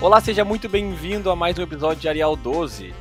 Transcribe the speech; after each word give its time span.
Olá, 0.00 0.20
seja 0.20 0.44
muito 0.44 0.68
bem-vindo 0.68 1.28
a 1.28 1.34
mais 1.34 1.58
um 1.58 1.62
episódio 1.62 2.00
de 2.00 2.08
Arial 2.08 2.36
12. 2.36 2.94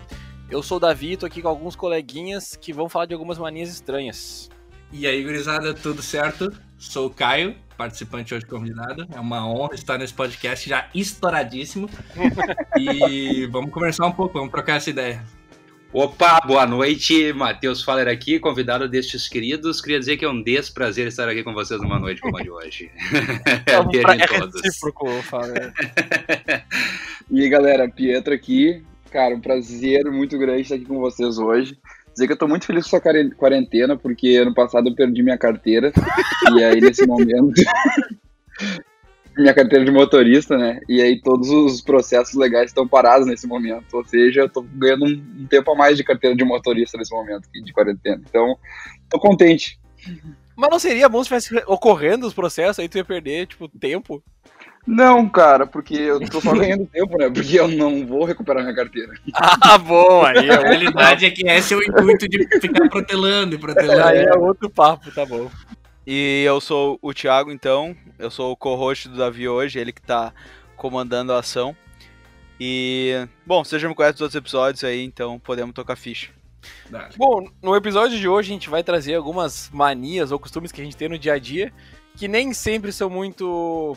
Eu 0.49 0.63
sou 0.63 0.77
o 0.77 0.79
Davi, 0.79 1.15
tô 1.15 1.27
aqui 1.27 1.43
com 1.43 1.47
alguns 1.47 1.75
coleguinhas 1.75 2.55
que 2.55 2.73
vão 2.73 2.89
falar 2.89 3.05
de 3.05 3.13
algumas 3.13 3.37
manias 3.37 3.69
estranhas. 3.69 4.49
E 4.91 5.05
aí, 5.05 5.23
gurizada, 5.23 5.75
tudo 5.75 6.01
certo? 6.01 6.51
Sou 6.75 7.05
o 7.05 7.09
Caio, 7.11 7.55
participante 7.77 8.33
hoje 8.33 8.47
convidado. 8.47 9.07
É 9.13 9.19
uma 9.19 9.47
honra 9.47 9.75
estar 9.75 9.99
nesse 9.99 10.13
podcast 10.13 10.67
já 10.67 10.89
estouradíssimo. 10.95 11.87
e 12.75 13.45
vamos 13.45 13.69
conversar 13.69 14.07
um 14.07 14.11
pouco, 14.11 14.39
vamos 14.39 14.49
trocar 14.49 14.77
essa 14.77 14.89
ideia. 14.89 15.23
Opa, 15.93 16.41
boa 16.45 16.65
noite, 16.67 17.31
Matheus 17.31 17.81
Faller 17.81 18.09
aqui, 18.09 18.39
convidado 18.39 18.89
destes 18.89 19.29
queridos. 19.29 19.79
Queria 19.79 19.97
dizer 19.97 20.17
que 20.17 20.25
é 20.25 20.29
um 20.29 20.43
desprazer 20.43 21.07
estar 21.07 21.29
aqui 21.29 21.43
com 21.43 21.53
vocês 21.53 21.81
numa 21.81 21.97
noite 21.97 22.21
como 22.21 22.37
a 22.37 22.41
de 22.41 22.49
hoje. 22.49 22.91
É, 23.65 23.79
um 23.79 23.87
pra... 24.01 24.15
é 24.15 24.17
recíproco, 24.63 25.07
Faller. 25.23 25.73
e 27.31 27.41
aí, 27.41 27.49
galera, 27.49 27.89
Pietro 27.89 28.33
aqui. 28.33 28.83
Cara, 29.09 29.33
um 29.33 29.39
prazer 29.39 30.03
muito 30.11 30.37
grande 30.37 30.63
estar 30.63 30.75
aqui 30.75 30.85
com 30.85 30.99
vocês 30.99 31.37
hoje. 31.37 31.79
Dizer 32.11 32.27
que 32.27 32.33
eu 32.33 32.37
tô 32.37 32.49
muito 32.49 32.65
feliz 32.65 32.85
com 32.85 32.97
essa 32.97 33.33
quarentena, 33.37 33.95
porque 33.95 34.35
ano 34.35 34.53
passado 34.53 34.89
eu 34.89 34.95
perdi 34.95 35.23
minha 35.23 35.37
carteira. 35.37 35.93
e 36.53 36.63
aí, 36.63 36.81
nesse 36.81 37.07
momento. 37.07 37.53
minha 39.37 39.53
carteira 39.53 39.85
de 39.85 39.91
motorista, 39.91 40.57
né? 40.57 40.79
E 40.89 41.01
aí 41.01 41.21
todos 41.21 41.49
os 41.49 41.81
processos 41.81 42.35
legais 42.35 42.71
estão 42.71 42.87
parados 42.87 43.27
nesse 43.27 43.47
momento. 43.47 43.93
Ou 43.93 44.05
seja, 44.05 44.41
eu 44.41 44.49
tô 44.49 44.61
ganhando 44.61 45.05
um, 45.05 45.47
tempo 45.47 45.71
a 45.71 45.75
mais 45.75 45.97
de 45.97 46.03
carteira 46.03 46.35
de 46.35 46.43
motorista 46.43 46.97
nesse 46.97 47.13
momento 47.13 47.47
de 47.51 47.73
quarentena. 47.73 48.21
Então, 48.27 48.57
tô 49.09 49.19
contente. 49.19 49.79
Mas 50.55 50.69
não 50.69 50.79
seria 50.79 51.07
bom 51.07 51.23
se 51.23 51.33
estivesse 51.35 51.63
ocorrendo 51.67 52.25
os 52.25 52.33
processos, 52.33 52.79
aí 52.79 52.89
tu 52.89 52.97
ia 52.97 53.05
perder, 53.05 53.47
tipo, 53.47 53.69
tempo? 53.69 54.23
Não, 54.87 55.27
cara, 55.27 55.67
porque 55.67 55.95
eu 55.95 56.19
tô 56.29 56.39
só 56.39 56.53
ganhando 56.53 56.85
tempo, 56.91 57.17
né? 57.17 57.29
Porque 57.29 57.59
eu 57.59 57.67
não 57.67 58.07
vou 58.07 58.23
recuperar 58.23 58.63
minha 58.63 58.75
carteira. 58.75 59.13
Ah, 59.33 59.77
bom, 59.77 60.25
aí 60.25 60.49
a 60.49 60.61
realidade 60.63 61.25
é 61.25 61.29
que 61.29 61.45
esse 61.45 61.73
é 61.73 61.77
o 61.77 61.83
intuito 61.83 62.27
de 62.29 62.47
ficar 62.59 62.87
protelando 62.89 63.53
e 63.53 63.57
protelando. 63.57 64.03
Aí 64.03 64.19
é 64.19 64.33
outro 64.37 64.69
papo, 64.69 65.11
tá 65.13 65.25
bom. 65.25 65.51
E 66.09 66.45
eu 66.47 66.61
sou 66.61 66.97
o 67.01 67.13
Thiago, 67.13 67.51
então. 67.51 67.93
Eu 68.17 68.31
sou 68.31 68.53
o 68.53 68.55
co-host 68.55 69.09
do 69.09 69.17
Davi 69.17 69.49
hoje, 69.49 69.77
ele 69.77 69.91
que 69.91 70.01
tá 70.01 70.33
comandando 70.77 71.33
a 71.33 71.39
ação. 71.39 71.75
E, 72.57 73.27
bom, 73.45 73.61
você 73.61 73.77
já 73.77 73.89
me 73.89 73.93
conhece 73.93 74.13
dos 74.13 74.21
outros 74.21 74.37
episódios 74.37 74.85
aí, 74.85 75.03
então 75.03 75.37
podemos 75.37 75.75
tocar 75.75 75.97
ficha. 75.97 76.31
Bom, 77.17 77.49
no 77.61 77.75
episódio 77.75 78.17
de 78.17 78.27
hoje 78.27 78.49
a 78.49 78.53
gente 78.53 78.69
vai 78.69 78.83
trazer 78.83 79.15
algumas 79.15 79.69
manias 79.69 80.31
ou 80.31 80.39
costumes 80.39 80.71
que 80.71 80.79
a 80.79 80.83
gente 80.85 80.95
tem 80.95 81.09
no 81.09 81.19
dia 81.19 81.33
a 81.33 81.39
dia 81.39 81.73
que 82.15 82.27
nem 82.27 82.51
sempre 82.51 82.91
são 82.91 83.09
muito 83.09 83.95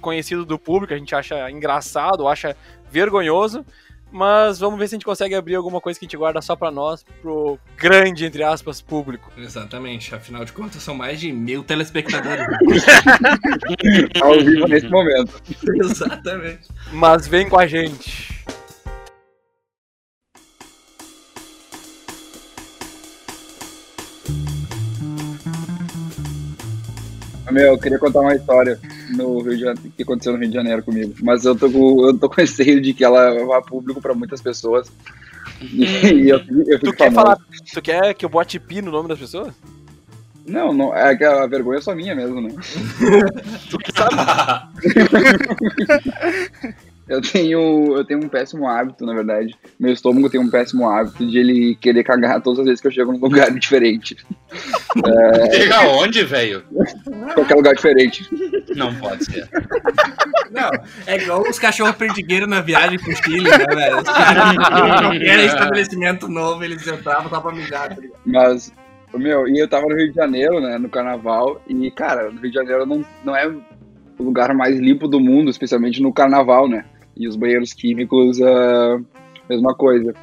conhecidos 0.00 0.46
do 0.46 0.58
público, 0.58 0.94
a 0.94 0.96
gente 0.96 1.14
acha 1.14 1.50
engraçado, 1.50 2.26
acha 2.26 2.56
vergonhoso, 2.90 3.64
mas 4.12 4.58
vamos 4.58 4.78
ver 4.78 4.86
se 4.88 4.94
a 4.94 4.96
gente 4.96 5.04
consegue 5.04 5.34
abrir 5.34 5.54
alguma 5.54 5.80
coisa 5.80 5.98
que 5.98 6.04
a 6.04 6.06
gente 6.06 6.16
guarda 6.16 6.42
só 6.42 6.54
para 6.54 6.70
nós, 6.70 7.04
pro 7.22 7.58
grande, 7.76 8.26
entre 8.26 8.42
aspas, 8.42 8.82
público. 8.82 9.32
Exatamente, 9.36 10.14
afinal 10.14 10.44
de 10.44 10.52
contas 10.52 10.82
são 10.82 10.94
mais 10.94 11.18
de 11.18 11.32
mil 11.32 11.64
telespectadores. 11.64 12.46
Ao 14.22 14.38
vivo 14.38 14.68
nesse 14.68 14.88
momento. 14.88 15.42
Exatamente. 15.82 16.68
Mas 16.92 17.26
vem 17.26 17.48
com 17.48 17.58
a 17.58 17.66
gente. 17.66 18.44
Meu, 27.50 27.72
eu 27.72 27.78
queria 27.78 27.98
contar 27.98 28.20
uma 28.20 28.34
história 28.34 28.78
no 29.16 29.40
Rio 29.40 29.56
de 29.56 29.60
Janeiro, 29.60 29.92
que 29.96 30.02
aconteceu 30.02 30.32
no 30.32 30.38
Rio 30.38 30.48
de 30.48 30.54
Janeiro 30.54 30.82
comigo. 30.82 31.14
Mas 31.22 31.44
eu 31.44 31.54
tô 31.54 31.70
com, 31.70 32.06
eu 32.06 32.18
tô 32.18 32.28
com 32.28 32.36
receio 32.36 32.80
de 32.80 32.92
que 32.92 33.04
ela 33.04 33.44
vá 33.46 33.62
público 33.62 34.00
pra 34.00 34.14
muitas 34.14 34.40
pessoas. 34.40 34.90
E 35.60 36.28
eu, 36.28 36.40
eu 36.66 36.80
tu 36.80 36.92
quer 36.92 37.12
falar, 37.12 37.36
tu 37.72 37.82
quer 37.82 38.14
que 38.14 38.24
eu 38.24 38.28
bote 38.28 38.58
pi 38.58 38.82
no 38.82 38.90
nome 38.90 39.08
das 39.08 39.18
pessoas? 39.18 39.54
Não, 40.46 40.72
não, 40.72 40.94
é 40.94 41.14
que 41.16 41.24
a 41.24 41.46
vergonha 41.46 41.78
é 41.78 41.82
só 41.82 41.94
minha 41.94 42.14
mesmo, 42.14 42.40
né? 42.40 42.50
tu 43.70 43.78
que 43.78 43.92
sabe. 43.92 44.16
Eu 47.08 47.20
tenho, 47.20 47.96
eu 47.96 48.04
tenho 48.04 48.20
um 48.20 48.28
péssimo 48.28 48.68
hábito, 48.68 49.04
na 49.04 49.12
verdade. 49.12 49.54
Meu 49.78 49.92
estômago 49.92 50.30
tem 50.30 50.40
um 50.40 50.48
péssimo 50.48 50.88
hábito 50.88 51.26
de 51.26 51.36
ele 51.36 51.74
querer 51.74 52.04
cagar 52.04 52.40
todas 52.40 52.60
as 52.60 52.66
vezes 52.66 52.80
que 52.80 52.86
eu 52.86 52.92
chego 52.92 53.12
num 53.12 53.18
lugar 53.18 53.50
diferente. 53.58 54.16
é... 55.04 55.56
Chega 55.56 55.76
aonde, 55.78 56.24
velho? 56.24 56.64
Qualquer 57.34 57.54
lugar 57.54 57.74
diferente. 57.74 58.28
Não 58.76 58.94
pode 58.94 59.24
ser. 59.24 59.48
Não, 60.50 60.70
é 61.06 61.16
igual 61.16 61.42
os 61.42 61.58
cachorros 61.58 61.96
perdigueiros 61.96 62.48
na 62.48 62.60
viagem 62.60 62.98
pro 62.98 63.16
Chile, 63.16 63.50
né, 63.50 63.66
velho? 63.74 64.04
Qualquer 64.04 65.44
estabelecimento 65.44 66.28
novo, 66.28 66.62
eles 66.62 66.86
entravam 66.86 67.28
só 67.28 67.40
pra 67.40 67.52
mijar, 67.52 67.88
tá 67.88 68.02
Mas, 68.24 68.72
meu, 69.14 69.48
e 69.48 69.58
eu 69.58 69.66
tava 69.68 69.86
no 69.86 69.96
Rio 69.96 70.10
de 70.10 70.14
Janeiro, 70.14 70.60
né, 70.60 70.78
no 70.78 70.88
carnaval, 70.88 71.60
e, 71.66 71.90
cara, 71.90 72.30
no 72.30 72.40
Rio 72.40 72.50
de 72.50 72.56
Janeiro 72.56 72.86
não, 72.86 73.04
não 73.24 73.34
é 73.34 73.50
lugar 74.22 74.54
mais 74.54 74.78
limpo 74.78 75.08
do 75.08 75.20
mundo, 75.20 75.50
especialmente 75.50 76.02
no 76.02 76.12
carnaval, 76.12 76.68
né? 76.68 76.84
E 77.16 77.28
os 77.28 77.36
banheiros 77.36 77.72
químicos, 77.72 78.38
uh, 78.40 79.04
mesma 79.48 79.74
coisa. 79.74 80.14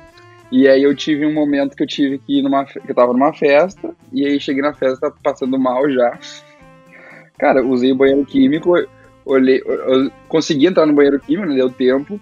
E 0.51 0.67
aí 0.67 0.81
eu 0.81 0.95
tive 0.95 1.25
um 1.25 1.33
momento 1.33 1.75
que 1.75 1.83
eu 1.83 1.87
tive 1.87 2.17
que 2.17 2.39
ir 2.39 2.41
numa. 2.41 2.65
que 2.65 2.79
eu 2.87 2.95
tava 2.95 3.13
numa 3.13 3.33
festa, 3.33 3.95
e 4.11 4.25
aí 4.25 4.39
cheguei 4.39 4.61
na 4.61 4.73
festa 4.73 5.13
passando 5.23 5.59
mal 5.59 5.89
já. 5.91 6.17
Cara, 7.37 7.63
usei 7.63 7.91
o 7.91 7.95
banheiro 7.95 8.25
químico, 8.25 8.73
olhei, 9.25 9.61
consegui 10.27 10.67
entrar 10.67 10.85
no 10.85 10.93
banheiro 10.93 11.19
químico, 11.19 11.47
não 11.47 11.55
deu 11.55 11.69
tempo. 11.69 12.19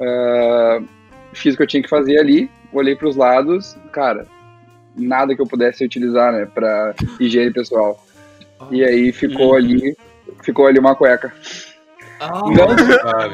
Uh, 0.00 0.84
fiz 1.32 1.54
o 1.54 1.56
que 1.56 1.62
eu 1.62 1.66
tinha 1.66 1.82
que 1.82 1.88
fazer 1.88 2.18
ali, 2.18 2.50
olhei 2.72 2.94
para 2.94 3.08
os 3.08 3.16
lados, 3.16 3.76
cara, 3.92 4.26
nada 4.96 5.34
que 5.34 5.40
eu 5.40 5.46
pudesse 5.46 5.84
utilizar, 5.84 6.32
né, 6.32 6.46
para 6.46 6.94
higiene 7.20 7.52
pessoal. 7.52 8.04
E 8.70 8.84
aí 8.84 9.12
ficou 9.12 9.50
uhum. 9.50 9.54
ali, 9.54 9.96
ficou 10.42 10.66
ali 10.66 10.78
uma 10.78 10.94
cueca. 10.94 11.32
Oh, 12.20 12.50
não, 12.50 12.70
ah, 12.70 13.28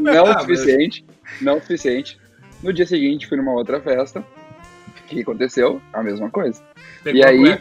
não 0.00 0.26
ah, 0.26 0.40
suficiente, 0.40 1.04
mas... 1.22 1.40
não 1.40 1.60
suficiente. 1.60 2.18
No 2.62 2.72
dia 2.72 2.86
seguinte 2.86 3.28
fui 3.28 3.36
numa 3.36 3.52
outra 3.52 3.80
festa. 3.80 4.20
O 4.20 4.24
que 5.06 5.20
aconteceu? 5.20 5.80
A 5.92 6.02
mesma 6.02 6.30
coisa. 6.30 6.62
Pegou 7.04 7.20
e 7.20 7.24
aí. 7.24 7.58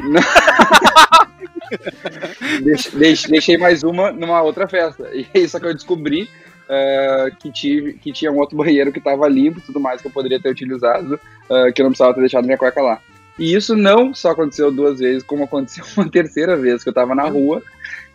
deixei, 2.62 3.30
deixei 3.30 3.58
mais 3.58 3.82
uma 3.82 4.12
numa 4.12 4.42
outra 4.42 4.68
festa. 4.68 5.08
E 5.14 5.26
aí 5.34 5.48
só 5.48 5.58
que 5.58 5.66
eu 5.66 5.74
descobri 5.74 6.28
uh, 6.68 7.34
que, 7.38 7.50
tive, 7.50 7.94
que 7.94 8.12
tinha 8.12 8.30
um 8.30 8.38
outro 8.38 8.56
banheiro 8.56 8.92
que 8.92 8.98
estava 8.98 9.28
limpo 9.28 9.58
e 9.58 9.62
tudo 9.62 9.80
mais 9.80 10.00
que 10.00 10.06
eu 10.06 10.12
poderia 10.12 10.40
ter 10.40 10.50
utilizado, 10.50 11.14
uh, 11.14 11.72
que 11.72 11.80
eu 11.80 11.84
não 11.84 11.90
precisava 11.90 12.14
ter 12.14 12.20
deixado 12.20 12.44
minha 12.44 12.58
cueca 12.58 12.82
lá. 12.82 13.00
E 13.38 13.54
isso 13.54 13.76
não 13.76 14.12
só 14.12 14.30
aconteceu 14.30 14.72
duas 14.72 14.98
vezes, 14.98 15.22
como 15.22 15.44
aconteceu 15.44 15.84
uma 15.96 16.10
terceira 16.10 16.56
vez, 16.56 16.82
que 16.82 16.88
eu 16.88 16.94
tava 16.94 17.14
na 17.14 17.28
rua, 17.28 17.62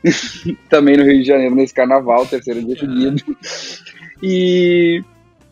também 0.69 0.97
no 0.97 1.03
Rio 1.03 1.21
de 1.21 1.27
Janeiro, 1.27 1.55
nesse 1.55 1.73
carnaval, 1.73 2.25
terceiro 2.25 2.63
dia 2.63 2.75
seguido. 2.75 3.37
E 4.21 5.03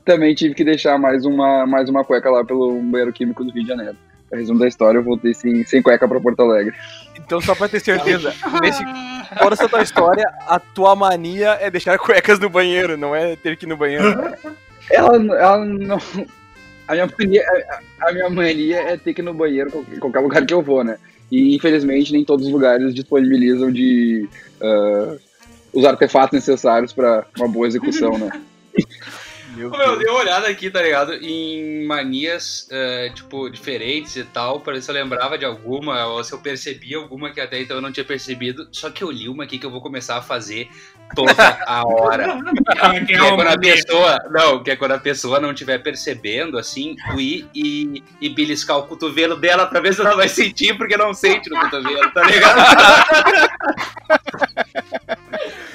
também 0.03 0.35
tive 0.35 0.53
que 0.53 0.63
deixar 0.63 0.97
mais 0.97 1.25
uma, 1.25 1.65
mais 1.65 1.89
uma 1.89 2.03
cueca 2.03 2.29
lá 2.29 2.43
pelo 2.43 2.81
banheiro 2.81 3.13
químico 3.13 3.43
do 3.43 3.51
Rio 3.51 3.63
de 3.63 3.69
Janeiro. 3.69 3.97
A 4.31 4.37
resumo 4.37 4.59
da 4.59 4.67
história, 4.67 4.97
eu 4.97 5.03
voltei 5.03 5.33
sem, 5.33 5.65
sem 5.65 5.81
cueca 5.81 6.07
pra 6.07 6.19
Porto 6.19 6.41
Alegre. 6.41 6.73
Então, 7.17 7.41
só 7.41 7.53
pra 7.53 7.67
ter 7.67 7.81
certeza, 7.81 8.33
nesse, 8.61 8.81
fora 9.37 9.53
essa 9.53 9.67
tua 9.67 9.81
história, 9.81 10.25
a 10.47 10.57
tua 10.57 10.95
mania 10.95 11.57
é 11.59 11.69
deixar 11.69 11.97
cuecas 11.99 12.39
no 12.39 12.49
banheiro, 12.49 12.97
não 12.97 13.13
é 13.13 13.35
ter 13.35 13.57
que 13.57 13.65
ir 13.65 13.69
no 13.69 13.75
banheiro. 13.75 14.07
Ela, 14.89 15.15
ela 15.37 15.65
não, 15.65 15.97
a 16.91 16.93
minha, 16.93 17.09
mania, 17.17 17.45
a 17.99 18.11
minha 18.11 18.29
mania 18.29 18.79
é 18.81 18.97
ter 18.97 19.13
que 19.13 19.21
ir 19.21 19.23
no 19.23 19.33
banheiro 19.33 19.85
em 19.91 19.99
qualquer 19.99 20.19
lugar 20.19 20.45
que 20.45 20.53
eu 20.53 20.61
vou, 20.61 20.83
né? 20.83 20.97
E 21.31 21.55
infelizmente 21.55 22.11
nem 22.11 22.25
todos 22.25 22.45
os 22.45 22.51
lugares 22.51 22.93
disponibilizam 22.93 23.71
de 23.71 24.27
uh, 24.59 25.19
os 25.73 25.85
artefatos 25.85 26.33
necessários 26.33 26.91
para 26.91 27.25
uma 27.37 27.47
boa 27.47 27.67
execução, 27.67 28.17
né? 28.17 28.29
Meu 29.51 29.97
dei 29.97 30.07
uma 30.07 30.19
olhada 30.19 30.47
aqui, 30.47 30.69
tá 30.69 30.81
ligado? 30.81 31.13
Em 31.13 31.85
manias, 31.85 32.67
uh, 32.71 33.13
tipo, 33.13 33.49
diferentes 33.49 34.15
e 34.15 34.23
tal, 34.23 34.61
pra 34.61 34.73
ver 34.73 34.81
se 34.81 34.89
eu 34.89 34.95
lembrava 34.95 35.37
de 35.37 35.45
alguma, 35.45 36.05
ou 36.07 36.23
se 36.23 36.33
eu 36.33 36.39
percebia 36.39 36.97
alguma 36.97 37.31
que 37.31 37.41
até 37.41 37.61
então 37.61 37.77
eu 37.77 37.81
não 37.81 37.91
tinha 37.91 38.05
percebido. 38.05 38.67
Só 38.71 38.89
que 38.89 39.03
eu 39.03 39.11
li 39.11 39.27
uma 39.27 39.43
aqui 39.43 39.59
que 39.59 39.65
eu 39.65 39.71
vou 39.71 39.81
começar 39.81 40.17
a 40.17 40.21
fazer 40.21 40.69
toda 41.15 41.33
a 41.65 41.85
hora. 41.85 42.37
que 43.05 43.13
é 43.13 43.17
quando 43.17 43.47
a 43.47 43.57
pessoa. 43.57 44.17
Não, 44.31 44.63
que 44.63 44.71
é 44.71 44.75
quando 44.75 44.91
a 44.91 44.99
pessoa 44.99 45.39
não 45.39 45.51
estiver 45.51 45.79
percebendo, 45.79 46.57
assim, 46.57 46.95
tu 47.09 47.19
ir 47.19 47.47
e, 47.53 48.03
e 48.21 48.29
beliscar 48.29 48.77
o 48.77 48.87
cotovelo 48.87 49.35
dela 49.35 49.65
pra 49.65 49.81
ver 49.81 49.93
se 49.93 50.01
ela 50.01 50.15
vai 50.15 50.29
sentir, 50.29 50.77
porque 50.77 50.95
não 50.95 51.13
sente 51.13 51.49
no 51.49 51.59
cotovelo, 51.59 52.11
tá 52.11 52.23
ligado? 52.23 52.61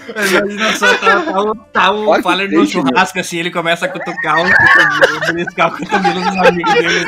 Imagina 0.08 0.76
só, 0.76 0.94
tá, 0.98 1.22
tá, 1.22 1.54
tá 1.72 1.92
o 1.92 2.22
Faller 2.22 2.50
no 2.50 2.66
churrasco 2.66 3.18
assim, 3.18 3.38
ele 3.38 3.50
começa 3.50 3.86
a 3.86 3.88
cutucar 3.88 4.36
o 4.38 4.50
cotovelo, 4.50 5.20
beliscar 5.26 5.74
o 5.74 5.78
cotovelo 5.78 6.20
dos 6.20 6.36
amigos 6.46 6.74
dele. 6.74 7.06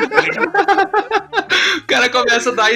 O 1.77 1.87
cara 1.87 2.09
começa 2.09 2.49
a 2.49 2.53
dar 2.53 2.71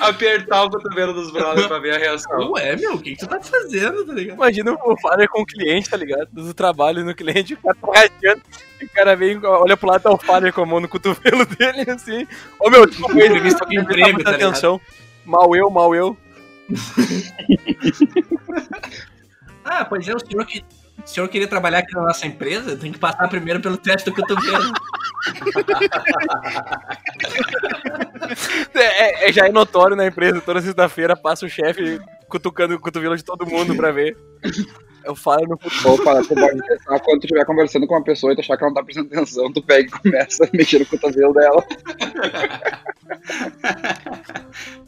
apertar 0.00 0.64
o 0.64 0.70
cotovelo 0.70 1.12
dos 1.12 1.32
brothers 1.32 1.66
pra 1.66 1.78
ver 1.78 1.94
a 1.94 1.98
reação. 1.98 2.52
Ué, 2.52 2.76
meu, 2.76 2.94
o 2.94 3.00
que, 3.00 3.12
que 3.12 3.18
tu 3.18 3.26
tá 3.26 3.40
fazendo, 3.40 4.04
tá 4.04 4.12
ligado? 4.12 4.36
Imagina 4.36 4.72
o 4.72 5.00
Father 5.00 5.28
com 5.28 5.42
o 5.42 5.46
cliente, 5.46 5.90
tá 5.90 5.96
ligado? 5.96 6.28
Do 6.32 6.54
trabalho 6.54 7.04
no 7.04 7.14
cliente, 7.14 7.54
o 7.54 7.58
cara 7.58 7.74
tá 7.74 7.86
rachando, 7.88 8.42
e 8.80 8.84
o 8.84 8.90
cara 8.90 9.16
vem, 9.16 9.40
olha 9.44 9.76
pro 9.76 9.88
lado, 9.88 10.02
tá 10.02 10.12
o 10.12 10.18
Father 10.18 10.52
com 10.52 10.62
a 10.62 10.66
mão 10.66 10.80
no 10.80 10.88
cotovelo 10.88 11.44
dele, 11.58 11.90
assim. 11.90 12.26
Ô 12.60 12.70
meu, 12.70 12.86
desculpa, 12.86 13.14
ele 13.14 13.26
Entrevista 13.26 13.66
de 13.66 13.78
emprego, 13.78 14.22
tá 14.22 14.30
atenção. 14.30 14.80
Mal 15.24 15.54
eu, 15.56 15.70
mal 15.70 15.94
eu. 15.94 16.16
Ah, 19.64 19.84
pois 19.84 20.06
é, 20.06 20.14
o 20.14 20.18
senhor, 20.18 20.44
que, 20.46 20.62
o 21.02 21.06
senhor 21.06 21.28
queria 21.28 21.48
trabalhar 21.48 21.78
aqui 21.78 21.94
na 21.94 22.02
nossa 22.02 22.26
empresa? 22.26 22.76
Tem 22.76 22.92
que 22.92 22.98
passar 22.98 23.28
primeiro 23.28 23.60
pelo 23.60 23.76
teste 23.76 24.10
do 24.10 24.14
cotovelo. 24.16 24.72
É, 28.74 29.28
é- 29.28 29.32
já 29.32 29.46
é 29.46 29.52
notório 29.52 29.96
na 29.96 30.06
empresa, 30.06 30.40
toda 30.40 30.60
sexta-feira 30.60 31.16
passa 31.16 31.46
o 31.46 31.48
chefe 31.48 32.00
cutucando 32.34 32.74
o 32.74 32.80
cotovelo 32.80 33.16
de 33.16 33.22
todo 33.22 33.46
mundo 33.46 33.76
pra 33.76 33.92
ver. 33.92 34.16
Eu 35.04 35.14
falo 35.14 35.46
no 35.46 35.58
futebol. 35.58 35.96
Opa, 35.96 36.22
tu 36.22 36.34
pode 36.34 36.66
testar 36.66 36.98
quando 37.00 37.20
tu 37.20 37.24
estiver 37.26 37.44
conversando 37.44 37.86
com 37.86 37.92
uma 37.94 38.02
pessoa 38.02 38.32
e 38.32 38.36
tu 38.36 38.40
achar 38.40 38.56
que 38.56 38.64
ela 38.64 38.70
não 38.70 38.74
tá 38.74 38.82
prestando 38.82 39.08
atenção, 39.12 39.52
tu 39.52 39.60
pega 39.62 39.86
e 39.86 39.90
começa 39.90 40.44
a 40.44 40.48
mexer 40.50 40.78
no 40.78 40.86
cotovelo 40.86 41.34
dela. 41.34 41.62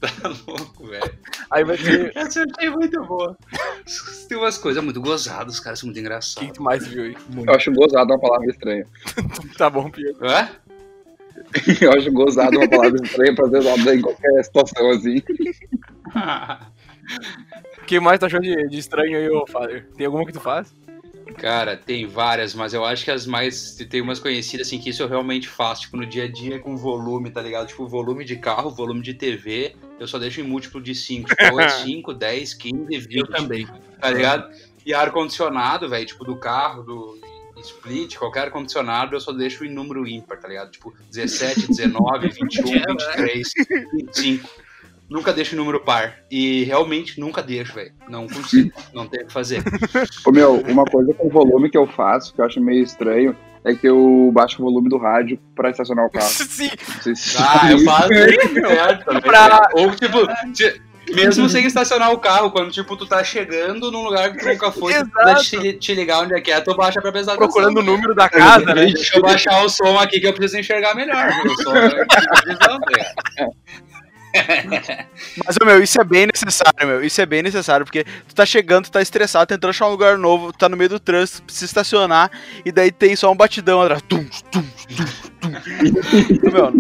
Tá 0.01 0.09
louco, 0.47 0.87
velho. 0.87 1.13
Aí 1.51 1.65
vai 1.65 1.77
ter. 1.77 2.13
Essa 2.17 2.41
eu 2.41 2.47
achei 2.57 2.71
muito 2.71 3.03
boa. 3.05 3.37
Tem 4.29 4.39
umas 4.39 4.57
coisas 4.59 4.83
muito 4.83 5.01
gozadas, 5.01 5.55
os 5.55 5.61
caras 5.61 5.79
são 5.79 5.87
muito 5.89 5.97
O 5.97 6.01
que 6.01 6.07
engraçados. 6.07 6.49
que 6.49 6.55
tu 6.55 6.63
mais 6.63 6.87
viu 6.87 7.05
aí? 7.05 7.17
Eu 7.47 7.55
acho 7.55 7.73
gozado 7.73 8.13
uma 8.13 8.19
palavra 8.21 8.51
estranha. 8.51 8.87
Tá 9.57 9.69
bom, 9.71 9.91
Pio. 9.91 10.17
Hã? 10.23 10.49
Eu 11.81 11.93
acho 11.93 12.11
gozado 12.13 12.59
uma 12.59 12.69
palavra 12.69 12.99
estranha 13.05 13.35
pra 13.35 13.49
ser 13.49 13.59
usada 13.59 13.95
em 13.95 14.01
qualquer 14.01 14.45
situação 14.45 14.91
assim. 14.91 15.23
O 17.83 17.85
que 17.85 18.01
mais 18.01 18.19
tu 18.19 18.27
achou 18.27 18.41
de, 18.41 18.69
de 18.69 18.79
estranho 18.79 19.17
aí, 19.17 19.29
ô 19.31 19.47
Father? 19.47 19.87
Tem 19.97 20.07
alguma 20.07 20.27
que 20.27 20.33
tu 20.33 20.41
faz? 20.41 20.75
Cara, 21.39 21.77
tem 21.77 22.07
várias, 22.07 22.55
mas 22.55 22.73
eu 22.73 22.85
acho 22.85 23.05
que 23.05 23.11
as 23.11 23.27
mais. 23.27 23.77
Tem 23.91 24.01
umas 24.01 24.19
conhecidas, 24.19 24.67
assim, 24.67 24.79
que 24.79 24.91
isso 24.91 25.03
eu 25.03 25.09
realmente 25.09 25.49
faço, 25.49 25.83
tipo, 25.83 25.97
no 25.97 26.07
dia 26.07 26.25
a 26.25 26.29
dia 26.29 26.59
com 26.59 26.77
volume, 26.77 27.31
tá 27.31 27.43
ligado? 27.43 27.67
Tipo, 27.67 27.87
volume 27.87 28.25
de 28.25 28.37
carro, 28.37 28.71
volume 28.71 29.03
de 29.03 29.13
TV, 29.13 29.75
eu 29.99 30.07
só 30.07 30.19
deixo 30.19 30.41
em 30.41 30.45
múltiplo 30.45 30.81
de 30.81 30.95
5. 30.95 31.29
Tipo, 31.29 31.53
ou 31.53 31.61
é 31.61 31.69
5, 31.69 32.15
10, 32.15 32.55
15, 32.55 32.99
20. 32.99 33.17
Eu 33.17 33.27
também. 33.27 33.67
Tá 34.01 34.11
ligado? 34.11 34.51
E 34.85 34.95
ar-condicionado, 34.95 35.89
velho, 35.89 36.07
tipo, 36.07 36.25
do 36.25 36.37
carro, 36.37 36.83
do 36.83 37.19
split, 37.61 38.17
qualquer 38.17 38.45
ar-condicionado, 38.45 39.17
eu 39.17 39.21
só 39.21 39.33
deixo 39.33 39.65
em 39.65 39.73
número 39.73 40.07
ímpar, 40.07 40.39
tá 40.39 40.47
ligado? 40.47 40.71
Tipo, 40.71 40.95
17, 41.11 41.69
19, 41.69 42.29
21, 42.29 42.63
23, 42.63 43.53
25. 43.95 44.49
Nunca 45.09 45.33
deixo 45.33 45.55
em 45.55 45.59
número 45.59 45.81
par. 45.81 46.15
E 46.31 46.65
realmente 46.65 47.21
nunca 47.21 47.43
deixo, 47.43 47.75
velho. 47.75 47.93
Não 48.09 48.27
consigo. 48.27 48.73
Não 48.93 49.07
tem 49.07 49.23
o 49.23 49.27
que 49.27 49.33
fazer. 49.33 49.63
Ô 50.27 50.33
meu, 50.33 50.57
uma 50.69 50.85
coisa 50.85 51.15
com 51.15 51.29
volume 51.29 51.71
que 51.71 51.79
eu 51.79 51.87
faço, 51.87 52.35
que 52.35 52.41
eu 52.41 52.45
acho 52.45 52.61
meio 52.61 52.83
estranho, 52.83 53.37
é 53.65 53.73
que 53.75 53.87
eu 53.89 54.31
baixo 54.33 54.61
o 54.61 54.65
volume 54.65 54.89
do 54.89 54.99
rádio 54.99 55.39
pra 55.55 55.71
estacionar 55.71 56.07
o 56.07 56.11
carro. 56.11 56.27
Sim. 56.31 56.71
Se- 57.15 57.37
Ah, 57.39 57.71
eu 57.71 57.79
faço 57.85 58.13
isso 58.13 58.55
certo 58.55 59.05
também. 59.05 59.23
Pra- 59.23 59.69
Ou 59.75 59.91
tipo, 59.95 60.27
ti- 60.53 60.81
mesmo 61.15 61.49
sem 61.49 61.65
estacionar 61.65 62.11
o 62.13 62.19
carro, 62.19 62.51
quando 62.51 62.73
tipo, 62.73 62.97
tu 62.97 63.07
tá 63.07 63.23
chegando 63.23 63.93
num 63.93 64.03
lugar 64.03 64.33
que 64.33 64.39
tu 64.39 64.47
nunca 64.49 64.73
foi, 64.73 64.93
tu 64.93 65.09
precisa 65.11 65.63
te, 65.63 65.73
te 65.75 65.95
ligar 65.95 66.23
onde 66.23 66.35
é 66.35 66.41
que 66.41 66.51
é, 66.51 66.61
tu 66.61 66.75
baixa 66.75 67.01
pra 67.01 67.13
prestar 67.13 67.37
Procurando 67.37 67.79
o 67.79 67.83
número 67.83 68.13
da 68.13 68.29
casa, 68.29 68.65
né? 68.75 68.87
Deixa 68.87 69.17
eu 69.17 69.23
baixar 69.23 69.63
o 69.65 69.69
som 69.69 69.97
aqui 70.01 70.19
que 70.19 70.27
eu 70.27 70.33
preciso 70.33 70.59
enxergar 70.59 70.97
melhor. 70.97 71.29
O 71.45 71.63
som 71.63 71.77
é 71.77 71.89
ligado? 71.91 72.81
Mas, 75.45 75.57
meu, 75.65 75.83
isso 75.83 76.01
é 76.01 76.05
bem 76.05 76.27
necessário, 76.27 76.87
meu. 76.87 77.05
Isso 77.05 77.21
é 77.21 77.27
bem 77.27 77.43
necessário, 77.43 77.85
porque 77.85 78.05
tu 78.05 78.35
tá 78.35 78.47
chegando, 78.47 78.85
tu 78.85 78.93
tá 78.93 79.03
estressado, 79.03 79.47
tentando 79.47 79.71
achar 79.71 79.87
um 79.87 79.91
lugar 79.91 80.19
novo, 80.19 80.53
tá 80.53 80.69
no 80.69 80.77
meio 80.77 80.91
do 80.91 81.01
trânsito, 81.01 81.43
precisa 81.43 81.65
estacionar, 81.67 82.31
e 82.65 82.73
daí 82.73 82.91
tem 82.91 83.17
só 83.17 83.31
um 83.31 83.37
batidão 83.37 83.83
atrás. 83.83 84.03
Tum, 84.03 84.25
tum, 84.51 84.63
tum, 84.91 85.05
tum. 85.41 86.51
meu, 86.51 86.73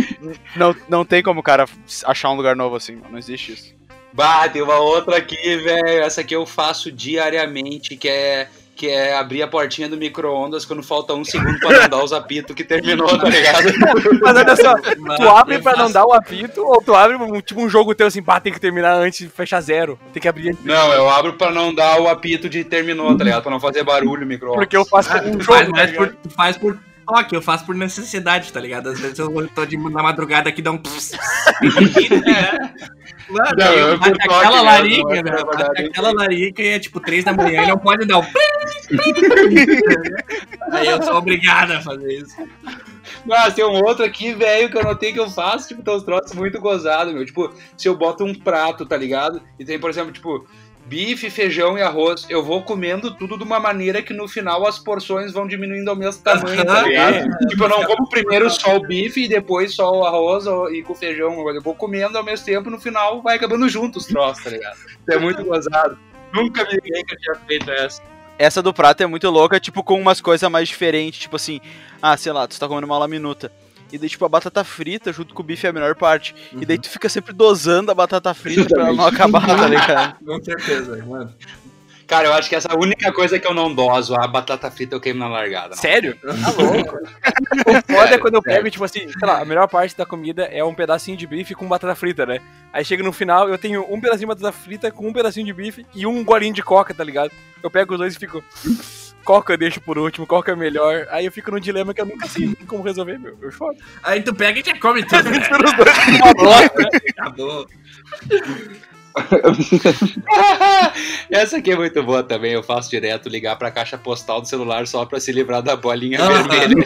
não, 0.56 0.76
não 0.88 1.04
tem 1.04 1.22
como 1.22 1.40
o 1.40 1.42
cara 1.42 1.66
achar 2.04 2.30
um 2.30 2.36
lugar 2.36 2.56
novo 2.56 2.76
assim. 2.76 3.00
Não 3.10 3.18
existe 3.18 3.52
isso. 3.52 3.74
Bah, 4.12 4.48
tem 4.48 4.62
uma 4.62 4.78
outra 4.78 5.18
aqui, 5.18 5.56
velho. 5.58 6.02
Essa 6.02 6.22
aqui 6.22 6.34
eu 6.34 6.46
faço 6.46 6.90
diariamente, 6.90 7.96
que 7.96 8.08
é 8.08 8.48
que 8.76 8.88
é 8.90 9.16
abrir 9.16 9.42
a 9.42 9.48
portinha 9.48 9.88
do 9.88 9.96
micro-ondas 9.96 10.66
quando 10.66 10.82
falta 10.82 11.14
um 11.14 11.24
segundo 11.24 11.58
pra 11.60 11.80
não 11.80 11.88
dar 11.88 12.04
os 12.04 12.12
apitos 12.12 12.54
que 12.54 12.62
terminou, 12.62 13.08
tá 13.18 13.28
ligado? 13.28 13.64
Mas 14.20 14.36
olha 14.36 14.54
só, 14.56 14.74
tu 15.16 15.28
abre 15.30 15.58
pra 15.60 15.74
não 15.76 15.90
dar 15.90 16.04
o 16.04 16.12
apito, 16.12 16.62
ou 16.62 16.82
tu 16.82 16.94
abre 16.94 17.16
um- 17.16 17.40
tipo 17.40 17.60
um 17.62 17.68
jogo 17.70 17.94
teu 17.94 18.06
assim, 18.06 18.22
pá, 18.22 18.38
tem 18.38 18.52
que 18.52 18.60
terminar 18.60 18.92
antes, 18.92 19.28
fecha 19.34 19.58
zero. 19.62 19.98
Tem 20.12 20.20
que 20.20 20.28
abrir 20.28 20.50
antes. 20.50 20.62
Não, 20.62 20.92
eu 20.92 21.08
abro 21.08 21.32
pra 21.32 21.50
não 21.50 21.74
dar 21.74 21.98
o 22.00 22.06
apito 22.06 22.48
de 22.50 22.62
terminou, 22.64 23.16
tá 23.16 23.24
ligado? 23.24 23.42
Pra 23.42 23.50
não 23.50 23.58
fazer 23.60 23.82
barulho 23.82 24.24
o 24.24 24.26
micro-ondas. 24.26 24.60
Porque 24.60 24.76
eu 24.76 24.84
faço 24.84 25.10
Ah, 25.12 25.22
um 25.24 25.40
jogo. 25.40 25.54
faz 25.74 25.90
tá 25.90 25.96
por, 25.96 26.08
tu 26.14 26.30
faz 26.30 26.56
por 26.58 26.78
toque, 27.06 27.34
eu 27.34 27.40
faço 27.40 27.64
por 27.64 27.74
necessidade, 27.74 28.52
tá 28.52 28.60
ligado? 28.60 28.90
Às 28.90 29.00
vezes 29.00 29.18
eu 29.18 29.48
tô 29.54 29.64
de, 29.64 29.78
na 29.78 30.02
madrugada 30.02 30.50
aqui 30.50 30.60
dá 30.60 30.70
um. 30.72 30.78
Mano, 33.28 33.50
Não, 33.56 33.98
bate 33.98 34.22
aquela 34.22 34.56
né? 34.56 34.62
larica, 34.62 35.14
é 35.14 35.22
por 35.22 35.56
Bate 35.56 35.82
aquela 35.82 36.12
larica 36.12 36.62
e 36.62 36.68
é 36.68 36.78
tipo 36.78 37.00
3 37.00 37.24
da 37.24 37.32
manhã, 37.32 37.62
ele 37.62 37.70
não 37.70 37.78
pode 37.78 38.06
dar 38.06 38.18
um. 38.18 38.24
aí 40.72 40.86
eu 40.86 41.02
sou 41.02 41.16
obrigado 41.16 41.72
a 41.72 41.80
fazer 41.80 42.12
isso. 42.12 42.36
Mas 43.24 43.54
tem 43.54 43.64
um 43.64 43.82
outro 43.84 44.04
aqui, 44.04 44.32
velho, 44.34 44.70
que 44.70 44.78
eu 44.78 44.84
notei 44.84 45.12
que 45.12 45.18
eu 45.18 45.28
faço, 45.28 45.68
tipo, 45.68 45.82
tem 45.82 45.94
uns 45.94 46.04
troços 46.04 46.32
muito 46.32 46.60
gozados, 46.60 47.12
meu. 47.12 47.24
Tipo, 47.26 47.52
se 47.76 47.88
eu 47.88 47.96
boto 47.96 48.24
um 48.24 48.34
prato, 48.34 48.86
tá 48.86 48.96
ligado? 48.96 49.42
E 49.58 49.64
tem, 49.64 49.78
por 49.78 49.90
exemplo, 49.90 50.12
tipo, 50.12 50.46
bife, 50.86 51.28
feijão 51.30 51.76
e 51.76 51.82
arroz, 51.82 52.26
eu 52.28 52.42
vou 52.42 52.62
comendo 52.62 53.14
tudo 53.14 53.36
de 53.36 53.44
uma 53.44 53.58
maneira 53.58 54.02
que 54.02 54.12
no 54.12 54.28
final 54.28 54.66
as 54.66 54.78
porções 54.78 55.32
vão 55.32 55.46
diminuindo 55.46 55.88
ao 55.88 55.96
mesmo 55.96 56.22
tamanho, 56.22 56.64
tá 56.64 56.82
ligado? 56.82 57.28
Tipo, 57.48 57.64
eu 57.64 57.68
não 57.68 57.84
como 57.84 58.08
primeiro 58.08 58.48
só 58.50 58.76
o 58.76 58.80
bife 58.80 59.24
e 59.24 59.28
depois 59.28 59.74
só 59.74 59.90
o 59.90 60.04
arroz 60.04 60.44
e 60.72 60.82
com 60.82 60.92
o 60.92 60.96
feijão. 60.96 61.48
Eu 61.48 61.60
vou 61.60 61.74
comendo 61.74 62.16
ao 62.16 62.24
mesmo 62.24 62.46
tempo, 62.46 62.70
no 62.70 62.80
final 62.80 63.20
vai 63.20 63.36
acabando 63.36 63.68
junto 63.68 63.98
os 63.98 64.06
troços, 64.06 64.44
tá 64.44 64.50
ligado? 64.50 64.76
Isso 64.76 65.10
é 65.10 65.18
muito 65.18 65.44
gozado. 65.44 65.98
Nunca 66.32 66.64
vi 66.64 66.78
ninguém 66.82 67.04
que 67.04 67.14
eu 67.14 67.18
tinha 67.18 67.34
feito 67.46 67.70
essa. 67.70 68.02
Essa 68.38 68.62
do 68.62 68.72
prato 68.72 69.02
é 69.02 69.06
muito 69.06 69.28
louca, 69.30 69.58
tipo, 69.58 69.82
com 69.82 69.98
umas 69.98 70.20
coisas 70.20 70.48
mais 70.50 70.68
diferentes, 70.68 71.20
tipo 71.20 71.36
assim, 71.36 71.60
ah, 72.02 72.16
sei 72.16 72.32
lá, 72.32 72.46
tu 72.46 72.60
tá 72.60 72.68
comendo 72.68 72.86
uma 72.86 72.98
laminuta. 72.98 73.50
E 73.92 73.98
daí, 73.98 74.08
tipo, 74.08 74.24
a 74.24 74.28
batata 74.28 74.64
frita 74.64 75.12
junto 75.12 75.32
com 75.34 75.42
o 75.42 75.44
bife 75.44 75.66
é 75.66 75.70
a 75.70 75.72
melhor 75.72 75.94
parte. 75.94 76.34
E 76.52 76.66
daí 76.66 76.78
tu 76.78 76.88
fica 76.90 77.08
sempre 77.08 77.32
dosando 77.32 77.90
a 77.90 77.94
batata 77.94 78.32
frita 78.34 78.66
pra 78.68 78.88
ela 78.88 78.92
não 78.96 79.06
acabar, 79.06 79.46
tá 79.46 79.68
ligado? 79.68 80.16
Com 80.26 80.42
certeza, 80.42 81.04
mano. 81.04 81.32
Cara, 82.06 82.28
eu 82.28 82.32
acho 82.34 82.48
que 82.48 82.54
essa 82.54 82.68
é 82.68 82.72
a 82.72 82.78
única 82.78 83.12
coisa 83.12 83.36
que 83.36 83.46
eu 83.46 83.52
não 83.52 83.74
doso, 83.74 84.14
a 84.14 84.28
batata 84.28 84.70
frita 84.70 84.94
eu 84.94 85.00
queimo 85.00 85.18
na 85.18 85.28
largada. 85.28 85.70
não. 85.70 85.76
Sério? 85.76 86.16
Tá 86.22 86.50
louco. 86.56 86.96
O 87.66 87.92
foda 87.92 88.14
é 88.14 88.18
quando 88.18 88.34
eu 88.34 88.42
sério. 88.42 88.58
pego, 88.58 88.70
tipo 88.70 88.84
assim, 88.84 89.08
sei 89.08 89.28
lá, 89.28 89.40
a 89.40 89.44
melhor 89.44 89.66
parte 89.66 89.96
da 89.96 90.06
comida 90.06 90.44
é 90.44 90.62
um 90.62 90.72
pedacinho 90.72 91.16
de 91.16 91.26
bife 91.26 91.52
com 91.54 91.66
batata 91.66 91.96
frita, 91.96 92.24
né? 92.24 92.38
Aí 92.72 92.84
chega 92.84 93.02
no 93.02 93.12
final, 93.12 93.48
eu 93.48 93.58
tenho 93.58 93.84
um 93.92 94.00
pedacinho 94.00 94.28
de 94.28 94.34
batata 94.36 94.52
frita 94.52 94.90
com 94.92 95.08
um 95.08 95.12
pedacinho 95.12 95.46
de 95.46 95.52
bife 95.52 95.84
e 95.96 96.06
um 96.06 96.22
golinho 96.24 96.54
de 96.54 96.62
coca, 96.62 96.94
tá 96.94 97.02
ligado? 97.02 97.32
Eu 97.60 97.70
pego 97.70 97.94
os 97.94 97.98
dois 97.98 98.14
e 98.14 98.18
fico. 98.18 98.42
Qual 99.26 99.42
que 99.42 99.52
eu 99.52 99.58
deixo 99.58 99.80
por 99.80 99.98
último? 99.98 100.24
Qual 100.26 100.40
que 100.42 100.52
é 100.52 100.56
melhor? 100.56 101.06
Aí 101.10 101.26
eu 101.26 101.32
fico 101.32 101.50
num 101.50 101.58
dilema 101.58 101.92
que 101.92 102.00
eu 102.00 102.06
nunca 102.06 102.28
sei 102.28 102.54
como 102.66 102.82
resolver, 102.84 103.18
meu. 103.18 103.36
Eu 103.42 103.50
choro. 103.50 103.74
Aí 104.04 104.22
tu 104.22 104.32
pega 104.32 104.60
e 104.60 104.64
já 104.64 104.78
come 104.78 105.04
tudo. 105.04 105.28
né? 105.30 105.40
Acabou. 107.18 107.66
Essa 111.30 111.56
aqui 111.56 111.72
é 111.72 111.76
muito 111.76 112.02
boa 112.02 112.22
também, 112.22 112.52
eu 112.52 112.62
faço 112.62 112.90
direto 112.90 113.28
ligar 113.28 113.56
pra 113.56 113.70
caixa 113.70 113.96
postal 113.98 114.40
do 114.42 114.48
celular 114.48 114.86
só 114.86 115.04
pra 115.06 115.18
se 115.18 115.32
livrar 115.32 115.62
da 115.62 115.74
bolinha 115.74 116.18
Ah, 116.22 116.28
vermelha. 116.42 116.68
meu 116.68 116.84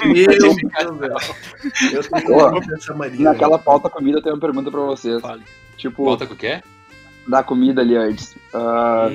Deus. 0.95 2.09
Eu 2.89 2.97
mania. 2.97 3.33
Naquela 3.33 3.59
pauta 3.59 3.91
comida 3.91 4.19
eu 4.19 4.23
tenho 4.23 4.37
uma 4.37 4.41
pergunta 4.41 4.71
pra 4.71 4.81
vocês. 4.81 5.21
Fale. 5.21 5.43
Tipo, 5.77 6.05
Volta 6.05 6.25
com 6.27 6.35
o 6.35 6.37
quê? 6.37 6.63
da 7.29 7.43
comida 7.43 7.81
ali 7.83 7.97
antes. 7.97 8.35
Ah, 8.55 9.11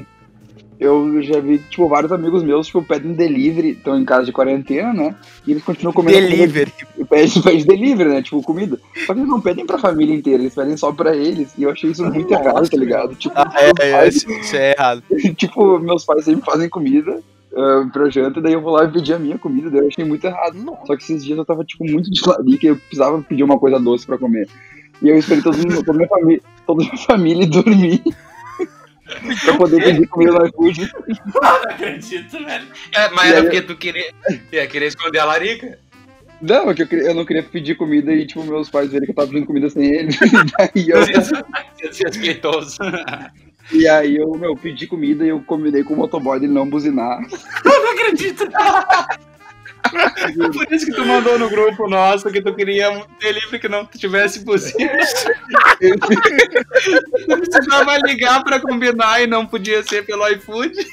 eu 0.79 1.21
já 1.23 1.39
vi, 1.39 1.57
tipo, 1.59 1.87
vários 1.87 2.11
amigos 2.11 2.43
meus, 2.43 2.67
tipo, 2.67 2.83
pedem 2.83 3.13
delivery, 3.13 3.69
estão 3.71 3.97
em 3.97 4.03
casa 4.05 4.25
de 4.25 4.31
quarentena, 4.31 4.91
né? 4.93 5.15
E 5.47 5.51
eles 5.51 5.63
continuam 5.63 5.93
comendo 5.93 6.17
Delivery. 6.19 6.71
comida- 6.71 7.05
Pede, 7.09 7.41
pede 7.41 7.65
delivery, 7.65 8.09
né? 8.09 8.21
Tipo, 8.21 8.41
comida. 8.41 8.79
Só 9.05 9.13
que 9.13 9.19
eles 9.19 9.29
não 9.29 9.39
pedem 9.39 9.65
pra 9.65 9.77
família 9.77 10.13
inteira, 10.15 10.41
eles 10.41 10.55
pedem 10.55 10.75
só 10.75 10.91
pra 10.91 11.15
eles. 11.15 11.53
E 11.57 11.63
eu 11.63 11.69
achei 11.69 11.91
isso 11.91 12.03
muito 12.03 12.31
errado, 12.33 12.67
tá 12.69 12.77
ligado? 12.77 13.15
Tipo, 13.15 13.33
Ah, 13.37 13.51
é, 13.57 13.69
é, 13.87 13.91
pais- 13.91 14.15
isso, 14.15 14.31
isso 14.31 14.55
é 14.55 14.71
errado. 14.77 15.03
tipo, 15.37 15.79
meus 15.79 16.03
pais 16.03 16.25
sempre 16.25 16.43
fazem 16.45 16.67
comida 16.67 17.19
ah, 17.55 17.87
pra 17.93 18.09
janta, 18.09 18.41
daí 18.41 18.53
eu 18.53 18.61
vou 18.61 18.73
lá 18.73 18.83
e 18.85 18.91
pedir 18.91 19.13
a 19.13 19.19
minha 19.19 19.37
comida, 19.37 19.69
daí 19.69 19.81
eu 19.81 19.87
achei 19.87 20.03
muito 20.03 20.25
errado. 20.25 20.55
Só 20.85 20.95
que 20.97 21.03
esses 21.03 21.23
dias 21.23 21.37
eu 21.37 21.45
tava, 21.45 21.63
tipo, 21.63 21.85
muito 21.85 22.09
de 22.11 22.21
larica 22.27 22.67
eu 22.67 22.75
precisava 22.75 23.21
pedir 23.21 23.43
uma 23.43 23.57
coisa 23.59 23.79
doce 23.79 24.05
pra 24.05 24.17
comer. 24.17 24.47
E 25.01 25.07
eu 25.09 25.17
esperei 25.17 25.43
todo 25.43 25.57
mundo, 25.57 25.83
toda, 25.83 25.93
minha 25.97 26.07
família, 26.09 26.41
toda 26.65 26.83
minha 26.83 26.97
família 26.97 27.45
dormir 27.47 28.01
pra 29.43 29.57
poder 29.57 29.83
pedir 29.83 30.07
comida 30.07 30.31
no 30.33 30.47
iFood. 30.47 30.91
Não 31.33 31.53
acredito, 31.69 32.43
velho. 32.43 32.67
É, 32.93 33.09
mas 33.11 33.25
E 33.25 33.29
era 33.29 33.37
aí- 33.37 33.43
porque 33.43 33.61
tu 33.61 33.75
queria, 33.75 34.11
ia 34.51 34.67
querer 34.67 34.87
esconder 34.87 35.19
a 35.19 35.25
larica? 35.25 35.77
Não, 36.41 36.69
é 36.69 36.73
que 36.73 36.81
eu, 36.83 36.87
queria- 36.87 37.05
eu 37.09 37.13
não 37.15 37.25
queria 37.25 37.43
pedir 37.43 37.75
comida 37.75 38.11
e, 38.13 38.25
tipo, 38.27 38.43
meus 38.43 38.69
pais 38.69 38.91
verem 38.91 39.05
que 39.05 39.11
eu 39.11 39.15
tava 39.15 39.27
pedindo 39.29 39.47
comida 39.47 39.69
sem 39.69 39.85
eles. 39.85 40.17
Daí 40.57 40.89
eu, 40.89 40.99
Respeitoso. 42.03 42.77
e 43.71 43.87
aí 43.87 44.17
eu, 44.17 44.31
meu, 44.31 44.55
pedi 44.55 44.85
comida 44.85 45.25
e 45.25 45.29
eu 45.29 45.39
combinei 45.41 45.83
com 45.83 45.93
o 45.93 45.97
motoboy 45.97 46.39
dele 46.39 46.51
não 46.53 46.69
buzinar. 46.69 47.19
Não 47.63 47.91
acredito. 47.93 48.47
Por 50.53 50.73
isso 50.73 50.85
que 50.85 50.93
tu 50.93 51.05
mandou 51.05 51.37
no 51.37 51.49
grupo 51.49 51.87
nosso 51.87 52.29
que 52.29 52.41
tu 52.41 52.53
queria 52.53 52.91
um 52.91 53.03
delivery 53.19 53.59
que 53.59 53.67
não 53.67 53.85
tivesse 53.85 54.43
buzina. 54.43 54.91
Tu 55.79 57.37
precisava 57.37 57.97
ligar 58.05 58.43
pra 58.43 58.59
combinar 58.59 59.21
e 59.21 59.27
não 59.27 59.45
podia 59.45 59.83
ser 59.83 60.05
pelo 60.05 60.27
iFood. 60.29 60.73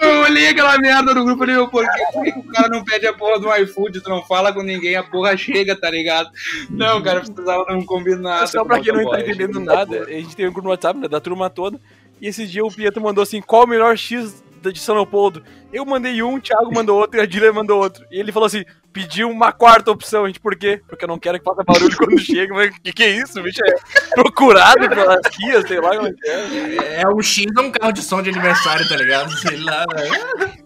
Eu 0.00 0.20
olhei 0.22 0.48
aquela 0.48 0.78
merda 0.78 1.14
no 1.14 1.24
grupo 1.24 1.44
e 1.44 1.46
falei, 1.46 1.66
por 1.68 1.84
que 1.84 2.12
por 2.12 2.24
que 2.24 2.38
o 2.38 2.52
cara 2.52 2.68
não 2.68 2.84
pede 2.84 3.06
a 3.06 3.12
porra 3.12 3.38
do 3.38 3.54
iFood? 3.56 4.00
Tu 4.00 4.10
não 4.10 4.22
fala 4.24 4.52
com 4.52 4.62
ninguém, 4.62 4.96
a 4.96 5.02
porra 5.02 5.36
chega, 5.36 5.74
tá 5.76 5.90
ligado? 5.90 6.30
Não, 6.68 7.02
cara, 7.02 7.20
precisava 7.20 7.64
não 7.68 7.84
combinar. 7.84 8.46
Só 8.48 8.64
pra 8.64 8.80
quem 8.80 8.92
não 8.92 9.10
tá 9.10 9.20
entendendo 9.20 9.60
nada, 9.60 10.04
a 10.04 10.10
gente 10.12 10.36
tem 10.36 10.46
um 10.46 10.52
grupo 10.52 10.66
no 10.66 10.70
WhatsApp 10.70 10.98
né, 10.98 11.08
da 11.08 11.20
turma 11.20 11.48
toda. 11.48 11.80
E 12.20 12.26
esse 12.28 12.46
dia 12.46 12.64
o 12.64 12.70
Pietro 12.70 13.02
mandou 13.02 13.22
assim: 13.22 13.40
qual 13.40 13.64
o 13.64 13.68
melhor 13.68 13.96
X 13.96 14.42
de 14.60 14.78
São 14.78 14.94
Leopoldo? 14.94 15.42
Eu 15.72 15.86
mandei 15.86 16.22
um, 16.22 16.34
o 16.34 16.40
Thiago 16.40 16.74
mandou 16.74 16.98
outro 16.98 17.18
e 17.18 17.22
a 17.22 17.26
Dília 17.26 17.52
mandou 17.52 17.80
outro. 17.80 18.04
E 18.10 18.18
ele 18.18 18.32
falou 18.32 18.46
assim: 18.46 18.64
pediu 18.92 19.30
uma 19.30 19.52
quarta 19.52 19.90
opção. 19.90 20.24
A 20.24 20.26
gente, 20.26 20.40
por 20.40 20.56
quê? 20.56 20.82
Porque 20.88 21.04
eu 21.04 21.08
não 21.08 21.18
quero 21.18 21.38
que 21.38 21.44
faça 21.44 21.62
barulho 21.64 21.96
quando 21.96 22.18
chega. 22.20 22.52
Mas 22.54 22.76
que 22.78 22.92
que 22.92 23.02
é 23.02 23.10
isso? 23.10 23.40
O 23.40 23.42
bicho 23.42 23.60
é 23.64 24.14
procurado 24.14 24.88
pelas 24.88 25.20
guias, 25.36 25.66
sei 25.66 25.80
lá 25.80 25.96
como 25.96 26.08
é 26.08 26.12
que 26.12 26.28
é. 26.28 27.02
É 27.02 27.08
um 27.08 27.22
X 27.22 27.46
ou 27.56 27.64
um 27.64 27.70
carro 27.70 27.92
de 27.92 28.02
som 28.02 28.22
de 28.22 28.30
aniversário, 28.30 28.88
tá 28.88 28.96
ligado? 28.96 29.30
Sei 29.38 29.56
lá, 29.58 29.84
velho. 29.94 30.60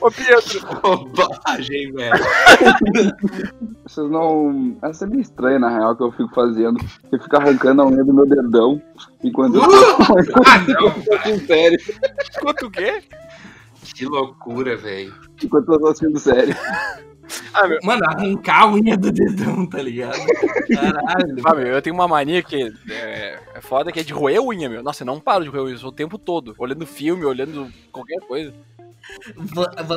Ô 0.00 0.10
Pietro, 0.10 0.60
Bobagem, 0.80 1.92
velho. 1.92 2.12
Vocês 3.90 4.08
não. 4.08 4.76
Essa 4.82 5.04
é 5.04 5.08
meio 5.08 5.20
estranha, 5.20 5.58
na 5.58 5.68
real, 5.68 5.96
que 5.96 6.02
eu 6.04 6.12
fico 6.12 6.32
fazendo. 6.32 6.78
Eu 7.10 7.20
fico 7.20 7.36
arrancando 7.36 7.82
a 7.82 7.86
unha 7.86 8.04
do 8.04 8.14
meu 8.14 8.24
dedão 8.24 8.80
enquanto 9.24 9.56
eu 9.56 9.62
Ah, 9.64 10.58
não. 10.68 10.90
tô 11.02 11.14
assistindo 11.14 11.46
série. 11.46 11.76
quanto 12.40 12.66
o 12.66 12.70
quê? 12.70 13.02
Que 13.96 14.06
loucura, 14.06 14.76
velho. 14.76 15.12
Enquanto 15.42 15.72
eu 15.72 15.80
tô 15.80 15.86
assistindo 15.88 16.18
série. 16.20 16.54
Ah, 17.52 17.66
meu. 17.66 17.78
Mano, 17.82 18.02
arrancar 18.06 18.62
a 18.62 18.72
unha 18.72 18.96
do 18.96 19.10
dedão, 19.10 19.66
tá 19.66 19.82
ligado? 19.82 20.18
Caralho. 20.72 21.36
Ah, 21.44 21.54
meu, 21.54 21.66
eu 21.66 21.82
tenho 21.82 21.94
uma 21.94 22.06
mania 22.06 22.42
que 22.44 22.72
é, 22.90 23.38
é 23.54 23.60
foda 23.60 23.90
que 23.90 23.98
é 23.98 24.02
de 24.04 24.12
roer 24.12 24.40
unha, 24.40 24.68
meu. 24.68 24.82
Nossa, 24.84 25.02
eu 25.02 25.06
não 25.06 25.18
paro 25.18 25.42
de 25.42 25.50
roer 25.50 25.64
unha, 25.64 25.74
eu 25.74 25.78
sou 25.78 25.90
o 25.90 25.94
tempo 25.94 26.16
todo. 26.16 26.54
Olhando 26.58 26.86
filme, 26.86 27.24
olhando 27.24 27.68
qualquer 27.90 28.20
coisa. 28.20 28.52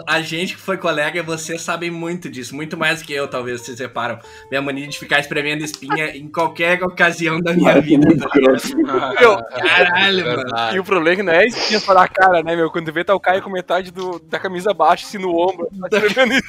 A 0.08 0.22
gente 0.22 0.56
que 0.56 0.62
foi 0.62 0.78
colega, 0.78 1.22
vocês 1.24 1.62
sabem 1.62 1.90
muito 1.92 2.30
disso, 2.30 2.56
muito 2.56 2.78
mais 2.78 3.02
do 3.02 3.06
que 3.06 3.14
eu, 3.14 3.28
talvez, 3.28 3.62
vocês 3.62 3.80
reparam. 3.80 4.20
Minha 4.50 4.62
mania 4.62 4.88
de 4.88 4.98
ficar 4.98 5.20
espremendo 5.20 5.64
espinha 5.64 6.16
em 6.16 6.28
qualquer 6.28 6.82
ocasião 6.84 7.40
da 7.40 7.54
minha 7.54 7.80
vida, 7.82 8.08
tá? 8.18 8.30
Meu, 9.20 9.44
Caralho, 9.44 10.26
mano. 10.26 10.44
E 10.76 10.80
o 10.80 10.84
problema 10.84 11.14
é 11.14 11.16
que 11.18 11.24
não 11.24 11.34
é 11.34 11.46
espinha 11.46 11.82
para 11.82 12.04
a 12.04 12.08
cara, 12.08 12.44
né, 12.44 12.56
meu? 12.56 12.70
Quando 12.70 12.86
tu 12.86 12.94
vê, 12.94 13.04
tá 13.04 13.14
o 13.16 13.20
Caio 13.20 13.42
com 13.42 13.50
metade 13.50 13.92
do, 13.92 14.20
da 14.20 14.40
camisa 14.40 14.74
baixa, 14.74 15.06
assim, 15.06 15.18
no 15.18 15.30
ombro. 15.30 15.68
Tá 15.90 15.98
escrevendo 15.98 16.34
isso. 16.34 16.44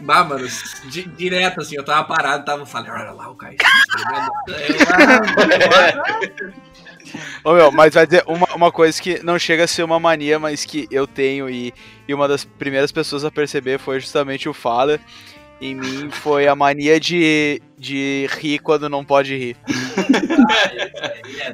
Bah, 0.00 0.24
mano, 0.24 0.46
di- 0.84 1.08
direto 1.16 1.60
assim, 1.60 1.76
eu 1.76 1.84
tava 1.84 2.04
parado, 2.04 2.44
tava 2.44 2.66
falando, 2.66 2.90
olha 2.92 3.10
lá 3.12 3.30
o 3.30 3.34
Caio. 3.34 3.56
escrevendo. 3.56 4.32
Ô 7.44 7.54
meu, 7.54 7.70
mas 7.72 7.94
vai 7.94 8.06
dizer 8.06 8.24
uma, 8.26 8.46
uma 8.54 8.72
coisa 8.72 9.00
que 9.00 9.22
não 9.22 9.38
chega 9.38 9.64
a 9.64 9.68
ser 9.68 9.82
uma 9.82 9.98
mania, 9.98 10.38
mas 10.38 10.64
que 10.64 10.86
eu 10.90 11.06
tenho 11.06 11.48
e, 11.48 11.72
e 12.06 12.14
uma 12.14 12.28
das 12.28 12.44
primeiras 12.44 12.92
pessoas 12.92 13.24
a 13.24 13.30
perceber 13.30 13.78
foi 13.78 14.00
justamente 14.00 14.48
o 14.48 14.54
Fala. 14.54 15.00
Em 15.60 15.76
mim 15.76 16.10
foi 16.10 16.48
a 16.48 16.56
mania 16.56 16.98
de, 16.98 17.62
de 17.78 18.28
rir 18.32 18.58
quando 18.58 18.88
não 18.88 19.04
pode 19.04 19.36
rir. 19.36 19.56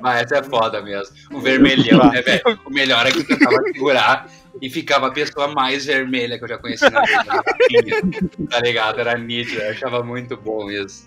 Mas 0.01 0.23
essa 0.23 0.39
é 0.39 0.43
foda 0.43 0.81
mesmo. 0.81 1.15
O 1.31 1.41
vermelhão, 1.41 2.11
né, 2.11 2.23
velho? 2.23 2.59
O 2.65 2.71
melhor 2.71 3.07
é 3.07 3.13
que 3.13 3.19
eu 3.19 3.27
tentava 3.27 3.57
segurar 3.71 4.27
e 4.63 4.71
ficava 4.71 5.09
a 5.09 5.11
pessoa 5.11 5.49
mais 5.49 5.85
vermelha 5.85 6.39
que 6.39 6.45
eu 6.45 6.49
já 6.49 6.57
conheci 6.57 6.89
na 6.89 7.03
vida. 7.03 8.03
tá 8.49 8.61
ligado? 8.61 8.99
Era 8.99 9.17
nítido, 9.19 9.61
eu 9.61 9.71
achava 9.71 10.03
muito 10.03 10.39
bom 10.39 10.71
isso. 10.71 11.07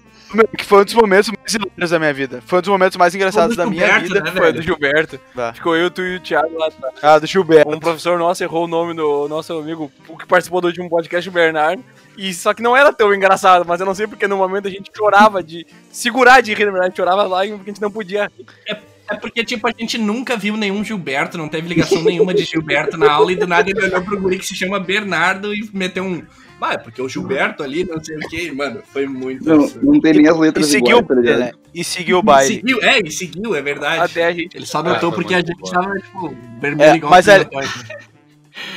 Que 0.57 0.65
foi 0.65 0.81
um 0.81 0.85
dos 0.85 0.93
momentos 0.93 1.31
mais 1.31 1.53
hilários 1.53 1.89
da 1.89 2.00
minha 2.00 2.13
vida. 2.13 2.41
Foi 2.45 2.59
um 2.59 2.61
dos 2.61 2.69
momentos 2.69 2.97
mais 2.97 3.13
engraçados 3.13 3.55
da 3.55 3.65
minha 3.65 3.85
Gilberto, 3.85 4.13
vida. 4.13 4.21
né, 4.21 4.31
Foi 4.31 4.53
do? 4.53 4.61
Gilberto. 4.61 5.19
Tá. 5.35 5.53
Ficou 5.53 5.75
eu, 5.75 5.91
tu 5.91 6.01
e 6.01 6.15
o 6.15 6.19
Thiago 6.19 6.57
lá 6.57 6.67
atrás. 6.67 6.95
Ah, 7.01 7.19
do 7.19 7.27
Gilberto. 7.27 7.69
Um 7.69 7.79
professor 7.79 8.17
nosso 8.17 8.43
errou 8.43 8.65
o 8.65 8.67
nome 8.67 8.93
do 8.93 9.27
nosso 9.27 9.53
amigo, 9.57 9.91
o 10.07 10.17
que 10.17 10.25
participou 10.25 10.61
do 10.61 10.67
último 10.67 10.89
podcast, 10.89 11.27
o 11.27 11.31
Bernardo. 11.31 11.83
E 12.17 12.33
só 12.33 12.53
que 12.53 12.61
não 12.61 12.75
era 12.75 12.91
tão 12.93 13.13
engraçado, 13.13 13.65
mas 13.65 13.79
eu 13.79 13.85
não 13.85 13.95
sei 13.95 14.07
porque 14.07 14.27
no 14.27 14.38
momento 14.38 14.67
a 14.67 14.71
gente 14.71 14.91
chorava 14.95 15.41
de. 15.43 15.65
segurar 15.91 16.41
de 16.41 16.53
rir, 16.53 16.65
na 16.65 16.71
verdade, 16.71 16.95
chorava 16.95 17.23
lá 17.23 17.39
porque 17.39 17.53
a 17.69 17.73
gente 17.73 17.81
não 17.81 17.91
podia 17.91 18.29
rir. 18.38 18.77
É 19.11 19.15
porque, 19.17 19.43
tipo, 19.43 19.67
a 19.67 19.71
gente 19.77 19.97
nunca 19.97 20.37
viu 20.37 20.55
nenhum 20.57 20.83
Gilberto, 20.83 21.37
não 21.37 21.47
teve 21.49 21.67
ligação 21.67 22.01
nenhuma 22.01 22.33
de 22.33 22.43
Gilberto 22.43 22.97
na 22.97 23.11
aula 23.11 23.31
e 23.31 23.35
do 23.35 23.45
nada 23.47 23.69
ele 23.69 23.83
olhou 23.85 24.01
pro 24.01 24.19
guri 24.19 24.37
que 24.39 24.45
se 24.45 24.55
chama 24.55 24.79
Bernardo 24.79 25.53
e 25.53 25.69
meteu 25.73 26.03
um. 26.03 26.23
Ah, 26.63 26.73
é 26.73 26.77
porque 26.77 27.01
o 27.01 27.09
Gilberto 27.09 27.63
ali, 27.63 27.83
não 27.83 28.01
sei 28.03 28.15
o 28.17 28.19
que, 28.29 28.51
mano, 28.51 28.83
foi 28.93 29.07
muito. 29.07 29.43
Não, 29.43 29.67
não 29.81 29.99
tem 29.99 30.13
nem 30.13 30.27
as 30.27 30.37
E 30.37 30.39
letras 30.39 30.67
seguiu, 30.67 30.99
iguais, 30.99 31.07
tá 31.07 31.15
ligado? 31.15 31.39
né? 31.39 31.51
e 31.73 31.83
seguiu 31.83 32.19
o 32.19 32.21
baile. 32.21 32.55
Seguiu, 32.55 32.79
é, 32.83 32.99
e 32.99 33.11
seguiu, 33.11 33.55
é 33.55 33.61
verdade. 33.63 33.99
Até 34.03 34.25
a 34.27 34.31
gente. 34.31 34.55
Ele 34.55 34.65
só 34.67 34.79
Ah, 34.79 34.83
notou 34.83 35.11
foi 35.11 35.21
porque 35.23 35.33
a 35.33 35.39
gente 35.39 35.55
bom. 35.59 35.71
tava, 35.71 35.95
tipo, 35.95 36.37
vermelho 36.61 36.91
É, 36.91 36.95
igual 36.97 37.09
mas 37.09 37.27
é-. 37.27 37.49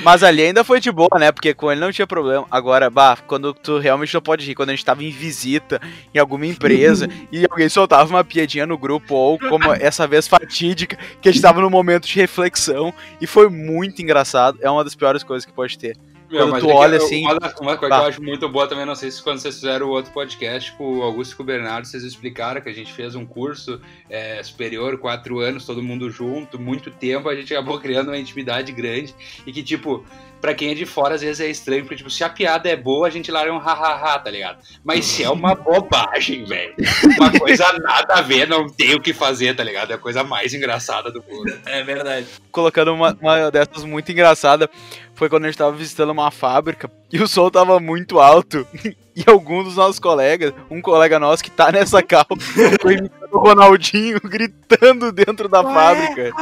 Mas 0.03 0.23
ali 0.23 0.43
ainda 0.43 0.65
foi 0.65 0.81
de 0.81 0.91
boa, 0.91 1.19
né? 1.19 1.33
Porque 1.33 1.55
com 1.55 1.71
ele 1.71 1.81
não 1.81 1.93
tinha 1.93 2.07
problema. 2.07 2.47
Agora, 2.51 2.91
bah, 2.91 3.19
quando 3.27 3.55
tu 3.55 3.79
realmente 3.79 4.13
não 4.15 4.21
pode 4.21 4.47
rir, 4.47 4.55
quando 4.55 4.71
a 4.71 4.73
gente 4.73 4.85
tava 4.85 5.03
em 5.03 5.11
visita 5.11 5.81
em 6.15 6.19
alguma 6.19 6.47
empresa 6.47 7.09
e 7.31 7.47
alguém 7.51 7.69
soltava 7.69 8.09
uma 8.09 8.25
piadinha 8.25 8.67
no 8.67 8.79
grupo, 8.79 9.15
ou 9.15 9.39
como 9.39 9.73
essa 9.73 10.07
vez 10.07 10.29
fatídica, 10.29 10.99
que 11.21 11.29
a 11.29 11.33
gente 11.33 11.43
tava 11.43 11.61
num 11.61 11.71
momento 11.71 12.07
de 12.07 12.17
reflexão 12.17 12.93
e 13.21 13.27
foi 13.27 13.49
muito 13.49 14.03
engraçado. 14.03 14.59
É 14.61 14.71
uma 14.71 14.85
das 14.85 14.95
piores 14.95 15.23
coisas 15.23 15.45
que 15.45 15.53
pode 15.53 15.79
ter. 15.79 15.97
Quando 16.39 16.61
tu 16.61 16.71
é 16.71 16.75
olha 16.75 16.97
eu- 16.97 17.05
assim, 17.05 17.25
Uma, 17.61 17.77
coisa 17.77 17.95
que 17.95 18.01
eu 18.03 18.07
acho 18.07 18.23
muito 18.23 18.49
boa 18.49 18.67
também, 18.67 18.85
não 18.85 18.95
sei 18.95 19.11
se 19.11 19.23
quando 19.23 19.39
vocês 19.39 19.55
fizeram 19.55 19.87
o 19.87 19.91
outro 19.91 20.13
podcast 20.13 20.73
com 20.73 20.99
o 20.99 21.03
Augusto 21.03 21.33
e 21.33 21.37
com 21.37 21.43
o 21.43 21.47
Bernardo, 21.47 21.87
vocês 21.87 22.03
explicaram 22.03 22.61
que 22.61 22.69
a 22.69 22.73
gente 22.73 22.93
fez 22.93 23.15
um 23.15 23.25
curso 23.25 23.81
é, 24.09 24.43
superior, 24.43 24.99
quatro 24.99 25.39
anos, 25.41 25.65
todo 25.67 25.83
mundo 25.83 26.11
junto, 26.11 26.59
muito 26.59 26.91
tempo, 26.91 27.29
a 27.29 27.35
gente 27.35 27.53
acabou 27.55 27.79
criando 27.81 28.09
uma 28.09 28.19
intimidade 28.19 28.73
grande 28.73 29.15
e 29.47 29.53
que, 29.53 29.63
tipo, 29.63 30.05
pra 30.45 30.55
quem 30.55 30.73
é 30.73 30.75
de 30.75 30.85
fora, 30.85 31.15
às 31.15 31.23
vezes 31.23 31.41
é 31.41 31.49
estranho, 31.49 31.85
porque, 31.85 31.97
tipo, 31.97 32.11
se 32.11 32.23
a 32.23 32.29
piada 32.29 32.69
é 32.69 32.77
boa, 32.77 33.07
a 33.07 33.11
gente 33.11 33.31
larga 33.31 33.51
um 33.51 33.57
ha-ha-ha, 33.57 34.19
tá 34.19 34.31
ligado? 34.31 34.59
Mas 34.85 35.07
se 35.07 35.25
é 35.25 35.31
uma 35.31 35.55
bobagem, 35.57 36.45
velho, 36.45 36.75
uma 37.19 37.33
coisa 37.33 37.73
nada 37.79 38.13
a 38.13 38.21
ver, 38.21 38.47
não 38.47 38.69
tem 38.69 38.95
o 38.95 39.01
que 39.01 39.15
fazer, 39.15 39.57
tá 39.57 39.65
ligado? 39.65 39.93
É 39.93 39.95
a 39.95 39.99
coisa 39.99 40.23
mais 40.23 40.53
engraçada 40.53 41.11
do 41.11 41.25
mundo. 41.27 41.51
É 41.65 41.83
verdade. 41.83 42.27
colocando 42.53 42.93
uma, 42.93 43.17
uma 43.19 43.51
dessas 43.51 43.85
muito 43.85 44.13
engraçada, 44.13 44.69
foi 45.15 45.31
quando 45.31 45.45
a 45.45 45.47
gente 45.47 45.57
tava 45.57 45.75
visitando 45.75 46.11
uma 46.11 46.31
fábrica 46.31 46.91
e 47.15 47.23
o 47.23 47.29
som 47.29 47.49
tava 47.49 47.79
muito 47.79 48.19
alto. 48.19 48.67
E 49.17 49.23
algum 49.31 49.63
dos 49.63 49.77
nossos 49.77 50.01
colegas, 50.01 50.53
um 50.69 50.83
colega 50.83 51.21
nosso 51.21 51.45
que 51.45 51.49
tá 51.49 51.71
nessa 51.71 52.03
cal, 52.03 52.27
foi 52.83 52.95
imitando 52.95 53.33
o 53.33 53.39
Ronaldinho 53.39 54.19
gritando 54.29 55.13
dentro 55.13 55.49
da 55.49 55.63
fábrica. 55.63 56.33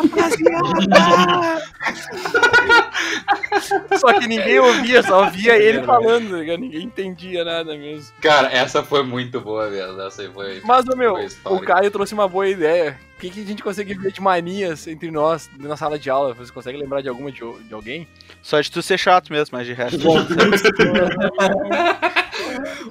Só 3.99 4.19
que 4.19 4.27
ninguém 4.27 4.59
ouvia, 4.59 5.03
só 5.03 5.27
ouvia 5.27 5.55
ele 5.55 5.83
falando, 5.83 6.31
tá 6.31 6.57
ninguém 6.57 6.85
entendia 6.85 7.45
nada 7.45 7.77
mesmo. 7.77 8.11
Cara, 8.23 8.51
essa 8.51 8.83
foi 8.83 9.03
muito 9.03 9.39
boa 9.39 9.69
mesmo, 9.69 10.01
essa 10.01 10.27
foi... 10.31 10.63
Mas, 10.65 10.87
meu, 10.97 11.17
Foi 11.43 11.53
o. 11.53 11.61
Caio 11.61 11.91
trouxe 11.91 12.15
uma 12.15 12.27
boa 12.27 12.49
ideia. 12.49 12.99
O 13.23 13.25
que, 13.25 13.31
que 13.31 13.41
a 13.41 13.45
gente 13.45 13.63
consegue 13.63 13.95
ver 13.95 14.11
de 14.11 14.21
manias 14.21 14.89
entre 14.89 15.09
nós 15.09 15.49
na 15.57 15.77
sala 15.77 15.97
de 15.97 16.11
aula? 16.11 16.35
Você 16.35 16.51
consegue 16.51 16.77
lembrar 16.77 17.03
de 17.03 17.09
alguma 17.09 17.31
de, 17.31 17.39
de 17.39 17.73
alguém? 17.73 18.09
Só 18.43 18.61
de 18.61 18.69
tu 18.69 18.83
ser 18.83 18.99
chato 18.99 19.33
mesmo, 19.33 19.57
mas 19.57 19.65
de 19.65 19.73
resto. 19.73 20.01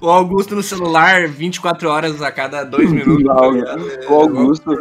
O 0.02 0.10
Augusto 0.10 0.56
no 0.56 0.64
celular, 0.64 1.28
24 1.28 1.90
horas 1.90 2.22
a 2.22 2.32
cada 2.32 2.64
dois 2.64 2.90
minutos. 2.92 3.26
O 4.10 4.14
Augusto, 4.14 4.72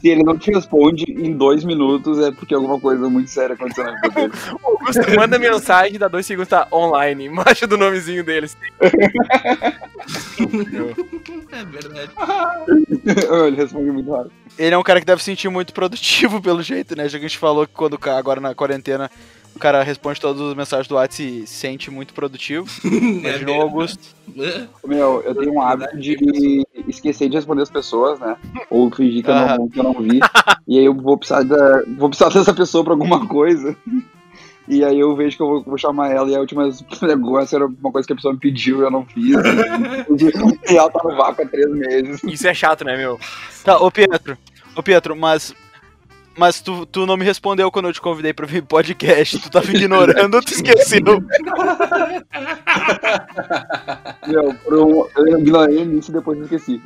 se 0.00 0.08
ele 0.08 0.22
não 0.22 0.36
te 0.36 0.52
responde 0.52 1.04
em 1.08 1.32
dois 1.36 1.64
minutos, 1.64 2.18
é 2.18 2.30
porque 2.30 2.54
alguma 2.54 2.78
coisa 2.78 3.08
muito 3.08 3.30
séria 3.30 3.54
aconteceu 3.54 3.84
na 3.84 3.92
vida 3.92 4.08
dele. 4.10 4.32
O 4.62 4.68
Augusto 4.72 5.16
manda 5.16 5.38
mensagem, 5.38 5.98
dá 5.98 6.06
dois 6.06 6.26
segundos, 6.26 6.48
tá 6.48 6.68
online, 6.70 7.26
embaixo 7.26 7.66
do 7.66 7.78
nomezinho 7.78 8.22
deles. 8.22 8.56
É 11.52 11.64
verdade. 11.64 12.12
ele 13.46 13.56
responde 13.56 13.90
muito 13.90 14.10
rápido. 14.10 14.32
Ele 14.58 14.74
é 14.74 14.78
um 14.78 14.82
cara 14.82 15.00
que 15.00 15.06
deve 15.06 15.20
se 15.20 15.26
sentir 15.26 15.48
muito 15.48 15.72
produtivo 15.72 16.40
pelo 16.42 16.62
jeito, 16.62 16.96
né? 16.96 17.08
Já 17.08 17.18
que 17.18 17.24
a 17.24 17.28
gente 17.28 17.38
falou 17.38 17.66
que 17.66 17.74
quando 17.74 17.98
agora 18.04 18.40
na 18.40 18.54
quarentena 18.54 19.10
o 19.54 19.58
cara 19.58 19.82
responde 19.82 20.20
todas 20.20 20.40
as 20.40 20.54
mensagens 20.54 20.86
do 20.86 20.94
WhatsApp 20.94 21.42
e 21.42 21.46
se 21.46 21.54
sente 21.54 21.90
muito 21.90 22.14
produtivo. 22.14 22.66
É 22.84 22.88
Imaginou 22.88 23.58
o 23.58 23.62
Augusto. 23.62 24.14
Meu, 24.86 25.20
eu 25.22 25.34
tenho 25.34 25.54
um 25.54 25.60
hábito 25.60 25.98
de 25.98 26.64
esquecer 26.86 27.28
de 27.28 27.34
responder 27.34 27.62
as 27.62 27.70
pessoas, 27.70 28.20
né? 28.20 28.36
Ou 28.70 28.90
fingir 28.90 29.24
que, 29.24 29.30
eu, 29.30 29.34
não, 29.34 29.68
que 29.68 29.80
eu 29.80 29.84
não 29.84 29.94
vi. 29.94 30.20
e 30.68 30.78
aí 30.78 30.84
eu 30.84 30.94
vou 30.94 31.18
precisar, 31.18 31.42
da, 31.42 31.82
vou 31.98 32.08
precisar 32.08 32.30
dessa 32.30 32.54
pessoa 32.54 32.84
pra 32.84 32.92
alguma 32.92 33.26
coisa. 33.26 33.76
E 34.70 34.84
aí 34.84 35.00
eu 35.00 35.16
vejo 35.16 35.36
que 35.36 35.42
eu 35.42 35.48
vou, 35.48 35.62
vou 35.64 35.76
chamar 35.76 36.12
ela 36.12 36.30
e 36.30 36.36
a 36.36 36.38
última 36.38 36.70
negócio 37.02 37.56
era 37.56 37.66
uma 37.66 37.90
coisa 37.90 38.06
que 38.06 38.12
a 38.12 38.16
pessoa 38.16 38.32
me 38.32 38.38
pediu 38.38 38.78
e 38.78 38.82
eu 38.82 38.90
não 38.90 39.04
fiz. 39.04 39.34
e 40.70 40.76
ela 40.76 40.88
tá 40.88 41.00
no 41.02 41.16
vácuo 41.16 41.42
há 41.42 41.46
três 41.48 41.68
meses. 41.72 42.22
Isso 42.22 42.46
é 42.46 42.54
chato, 42.54 42.84
né, 42.84 42.96
meu? 42.96 43.18
Tá, 43.64 43.78
ô 43.78 43.90
Pietro, 43.90 44.38
ô 44.76 44.82
Pietro, 44.82 45.16
mas 45.16 45.52
mas 46.38 46.60
tu, 46.60 46.86
tu 46.86 47.04
não 47.04 47.16
me 47.16 47.24
respondeu 47.24 47.68
quando 47.72 47.88
eu 47.88 47.92
te 47.92 48.00
convidei 48.00 48.32
pra 48.32 48.46
vir 48.46 48.62
podcast. 48.62 49.40
Tu 49.40 49.50
tava 49.50 49.68
ignorando 49.72 50.36
ou 50.36 50.40
tu 50.40 50.52
esqueceu? 50.52 51.20
Meu, 54.28 54.54
um, 54.70 55.08
eu 55.16 55.38
ignorei 55.40 55.84
nisso 55.84 56.12
e 56.12 56.14
depois 56.14 56.38
eu 56.38 56.44
esqueci. 56.44 56.80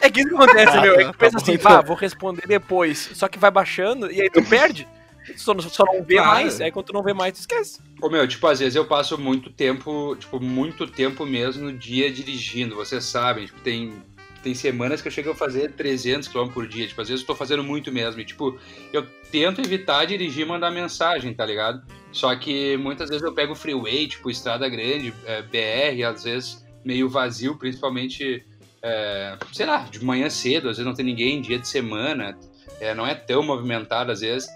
É 0.00 0.10
que 0.10 0.18
isso 0.20 0.28
que 0.28 0.34
acontece, 0.34 0.76
ah, 0.76 0.80
meu. 0.80 0.94
É 0.94 1.04
que 1.04 1.12
tu 1.12 1.18
pensa 1.18 1.36
assim, 1.36 1.56
pá, 1.56 1.80
vou 1.80 1.94
responder 1.94 2.42
depois. 2.48 3.10
Só 3.14 3.28
que 3.28 3.38
vai 3.38 3.52
baixando 3.52 4.10
e 4.10 4.20
aí 4.20 4.28
tu 4.28 4.42
perde. 4.42 4.88
Só, 5.36 5.58
só 5.60 5.84
não 5.84 6.02
vê 6.02 6.20
mais, 6.20 6.60
aí 6.60 6.70
quando 6.70 6.86
tu 6.86 6.92
não 6.92 7.02
vê 7.02 7.12
mais, 7.12 7.32
tu 7.32 7.40
esquece. 7.40 7.80
Ô 8.00 8.08
meu, 8.08 8.26
tipo, 8.26 8.46
às 8.46 8.60
vezes 8.60 8.74
eu 8.74 8.84
passo 8.84 9.18
muito 9.18 9.50
tempo, 9.50 10.16
tipo, 10.16 10.40
muito 10.40 10.86
tempo 10.86 11.24
mesmo 11.24 11.64
no 11.64 11.72
dia 11.72 12.10
dirigindo, 12.10 12.76
vocês 12.76 13.04
sabem, 13.04 13.46
tipo, 13.46 13.60
tem 13.60 14.02
tem 14.44 14.54
semanas 14.54 15.00
que 15.00 15.08
eu 15.08 15.12
chego 15.12 15.30
a 15.30 15.34
fazer 15.34 15.72
300 15.72 16.28
km 16.28 16.48
por 16.48 16.68
dia. 16.68 16.86
Tipo, 16.86 17.00
às 17.00 17.08
vezes 17.08 17.22
eu 17.22 17.26
tô 17.26 17.34
fazendo 17.34 17.64
muito 17.64 17.90
mesmo. 17.90 18.20
E, 18.20 18.26
tipo, 18.26 18.58
eu 18.92 19.06
tento 19.32 19.62
evitar 19.62 20.04
dirigir 20.04 20.42
e 20.42 20.48
mandar 20.48 20.70
mensagem, 20.70 21.32
tá 21.32 21.46
ligado? 21.46 21.82
Só 22.12 22.36
que 22.36 22.76
muitas 22.76 23.08
vezes 23.08 23.24
eu 23.24 23.32
pego 23.32 23.54
freeway, 23.54 24.06
tipo, 24.06 24.30
estrada 24.30 24.68
grande, 24.68 25.14
é, 25.24 25.40
BR, 25.40 26.04
às 26.04 26.24
vezes 26.24 26.62
meio 26.84 27.08
vazio, 27.08 27.56
principalmente, 27.56 28.44
é, 28.82 29.38
sei 29.50 29.64
lá, 29.64 29.78
de 29.90 30.04
manhã 30.04 30.28
cedo, 30.28 30.68
às 30.68 30.76
vezes 30.76 30.86
não 30.86 30.94
tem 30.94 31.06
ninguém, 31.06 31.40
dia 31.40 31.58
de 31.58 31.66
semana, 31.66 32.38
é, 32.78 32.94
não 32.94 33.06
é 33.06 33.14
tão 33.14 33.42
movimentado 33.42 34.12
às 34.12 34.20
vezes. 34.20 34.48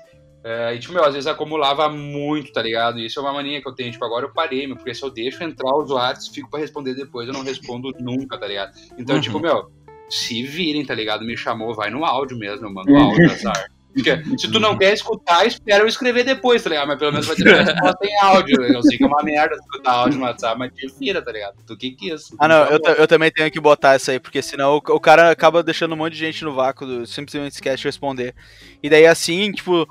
É, 0.51 0.75
e, 0.75 0.79
tipo, 0.79 0.95
meu, 0.95 1.05
às 1.05 1.13
vezes 1.13 1.27
acumulava 1.27 1.91
muito, 1.91 2.51
tá 2.51 2.63
ligado? 2.63 2.99
E 2.99 3.05
isso 3.05 3.19
é 3.19 3.23
uma 3.23 3.35
mania 3.35 3.61
que 3.61 3.69
eu 3.69 3.75
tenho. 3.75 3.93
Tipo, 3.93 4.07
agora 4.07 4.25
eu 4.25 4.33
parei, 4.33 4.67
meu, 4.67 4.77
porque 4.77 4.95
se 4.95 5.03
eu 5.03 5.11
deixo 5.11 5.45
entrar 5.45 5.77
os 5.77 5.85
usuários, 5.85 6.27
fico 6.29 6.49
pra 6.49 6.59
responder 6.59 6.95
depois, 6.95 7.29
eu 7.29 7.35
não 7.35 7.43
respondo 7.43 7.93
nunca, 8.01 8.39
tá 8.39 8.47
ligado? 8.47 8.73
Então, 8.97 9.17
uhum. 9.17 9.21
tipo, 9.21 9.39
meu, 9.39 9.71
se 10.09 10.43
virem, 10.43 10.87
tá 10.87 10.95
ligado? 10.95 11.23
Me 11.23 11.37
chamou, 11.37 11.75
vai 11.75 11.91
no 11.91 12.03
áudio 12.03 12.39
mesmo, 12.39 12.65
eu 12.65 12.73
mando 12.73 12.97
áudio, 12.97 13.29
azar. 13.31 13.69
Porque 13.93 14.39
se 14.39 14.51
tu 14.51 14.61
não 14.61 14.79
quer 14.79 14.93
escutar, 14.93 15.47
espera 15.47 15.83
eu 15.83 15.89
escrever 15.89 16.23
depois, 16.23 16.63
tá 16.63 16.71
ligado? 16.71 16.89
Mas 16.89 16.99
pelo 16.99 17.11
menos 17.11 17.27
vai 17.27 17.37
ter 17.37 17.65
resposta 17.65 18.07
em 18.07 18.17
áudio. 18.23 18.63
Eu 18.63 18.83
sei 18.83 18.97
que 18.97 19.05
é 19.05 19.07
uma 19.07 19.23
merda 19.23 19.57
escutar 19.57 19.93
áudio 19.93 20.19
no 20.19 20.25
WhatsApp, 20.25 20.59
mas 20.59 20.73
te 20.73 20.87
vira, 20.99 21.21
tá 21.21 21.33
ligado? 21.33 21.57
Tu 21.67 21.77
que 21.77 21.91
que 21.93 22.13
isso? 22.13 22.37
Ah, 22.39 22.47
não, 22.47 22.65
eu, 22.67 22.79
eu 22.97 23.09
também 23.09 23.31
tenho 23.31 23.51
que 23.51 23.59
botar 23.59 23.97
isso 23.97 24.11
aí, 24.11 24.21
porque 24.21 24.41
senão 24.41 24.75
o, 24.75 24.77
o, 24.77 25.01
cara 25.01 25.31
acaba 25.31 25.63
deixando 25.63 25.95
um 25.95 25.97
monte 25.97 26.13
de 26.13 26.21
gente 26.21 26.45
no 26.45 26.55
vácuo, 26.55 26.87
do, 26.87 27.07
simplesmente 27.07 27.55
esquece 27.55 27.79
de 27.79 27.89
responder. 27.89 28.35
E 28.83 28.89
daí 28.89 29.07
assim, 29.07 29.51
tipo, 29.51 29.89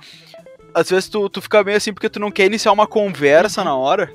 às 0.77 0.89
vezes 0.89 1.09
tu, 1.09 1.27
tu 1.27 1.41
fica 1.41 1.63
meio 1.63 1.77
assim 1.77 1.91
porque 1.91 2.07
tu 2.07 2.19
não 2.19 2.29
quer 2.29 2.45
iniciar 2.45 2.71
uma 2.71 2.85
conversa 2.85 3.63
na 3.63 3.75
hora. 3.75 4.13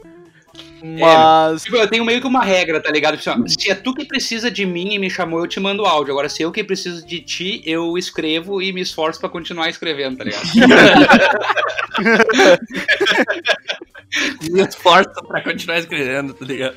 Mas. 0.80 1.62
É, 1.62 1.64
tipo, 1.64 1.76
eu 1.76 1.88
tenho 1.88 2.04
meio 2.04 2.20
que 2.20 2.26
uma 2.26 2.44
regra, 2.44 2.80
tá 2.80 2.90
ligado? 2.90 3.16
Tipo, 3.16 3.30
assim, 3.30 3.48
se 3.48 3.70
é 3.70 3.74
tu 3.74 3.92
que 3.92 4.04
precisa 4.04 4.50
de 4.50 4.64
mim 4.64 4.94
e 4.94 4.98
me 4.98 5.10
chamou, 5.10 5.40
eu 5.40 5.48
te 5.48 5.58
mando 5.58 5.84
áudio. 5.84 6.12
Agora, 6.12 6.28
se 6.28 6.42
eu 6.42 6.52
que 6.52 6.62
preciso 6.62 7.04
de 7.04 7.20
ti, 7.20 7.62
eu 7.64 7.98
escrevo 7.98 8.62
e 8.62 8.72
me 8.72 8.80
esforço 8.80 9.18
pra 9.18 9.28
continuar 9.28 9.68
escrevendo, 9.68 10.18
tá 10.18 10.24
ligado? 10.24 10.44
me 14.50 14.62
esforço 14.62 15.10
pra 15.26 15.42
continuar 15.42 15.78
escrevendo, 15.78 16.34
tá 16.34 16.44
ligado? 16.44 16.76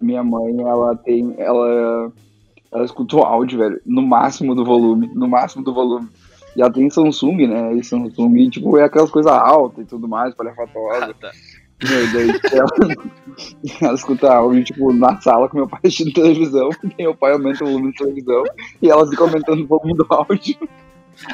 Minha 0.00 0.22
mãe, 0.22 0.58
ela 0.60 0.96
tem. 0.96 1.34
Ela. 1.38 2.12
Ela 2.72 2.84
escuta 2.86 3.16
o 3.16 3.22
áudio, 3.22 3.58
velho, 3.58 3.78
no 3.84 4.00
máximo 4.00 4.54
do 4.54 4.64
volume. 4.64 5.10
No 5.14 5.28
máximo 5.28 5.62
do 5.62 5.74
volume. 5.74 6.08
E 6.56 6.60
ela 6.60 6.72
tem 6.72 6.90
Samsung, 6.90 7.46
né? 7.46 7.74
E 7.74 7.82
Samsung, 7.82 8.50
tipo, 8.50 8.76
é 8.78 8.84
aquelas 8.84 9.10
coisas 9.10 9.32
altas 9.32 9.84
e 9.84 9.88
tudo 9.88 10.08
mais, 10.08 10.34
palefatosas. 10.34 11.10
Ah, 11.10 11.14
tá. 11.14 11.30
Meu, 11.82 12.12
daí 12.12 12.30
ela, 12.52 12.68
ela 13.82 13.94
escuta 13.94 14.32
áudio, 14.32 14.64
tipo, 14.64 14.92
na 14.92 15.20
sala 15.20 15.48
com 15.48 15.56
meu 15.56 15.68
pai 15.68 15.80
assistindo 15.84 16.12
televisão, 16.12 16.68
porque 16.80 17.02
meu 17.02 17.14
pai 17.14 17.32
aumenta 17.32 17.64
o 17.64 17.66
volume 17.66 17.92
da 17.92 17.98
televisão, 17.98 18.44
e 18.80 18.88
ela 18.88 19.08
fica 19.08 19.24
aumentando 19.24 19.64
o 19.64 19.66
volume 19.66 19.94
do 19.94 20.06
áudio. 20.08 20.56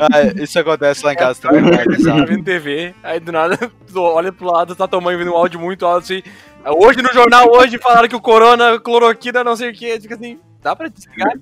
ah, 0.00 0.42
isso 0.42 0.58
acontece 0.58 1.04
lá 1.04 1.12
em 1.12 1.16
casa 1.16 1.40
também, 1.40 1.62
Tá 1.70 2.24
vendo 2.24 2.44
TV, 2.44 2.94
aí 3.02 3.18
do 3.18 3.32
nada 3.32 3.58
olha 3.94 4.32
pro 4.32 4.46
lado, 4.46 4.76
tá 4.76 4.86
tua 4.86 5.00
mãe 5.00 5.16
vendo 5.16 5.32
um 5.32 5.36
áudio 5.36 5.58
muito 5.58 5.84
alto 5.84 6.04
assim. 6.04 6.22
Hoje 6.64 7.02
no 7.02 7.12
jornal, 7.12 7.48
hoje 7.50 7.78
falaram 7.78 8.08
que 8.08 8.16
o 8.16 8.20
corona, 8.20 8.78
cloroquina, 8.78 9.42
não 9.42 9.56
sei 9.56 9.70
o 9.70 9.74
que, 9.74 10.00
fica 10.00 10.14
assim, 10.14 10.38
Dá 10.66 10.74
pra 10.74 10.88
desligar? 10.88 11.32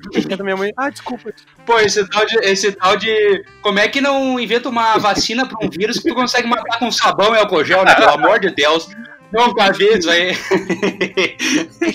minha 0.45 0.55
mãe. 0.55 0.71
Ah, 0.77 0.91
desculpa. 0.91 1.33
Pô, 1.65 1.79
esse 1.79 2.07
tal, 2.11 2.27
de, 2.27 2.37
esse 2.41 2.73
tal 2.73 2.95
de. 2.95 3.43
Como 3.63 3.79
é 3.79 3.89
que 3.89 3.99
não 3.99 4.39
inventa 4.39 4.69
uma 4.69 4.99
vacina 4.99 5.49
pra 5.49 5.57
um 5.67 5.71
vírus 5.71 5.99
que 5.99 6.11
tu 6.11 6.15
consegue 6.15 6.47
matar 6.47 6.79
com 6.79 6.93
sabão 6.93 7.35
e 7.35 7.39
álcool 7.39 7.65
gel, 7.65 7.87
né? 7.87 7.95
Pelo 7.95 8.11
amor 8.11 8.39
de 8.39 8.51
Deus. 8.51 8.87
Nunca 9.33 9.73
vi 9.73 9.97
isso 9.97 10.11
aí. 10.11 10.37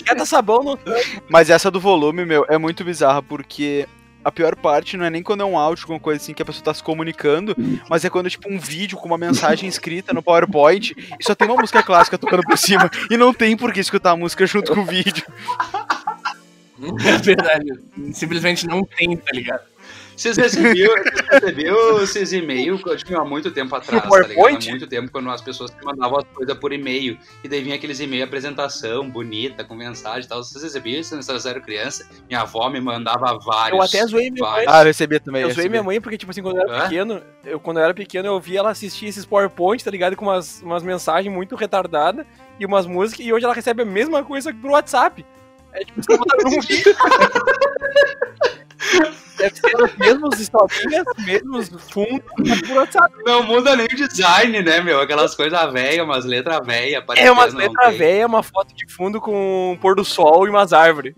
Queda 0.04 0.26
sabão 0.26 0.64
no 0.64 0.80
Mas 1.30 1.52
essa 1.52 1.70
do 1.70 1.80
volume, 1.80 2.26
meu, 2.26 2.48
é 2.50 2.58
muito 2.58 2.84
bizarra, 2.84 3.22
porque 3.22 3.88
a 4.26 4.32
pior 4.32 4.56
parte 4.56 4.98
não 4.98 5.06
é 5.06 5.10
nem 5.12 5.22
quando 5.22 5.42
é 5.42 5.46
um 5.46 5.58
áudio, 5.58 5.84
alguma 5.84 6.00
coisa 6.00 6.22
assim 6.22 6.34
que 6.34 6.42
a 6.42 6.46
pessoa 6.46 6.64
tá 6.64 6.74
se 6.74 6.84
comunicando, 6.84 7.56
mas 7.88 8.04
é 8.04 8.10
quando 8.10 8.26
é 8.26 8.30
tipo 8.30 8.52
um 8.52 8.60
vídeo 8.60 8.98
com 8.98 9.06
uma 9.06 9.20
mensagem 9.20 9.70
escrita 9.70 10.14
no 10.14 10.24
PowerPoint 10.24 10.96
e 11.20 11.24
só 11.24 11.36
tem 11.36 11.48
uma 11.48 11.62
música 11.62 11.84
clássica 11.84 12.18
tocando 12.18 12.42
por 12.42 12.58
cima 12.58 12.90
e 13.10 13.16
não 13.16 13.34
tem 13.34 13.56
por 13.56 13.72
que 13.72 13.80
escutar 13.80 14.12
a 14.12 14.18
música 14.18 14.48
junto 14.48 14.74
com 14.74 14.82
o 14.82 14.86
vídeo. 14.86 15.24
É 17.06 17.18
verdade. 17.18 17.80
Simplesmente 18.14 18.68
não 18.68 18.84
tem, 18.84 19.16
tá 19.18 19.32
ligado? 19.34 19.64
Vocês 20.20 20.36
receberam, 20.36 20.96
receberam 21.32 22.04
esses 22.04 22.34
e-mails 22.34 22.82
tipo, 22.98 23.18
há 23.18 23.24
muito 23.24 23.52
tempo 23.52 23.74
atrás, 23.74 24.04
tá 24.04 24.20
ligado? 24.28 24.48
Há 24.48 24.70
muito 24.70 24.86
tempo, 24.86 25.10
quando 25.10 25.30
as 25.30 25.42
pessoas 25.42 25.72
mandavam 25.82 26.20
as 26.20 26.26
coisas 26.34 26.58
por 26.58 26.74
e-mail. 26.74 27.18
E 27.42 27.48
daí 27.48 27.62
vinha 27.62 27.76
aqueles 27.76 28.02
e-mails 28.02 28.28
apresentação, 28.28 29.10
bonita, 29.10 29.64
com 29.64 29.74
mensagem 29.74 30.26
e 30.26 30.28
tal. 30.28 30.44
Vocês 30.44 30.62
recebiam 30.62 31.00
isso 31.00 31.12
quando 31.12 31.24
vocês 31.24 31.46
eram 31.46 31.62
criança? 31.62 32.06
Minha 32.28 32.42
avó 32.42 32.70
me 32.70 32.82
mandava 32.82 33.40
vários. 33.40 33.80
Eu 33.80 33.82
até 33.82 34.06
zoei 34.06 34.30
minha 34.30 34.46
mãe. 34.46 34.66
Ah, 34.68 34.82
eu 34.82 34.88
recebia 34.88 35.22
também. 35.22 35.42
Eu 35.44 35.52
zoei 35.52 35.70
minha 35.70 35.84
mãe 35.84 36.02
porque, 36.02 36.18
tipo 36.18 36.32
assim, 36.32 36.42
quando 36.42 36.58
eu 36.58 36.64
era 36.64 36.80
Hã? 36.80 36.82
pequeno, 36.84 37.22
eu, 37.46 37.58
quando 37.58 37.78
eu 37.78 37.84
era 37.86 37.94
pequeno, 37.94 38.28
eu 38.28 38.40
via 38.42 38.60
ela 38.60 38.72
assistir 38.72 39.06
esses 39.06 39.26
PowerPoint, 39.26 39.82
tá 39.82 39.90
ligado? 39.90 40.18
Com 40.18 40.26
umas, 40.26 40.62
umas 40.62 40.84
mensagens 40.84 41.34
muito 41.34 41.56
retardadas 41.56 42.26
e 42.60 42.66
umas 42.66 42.86
músicas. 42.86 43.26
E 43.26 43.32
hoje 43.32 43.46
ela 43.46 43.54
recebe 43.54 43.84
a 43.84 43.86
mesma 43.86 44.22
coisa 44.22 44.52
que 44.52 44.60
pro 44.60 44.72
WhatsApp. 44.72 45.26
É 45.74 45.84
tipo, 45.86 46.02
você 46.02 46.18
botar 46.18 46.38
num 46.44 46.62
vídeo. 46.62 46.96
Deve 49.38 49.56
ser 49.56 49.76
os 49.82 49.96
mesmos 49.98 50.40
historinhas, 50.40 51.06
mesmos 51.26 51.90
fundos, 51.92 52.70
WhatsApp. 52.70 53.14
Não 53.26 53.44
muda 53.44 53.76
nem 53.76 53.86
o 53.86 53.96
design, 53.96 54.62
né, 54.62 54.82
meu? 54.82 55.00
Aquelas 55.00 55.34
coisas 55.34 55.72
velhas, 55.72 56.04
umas 56.04 56.26
letras 56.26 56.60
velhas. 56.66 57.04
É, 57.16 57.32
umas 57.32 57.54
letras 57.54 57.98
velhas, 57.98 58.26
uma 58.26 58.44
foto 58.44 58.76
de 58.76 58.92
fundo 58.92 59.22
com 59.22 59.72
um 59.74 59.78
pôr 59.78 59.96
do 59.96 60.04
sol 60.04 60.46
e 60.46 60.50
umas 60.50 60.74
árvores. 60.74 61.16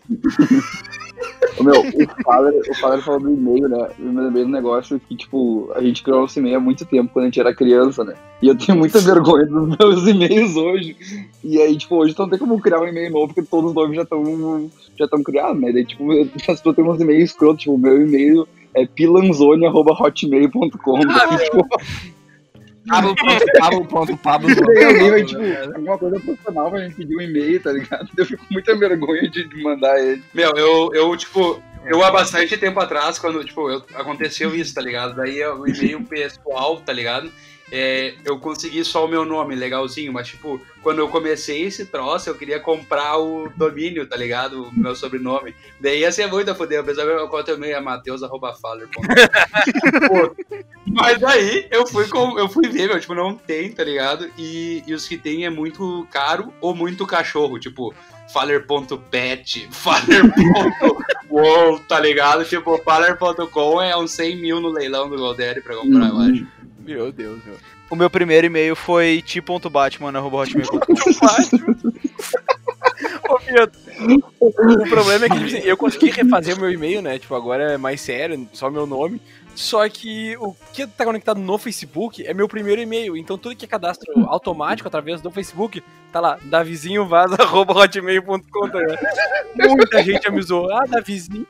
Meu, 1.63 1.81
o 1.81 2.23
Father, 2.23 2.61
o 2.69 2.75
Father 2.75 3.03
falou 3.03 3.21
do 3.21 3.33
e-mail, 3.33 3.69
né? 3.69 3.89
Eu 3.99 4.05
me 4.05 4.21
lembrei 4.21 4.43
do 4.43 4.49
negócio 4.49 5.01
que, 5.07 5.15
tipo, 5.15 5.71
a 5.75 5.81
gente 5.81 6.03
criou 6.03 6.21
nosso 6.21 6.39
e-mail 6.39 6.57
há 6.57 6.59
muito 6.59 6.85
tempo, 6.85 7.11
quando 7.11 7.23
a 7.23 7.27
gente 7.27 7.39
era 7.39 7.53
criança, 7.53 8.03
né? 8.03 8.15
E 8.41 8.47
eu 8.47 8.57
tenho 8.57 8.77
muita 8.77 8.99
vergonha 8.99 9.45
dos 9.45 9.77
meus 9.77 10.07
e-mails 10.07 10.55
hoje. 10.55 10.95
E 11.43 11.61
aí, 11.61 11.77
tipo, 11.77 11.95
hoje 11.95 12.15
não 12.17 12.29
tem 12.29 12.39
como 12.39 12.59
criar 12.59 12.79
um 12.79 12.87
e-mail 12.87 13.11
novo, 13.11 13.27
porque 13.27 13.49
todos 13.49 13.69
os 13.69 13.75
nomes 13.75 13.95
já 13.95 14.03
estão 14.03 14.69
já 14.97 15.05
estão 15.05 15.23
criados, 15.23 15.61
né? 15.61 15.71
Daí, 15.71 15.85
tipo, 15.85 16.11
as 16.11 16.27
pessoas 16.27 16.75
têm 16.75 16.85
uns 16.85 17.01
e-mails 17.01 17.31
escrotos, 17.31 17.61
tipo, 17.61 17.75
o 17.75 17.77
meu 17.77 18.01
e-mail 18.01 18.47
é 18.73 18.85
pilanzone.hotmail.com. 18.85 20.99
Ah, 21.09 21.37
tipo, 21.37 21.67
Pablo.pablo. 22.87 24.49
Alguém 24.49 25.25
tipo, 25.25 25.41
alguma 25.75 25.97
coisa 25.97 26.19
profissional 26.19 26.69
pra 26.69 26.79
gente 26.79 26.95
pedir 26.95 27.15
um 27.15 27.21
e-mail, 27.21 27.61
tá 27.61 27.71
ligado? 27.71 28.09
Eu 28.17 28.25
fico 28.25 28.45
com 28.45 28.53
muita 28.53 28.75
vergonha 28.75 29.29
de 29.29 29.47
mandar 29.61 29.99
ele. 29.99 30.23
Meu, 30.33 30.51
eu, 30.55 30.89
eu 30.93 31.15
tipo, 31.17 31.61
eu 31.85 32.03
há 32.03 32.11
bastante 32.11 32.57
tempo 32.57 32.79
atrás, 32.79 33.17
quando, 33.17 33.43
tipo, 33.43 33.69
eu, 33.69 33.83
aconteceu 33.95 34.55
isso, 34.55 34.73
tá 34.73 34.81
ligado? 34.81 35.15
Daí 35.15 35.43
o 35.45 35.67
e-mail 35.67 36.03
pessoal, 36.03 36.79
tá 36.79 36.93
ligado? 36.93 37.31
É, 37.71 38.15
eu 38.25 38.37
consegui 38.37 38.83
só 38.83 39.05
o 39.05 39.07
meu 39.07 39.23
nome, 39.23 39.55
legalzinho, 39.55 40.11
mas 40.11 40.27
tipo, 40.27 40.59
quando 40.83 40.99
eu 40.99 41.07
comecei 41.07 41.61
esse 41.61 41.85
troço, 41.85 42.29
eu 42.29 42.35
queria 42.35 42.59
comprar 42.59 43.17
o 43.17 43.49
domínio, 43.55 44.05
tá 44.05 44.17
ligado? 44.17 44.63
O 44.63 44.73
meu 44.77 44.93
sobrenome. 44.93 45.55
Daí 45.79 46.01
ia 46.01 46.11
ser 46.11 46.27
muito 46.27 46.51
a 46.51 46.55
foder, 46.55 46.81
apesar 46.81 47.03
que 47.05 47.13
meu 47.13 47.29
conta 47.29 47.53
também 47.53 47.71
é 47.71 47.79
mateus.faller. 47.79 48.89
mas 50.85 51.23
aí 51.23 51.65
eu 51.71 51.87
fui, 51.87 52.09
com, 52.09 52.37
eu 52.37 52.49
fui 52.49 52.67
ver, 52.67 52.89
meu, 52.89 52.99
tipo, 52.99 53.15
não 53.15 53.35
tem, 53.35 53.71
tá 53.71 53.85
ligado? 53.85 54.29
E, 54.37 54.83
e 54.85 54.93
os 54.93 55.07
que 55.07 55.17
tem 55.17 55.45
é 55.45 55.49
muito 55.49 56.05
caro 56.11 56.53
ou 56.59 56.75
muito 56.75 57.07
cachorro, 57.07 57.57
tipo, 57.57 57.95
Faller.pet, 58.33 59.69
Faller.wow, 61.31 61.79
tá 61.87 62.01
ligado? 62.01 62.43
Tipo, 62.43 62.77
Faller.com 62.79 63.81
é 63.81 63.95
uns 63.95 64.11
100 64.11 64.41
mil 64.41 64.59
no 64.59 64.67
leilão 64.69 65.09
do 65.09 65.15
Goldere 65.17 65.61
pra 65.61 65.77
comprar, 65.77 66.09
eu 66.09 66.19
acho. 66.19 66.45
Meu 66.95 67.11
Deus, 67.11 67.39
meu. 67.45 67.55
O 67.89 67.95
meu 67.95 68.09
primeiro 68.09 68.47
e-mail 68.47 68.75
foi 68.75 69.21
ti.batman.hotmail.com 69.21 70.81
Ô, 73.29 73.37
Pietro, 73.39 73.79
o 74.39 74.51
problema 74.89 75.25
é 75.25 75.29
que 75.29 75.35
tipo 75.35 75.47
assim, 75.47 75.59
eu 75.59 75.77
consegui 75.77 76.09
refazer 76.09 76.57
o 76.57 76.59
meu 76.59 76.71
e-mail, 76.71 76.99
né? 77.01 77.19
Tipo, 77.19 77.35
agora 77.35 77.73
é 77.73 77.77
mais 77.77 78.01
sério, 78.01 78.49
só 78.53 78.69
meu 78.69 78.85
nome. 78.85 79.21
Só 79.55 79.87
que 79.89 80.37
o 80.37 80.53
que 80.73 80.85
tá 80.87 81.05
conectado 81.05 81.39
no 81.39 81.57
Facebook 81.57 82.25
é 82.25 82.33
meu 82.33 82.47
primeiro 82.47 82.81
e-mail. 82.81 83.17
Então 83.17 83.37
tudo 83.37 83.55
que 83.55 83.65
é 83.65 83.67
cadastro 83.67 84.11
automático 84.27 84.87
através 84.87 85.21
do 85.21 85.29
Facebook, 85.29 85.83
tá 86.11 86.19
lá, 86.19 86.39
davizinhovaza.hotmail.com. 86.43 88.69
Tá 88.69 88.79
Muita 89.55 90.03
gente 90.03 90.27
avisou. 90.27 90.71
Ah, 90.71 90.85
Davizinho. 90.87 91.45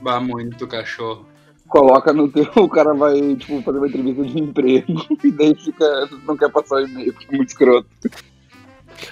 bah, 0.00 0.20
muito 0.20 0.66
cachorro. 0.66 1.26
Coloca 1.74 2.12
no 2.12 2.28
teu, 2.28 2.48
o 2.54 2.68
cara 2.68 2.94
vai, 2.94 3.34
tipo, 3.34 3.60
fazer 3.62 3.78
uma 3.78 3.88
entrevista 3.88 4.22
de 4.22 4.38
emprego 4.38 5.06
e 5.24 5.32
daí 5.32 5.56
fica, 5.56 6.08
não 6.24 6.36
quer 6.36 6.48
passar 6.48 6.76
o 6.76 6.86
e-mail, 6.86 7.12
porque 7.12 7.34
é 7.34 7.36
muito 7.36 7.48
escroto. 7.48 7.88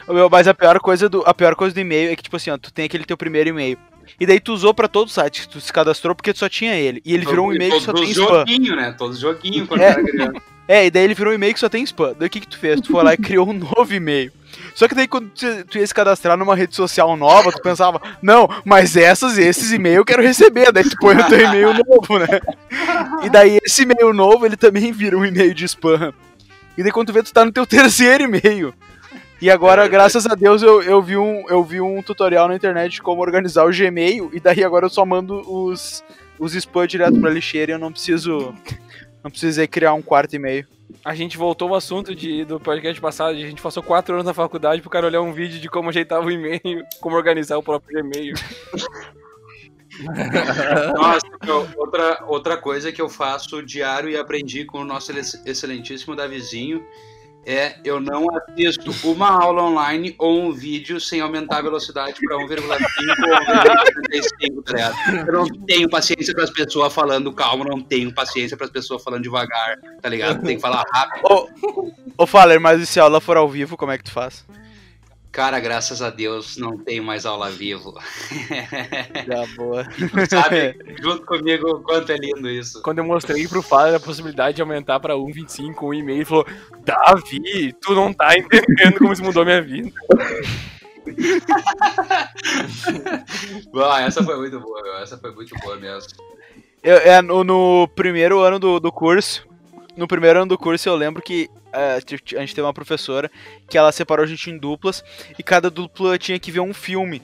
Meu, 0.08 0.30
mas 0.30 0.46
a 0.46 0.54
pior 0.54 0.78
coisa 0.78 1.08
do 1.08 1.24
a 1.26 1.34
pior 1.34 1.56
coisa 1.56 1.74
do 1.74 1.80
e-mail 1.80 2.12
é 2.12 2.14
que 2.14 2.22
tipo 2.22 2.36
assim, 2.36 2.50
ó, 2.50 2.56
tu 2.56 2.72
tem 2.72 2.84
aquele 2.84 3.04
teu 3.04 3.16
primeiro 3.16 3.48
e-mail. 3.48 3.76
E 4.20 4.24
daí 4.24 4.38
tu 4.38 4.52
usou 4.52 4.72
pra 4.72 4.86
todo 4.86 5.08
o 5.08 5.10
site, 5.10 5.48
tu 5.48 5.60
se 5.60 5.72
cadastrou 5.72 6.14
porque 6.14 6.32
tu 6.32 6.38
só 6.38 6.48
tinha 6.48 6.76
ele. 6.76 7.02
E 7.04 7.12
ele 7.12 7.26
virou 7.26 7.48
um 7.48 7.52
e-mail 7.52 7.72
que 7.72 7.80
só 7.80 7.92
tem 7.92 8.04
spam. 8.04 8.28
joguinho, 8.28 8.76
né? 8.76 8.92
Todos 8.92 9.18
joguinhos 9.18 9.66
quando 9.66 9.80
é. 9.80 9.86
era 9.86 10.04
criança. 10.04 10.42
É, 10.68 10.86
e 10.86 10.90
daí 10.90 11.04
ele 11.04 11.14
virou 11.14 11.32
um 11.32 11.36
e-mail 11.36 11.52
que 11.54 11.60
só 11.60 11.68
tem 11.68 11.82
spam. 11.84 12.14
Daí 12.18 12.28
o 12.28 12.30
que 12.30 12.40
que 12.40 12.48
tu 12.48 12.58
fez? 12.58 12.80
Tu 12.80 12.90
foi 12.90 13.02
lá 13.02 13.14
e 13.14 13.16
criou 13.18 13.48
um 13.48 13.52
novo 13.52 13.92
e-mail. 13.92 14.32
Só 14.74 14.86
que 14.86 14.94
daí 14.94 15.08
quando 15.08 15.30
tu, 15.30 15.78
ia 15.78 15.86
se 15.86 15.94
cadastrar 15.94 16.36
numa 16.36 16.54
rede 16.54 16.74
social 16.76 17.16
nova, 17.16 17.50
tu 17.50 17.60
pensava, 17.62 18.00
não, 18.20 18.48
mas 18.64 18.96
essas, 18.96 19.38
esses 19.38 19.72
e-mails 19.72 19.98
eu 19.98 20.04
quero 20.04 20.22
receber. 20.22 20.72
Daí 20.72 20.84
tu 20.84 20.96
põe 20.98 21.16
o 21.16 21.28
teu 21.28 21.40
e-mail 21.40 21.74
novo, 21.86 22.18
né? 22.18 22.40
E 23.22 23.30
daí 23.30 23.58
esse 23.64 23.82
e-mail 23.82 24.12
novo, 24.12 24.46
ele 24.46 24.56
também 24.56 24.92
vira 24.92 25.16
um 25.16 25.24
e-mail 25.24 25.54
de 25.54 25.64
spam. 25.64 26.12
E 26.76 26.82
daí 26.82 26.92
quando 26.92 27.08
tu 27.08 27.12
vê, 27.12 27.22
tu 27.22 27.32
tá 27.32 27.44
no 27.44 27.52
teu 27.52 27.64
terceiro 27.66 28.24
e-mail. 28.24 28.74
E 29.42 29.50
agora, 29.50 29.86
é, 29.86 29.88
graças 29.88 30.24
a 30.24 30.36
Deus, 30.36 30.62
eu, 30.62 30.80
eu, 30.82 31.02
vi 31.02 31.16
um, 31.16 31.44
eu 31.48 31.64
vi 31.64 31.80
um 31.80 32.00
tutorial 32.00 32.46
na 32.46 32.54
internet 32.54 32.92
de 32.92 33.02
como 33.02 33.20
organizar 33.20 33.64
o 33.64 33.72
Gmail, 33.72 34.30
e 34.32 34.38
daí 34.38 34.62
agora 34.62 34.86
eu 34.86 34.88
só 34.88 35.04
mando 35.04 35.42
os, 35.52 36.04
os 36.38 36.54
spam 36.54 36.86
direto 36.86 37.20
pra 37.20 37.28
lixeira 37.28 37.72
e 37.72 37.74
eu 37.74 37.78
não 37.78 37.90
preciso. 37.90 38.54
Não 39.22 39.30
precisei 39.30 39.66
criar 39.66 39.94
um 39.94 40.02
quarto 40.02 40.34
e-mail. 40.34 40.66
A 41.04 41.14
gente 41.14 41.38
voltou 41.38 41.68
ao 41.68 41.74
assunto 41.74 42.14
de, 42.14 42.44
do 42.44 42.60
podcast 42.60 43.00
passado, 43.00 43.30
a 43.30 43.40
gente 43.40 43.62
passou 43.62 43.82
quatro 43.82 44.14
anos 44.14 44.26
na 44.26 44.34
faculdade 44.34 44.82
pro 44.82 44.90
cara 44.90 45.06
olhar 45.06 45.22
um 45.22 45.32
vídeo 45.32 45.58
de 45.58 45.68
como 45.68 45.88
ajeitar 45.88 46.20
o 46.20 46.30
e-mail, 46.30 46.84
como 47.00 47.16
organizar 47.16 47.56
o 47.56 47.62
próprio 47.62 48.00
e-mail. 48.00 48.34
Nossa, 50.96 51.26
outra, 51.76 52.24
outra 52.26 52.56
coisa 52.56 52.92
que 52.92 53.00
eu 53.00 53.08
faço 53.08 53.62
diário 53.62 54.10
e 54.10 54.16
aprendi 54.16 54.64
com 54.64 54.78
o 54.78 54.84
nosso 54.84 55.12
excelentíssimo 55.46 56.16
Davizinho 56.16 56.84
é 57.44 57.76
eu 57.84 58.00
não 58.00 58.26
assisto 58.36 58.94
uma 59.08 59.28
aula 59.28 59.62
online 59.62 60.14
ou 60.18 60.40
um 60.40 60.52
vídeo 60.52 61.00
sem 61.00 61.20
aumentar 61.20 61.58
a 61.58 61.62
velocidade 61.62 62.14
para 62.24 62.36
1,5 62.36 62.62
ou 62.62 62.68
1,75, 64.60 64.62
tá 64.64 65.24
Eu 65.26 65.32
não 65.32 65.46
tenho 65.66 65.88
paciência 65.88 66.32
para 66.34 66.44
as 66.44 66.50
pessoas 66.50 66.92
falando 66.92 67.32
calmo, 67.32 67.64
não 67.64 67.80
tenho 67.80 68.14
paciência 68.14 68.56
para 68.56 68.66
as 68.66 68.72
pessoas 68.72 69.02
falando 69.02 69.22
devagar, 69.22 69.76
tá 70.00 70.08
ligado? 70.08 70.42
Tem 70.42 70.56
que 70.56 70.62
falar 70.62 70.84
rápido. 70.92 71.22
Ô, 71.24 71.48
ô 72.18 72.26
Faller, 72.26 72.60
mas 72.60 72.80
e 72.80 72.86
se 72.86 73.00
a 73.00 73.04
aula 73.04 73.20
for 73.20 73.36
ao 73.36 73.48
vivo, 73.48 73.76
como 73.76 73.92
é 73.92 73.98
que 73.98 74.04
tu 74.04 74.12
faz? 74.12 74.44
Cara, 75.32 75.58
graças 75.58 76.00
a 76.02 76.10
Deus 76.10 76.58
não 76.58 76.76
tenho 76.76 77.02
mais 77.02 77.24
aula 77.24 77.50
vivo. 77.50 77.98
Já 79.26 79.46
boa. 79.56 79.86
Sabe, 80.28 80.76
junto 81.02 81.24
comigo, 81.24 81.70
o 81.70 81.82
quanto 81.82 82.12
é 82.12 82.16
lindo 82.16 82.50
isso. 82.50 82.82
Quando 82.82 82.98
eu 82.98 83.04
mostrei 83.04 83.48
pro 83.48 83.62
Fábio 83.62 83.96
a 83.96 84.00
possibilidade 84.00 84.56
de 84.56 84.62
aumentar 84.62 85.00
pra 85.00 85.14
1,25, 85.14 85.74
1,5, 85.74 86.10
ele 86.10 86.24
falou: 86.26 86.46
Davi, 86.84 87.72
tu 87.80 87.94
não 87.94 88.12
tá 88.12 88.36
entendendo 88.36 88.98
como 88.98 89.14
isso 89.14 89.24
mudou 89.24 89.42
minha 89.42 89.62
vida. 89.62 89.90
ah, 93.90 94.02
essa 94.02 94.22
foi 94.22 94.36
muito 94.36 94.60
boa, 94.60 94.82
meu. 94.82 94.98
Essa 94.98 95.16
foi 95.16 95.34
muito 95.34 95.54
boa 95.60 95.76
mesmo. 95.76 96.12
Eu, 96.82 96.98
é, 96.98 97.22
no, 97.22 97.42
no 97.42 97.88
primeiro 97.94 98.40
ano 98.40 98.58
do, 98.58 98.78
do 98.78 98.92
curso, 98.92 99.48
no 99.96 100.06
primeiro 100.06 100.40
ano 100.40 100.48
do 100.48 100.58
curso 100.58 100.88
eu 100.88 100.96
lembro 100.96 101.22
que 101.22 101.48
uh, 101.68 102.36
a 102.36 102.40
gente 102.40 102.54
teve 102.54 102.66
uma 102.66 102.72
professora 102.72 103.30
que 103.68 103.76
ela 103.76 103.92
separou 103.92 104.24
a 104.24 104.26
gente 104.26 104.50
em 104.50 104.58
duplas 104.58 105.04
e 105.38 105.42
cada 105.42 105.70
dupla 105.70 106.18
tinha 106.18 106.38
que 106.38 106.50
ver 106.50 106.60
um 106.60 106.74
filme. 106.74 107.22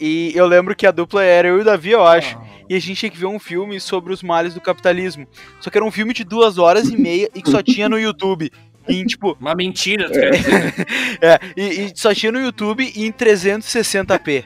E 0.00 0.32
eu 0.34 0.46
lembro 0.46 0.76
que 0.76 0.86
a 0.86 0.90
dupla 0.90 1.24
era 1.24 1.48
eu 1.48 1.58
e 1.58 1.60
o 1.62 1.64
Davi, 1.64 1.90
eu 1.90 2.06
acho. 2.06 2.38
Oh. 2.38 2.56
E 2.68 2.74
a 2.74 2.80
gente 2.80 2.98
tinha 2.98 3.10
que 3.10 3.18
ver 3.18 3.26
um 3.26 3.38
filme 3.38 3.80
sobre 3.80 4.12
os 4.12 4.22
males 4.22 4.54
do 4.54 4.60
capitalismo. 4.60 5.26
Só 5.60 5.70
que 5.70 5.78
era 5.78 5.84
um 5.84 5.90
filme 5.90 6.12
de 6.12 6.24
duas 6.24 6.58
horas 6.58 6.88
e 6.88 6.96
meia 6.96 7.28
e 7.34 7.42
que 7.42 7.50
só 7.50 7.62
tinha 7.62 7.88
no 7.88 7.98
YouTube. 7.98 8.50
Em, 8.88 9.04
tipo... 9.04 9.36
Uma 9.40 9.54
mentira, 9.54 10.08
tu 10.08 10.16
é, 11.20 11.40
e, 11.56 11.62
e, 11.62 11.92
só 11.96 12.14
tinha 12.14 12.30
no 12.30 12.40
YouTube 12.40 12.84
em 12.94 13.12
360p. 13.12 14.44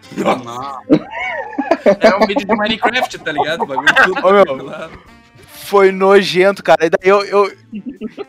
Era 2.00 2.16
um 2.16 2.26
vídeo 2.26 2.46
de 2.46 2.56
Minecraft, 2.56 3.18
tá 3.18 3.32
ligado? 3.32 3.62
O 3.62 3.66
bagulho 3.66 3.94
tudo. 4.04 4.26
Ô, 4.26 4.32
meu, 4.32 4.90
foi 5.70 5.92
nojento, 5.92 6.64
cara. 6.64 6.86
E 6.86 6.90
daí 6.90 7.08
eu, 7.08 7.24
eu, 7.24 7.52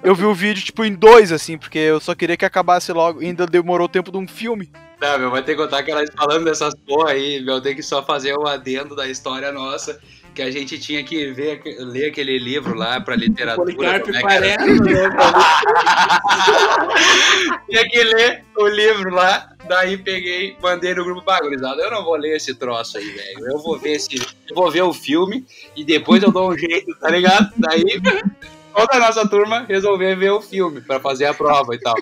eu 0.04 0.13
vi 0.13 0.25
o 0.25 0.34
vídeo, 0.36 0.63
tipo, 0.63 0.86
em 0.86 0.93
dois, 0.93 1.32
assim, 1.32 1.58
porque 1.58 1.80
eu 1.80 1.99
só 1.99 2.13
queria 2.13 2.38
que 2.38 2.45
acabasse 2.45 2.93
logo. 2.93 3.19
Ainda 3.19 3.47
demorou 3.47 3.88
o 3.88 3.89
tempo 3.89 4.12
de 4.12 4.17
um 4.19 4.27
filme. 4.27 4.71
Não, 5.01 5.17
meu, 5.17 5.32
vai 5.32 5.41
ter 5.41 5.56
que 5.56 5.62
contar 5.62 5.82
que 5.82 5.89
elas 5.89 6.12
falando 6.15 6.45
dessas 6.45 6.75
porra 6.88 7.13
aí, 7.13 7.43
meu, 7.43 7.60
tem 7.60 7.75
que 7.75 7.82
só 7.82 8.04
fazer 8.04 8.36
o 8.38 8.47
adendo 8.47 8.95
da 8.95 9.08
história 9.08 9.51
nossa 9.51 9.99
que 10.34 10.41
a 10.41 10.50
gente 10.50 10.80
tinha 10.80 11.04
que 11.04 11.32
ver, 11.32 11.62
ler 11.80 12.08
aquele 12.08 12.39
livro 12.39 12.74
lá 12.74 13.02
para 13.02 13.15
literatura. 13.15 13.74
Policarpo 13.74 14.10
é 14.10 14.39
né? 14.39 14.56
tinha 17.70 17.89
que 17.89 18.04
ler 18.04 18.44
o 18.58 18.67
livro 18.67 19.10
lá, 19.10 19.50
daí 19.67 19.98
peguei, 19.98 20.56
mandei 20.62 20.94
no 20.94 21.04
grupo 21.04 21.22
bagulhizado. 21.22 21.82
Eu 21.82 21.91
não 21.91 22.04
vou 22.04 22.15
ler 22.15 22.38
esse 22.38 22.56
troço 22.56 22.98
aí, 22.98 23.10
velho. 23.10 23.52
Eu 23.52 23.60
vou 23.60 23.78
ver 23.78 23.91
esse, 23.94 24.15
eu 24.15 24.56
vou 24.56 24.72
ver 24.72 24.84
o 24.84 24.94
filme 24.94 25.46
e 25.76 25.84
depois 25.84 26.24
eu 26.24 26.32
dou 26.32 26.52
um 26.52 26.58
jeito, 26.58 26.96
tá 27.00 27.10
ligado? 27.10 27.52
Daí 27.58 28.02
toda 28.75 28.95
a 28.95 28.99
nossa 28.99 29.27
turma 29.27 29.65
resolveu 29.67 30.17
ver 30.17 30.31
o 30.31 30.41
filme 30.41 30.81
para 30.81 30.99
fazer 30.99 31.25
a 31.25 31.34
prova 31.34 31.75
e 31.75 31.79
tal. 31.79 31.95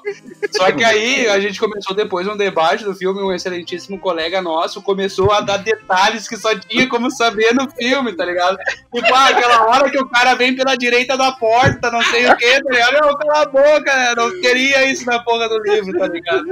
Só 0.56 0.72
que 0.72 0.84
aí 0.84 1.28
a 1.28 1.40
gente 1.40 1.60
começou 1.60 1.96
depois 1.96 2.28
um 2.28 2.38
debate 2.38 2.84
do 2.84 2.96
filme, 2.96 3.22
um 3.22 3.32
excelentíssimo 3.32 4.00
colega 4.00 4.42
nosso 4.42 4.82
começou 4.82 5.32
a 5.32 5.42
dar 5.42 5.58
detalhes 5.58 6.28
que 6.28 6.38
só 6.38 6.58
tinha 6.58 6.88
como 6.88 7.12
saber 7.12 7.54
no 7.54 7.70
filme, 7.72 8.14
tá 8.14 8.26
ligado? 8.26 8.58
Tipo, 8.94 9.14
ah, 9.14 9.30
aquela 9.30 9.66
hora 9.68 9.90
que 9.90 10.00
o 10.00 10.08
cara 10.08 10.36
vem 10.36 10.56
pela 10.56 10.76
direita 10.76 11.18
da 11.18 11.32
porta, 11.32 11.92
não 11.92 12.02
sei 12.04 12.28
o 12.28 12.36
que, 12.38 12.64
tá 12.64 12.72
ligado? 12.72 12.94
Não, 12.94 13.10
a 13.32 13.46
boca, 13.46 14.16
não 14.16 14.42
queria 14.42 14.92
isso 14.92 15.06
na 15.06 15.20
porra 15.20 15.48
do 15.50 15.62
livro, 15.64 15.98
tá 15.98 16.08
ligado? 16.08 16.46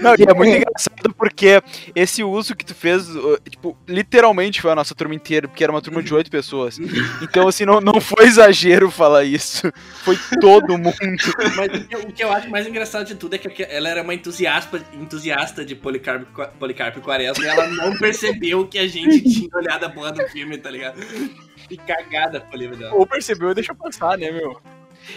Não, 0.00 0.14
e 0.18 0.22
é 0.22 0.34
muito 0.34 0.56
engraçado 0.56 1.14
porque 1.16 1.62
esse 1.94 2.22
uso 2.22 2.54
que 2.54 2.64
tu 2.64 2.74
fez, 2.74 3.06
tipo, 3.48 3.76
literalmente 3.88 4.60
foi 4.60 4.70
a 4.70 4.74
nossa 4.74 4.94
turma 4.94 5.14
inteira, 5.14 5.48
porque 5.48 5.62
era 5.62 5.72
uma 5.72 5.82
turma 5.82 6.02
de 6.02 6.14
oito 6.14 6.30
pessoas. 6.30 6.78
Então, 7.22 7.48
assim, 7.48 7.64
não, 7.64 7.80
não 7.80 8.00
foi 8.00 8.26
exagero 8.26 8.90
falar 8.90 9.24
isso. 9.24 9.70
Foi 10.04 10.18
todo 10.40 10.76
mundo. 10.78 10.94
Mas 11.56 11.80
o 11.80 11.88
que, 11.88 11.94
eu, 11.94 12.00
o 12.00 12.12
que 12.12 12.24
eu 12.24 12.32
acho 12.32 12.50
mais 12.50 12.66
engraçado 12.66 13.06
de 13.06 13.14
tudo 13.14 13.34
é 13.34 13.38
que 13.38 13.62
ela 13.62 13.88
era 13.88 14.02
uma 14.02 14.14
entusiasta, 14.14 14.84
entusiasta 14.92 15.64
de 15.64 15.74
Policarpo, 15.74 16.26
Policarpo 16.58 17.00
Quaresma 17.00 17.44
e 17.44 17.48
ela 17.48 17.66
não 17.68 17.96
percebeu 17.96 18.66
que 18.66 18.78
a 18.78 18.86
gente 18.86 19.22
tinha 19.22 19.50
olhado 19.54 19.84
a 19.84 19.90
porra 19.90 20.12
do 20.12 20.26
filme, 20.28 20.58
tá 20.58 20.70
ligado? 20.70 21.00
E 21.70 21.76
cagada 21.76 22.44
livro 22.54 22.76
dela. 22.76 22.94
Ou 22.94 23.06
percebeu 23.06 23.50
e 23.50 23.54
deixou 23.54 23.74
passar, 23.74 24.18
né, 24.18 24.30
meu? 24.30 24.60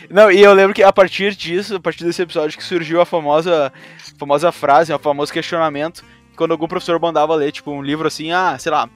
Não, 0.10 0.31
e 0.31 0.41
eu 0.41 0.53
lembro 0.53 0.73
que 0.73 0.83
a 0.83 0.91
partir 0.91 1.36
disso, 1.36 1.75
a 1.75 1.79
partir 1.79 2.03
desse 2.03 2.21
episódio, 2.21 2.57
que 2.57 2.63
surgiu 2.63 2.99
a 2.99 3.05
famosa, 3.05 3.71
famosa 4.17 4.51
frase, 4.51 4.93
o 4.93 4.99
famoso 4.99 5.31
questionamento, 5.31 6.03
quando 6.36 6.51
algum 6.51 6.67
professor 6.67 6.99
mandava 6.99 7.36
ler, 7.36 7.51
tipo, 7.51 7.71
um 7.71 7.81
livro 7.81 8.07
assim, 8.07 8.31
ah, 8.31 8.57
sei 8.60 8.71
lá, 8.71 8.89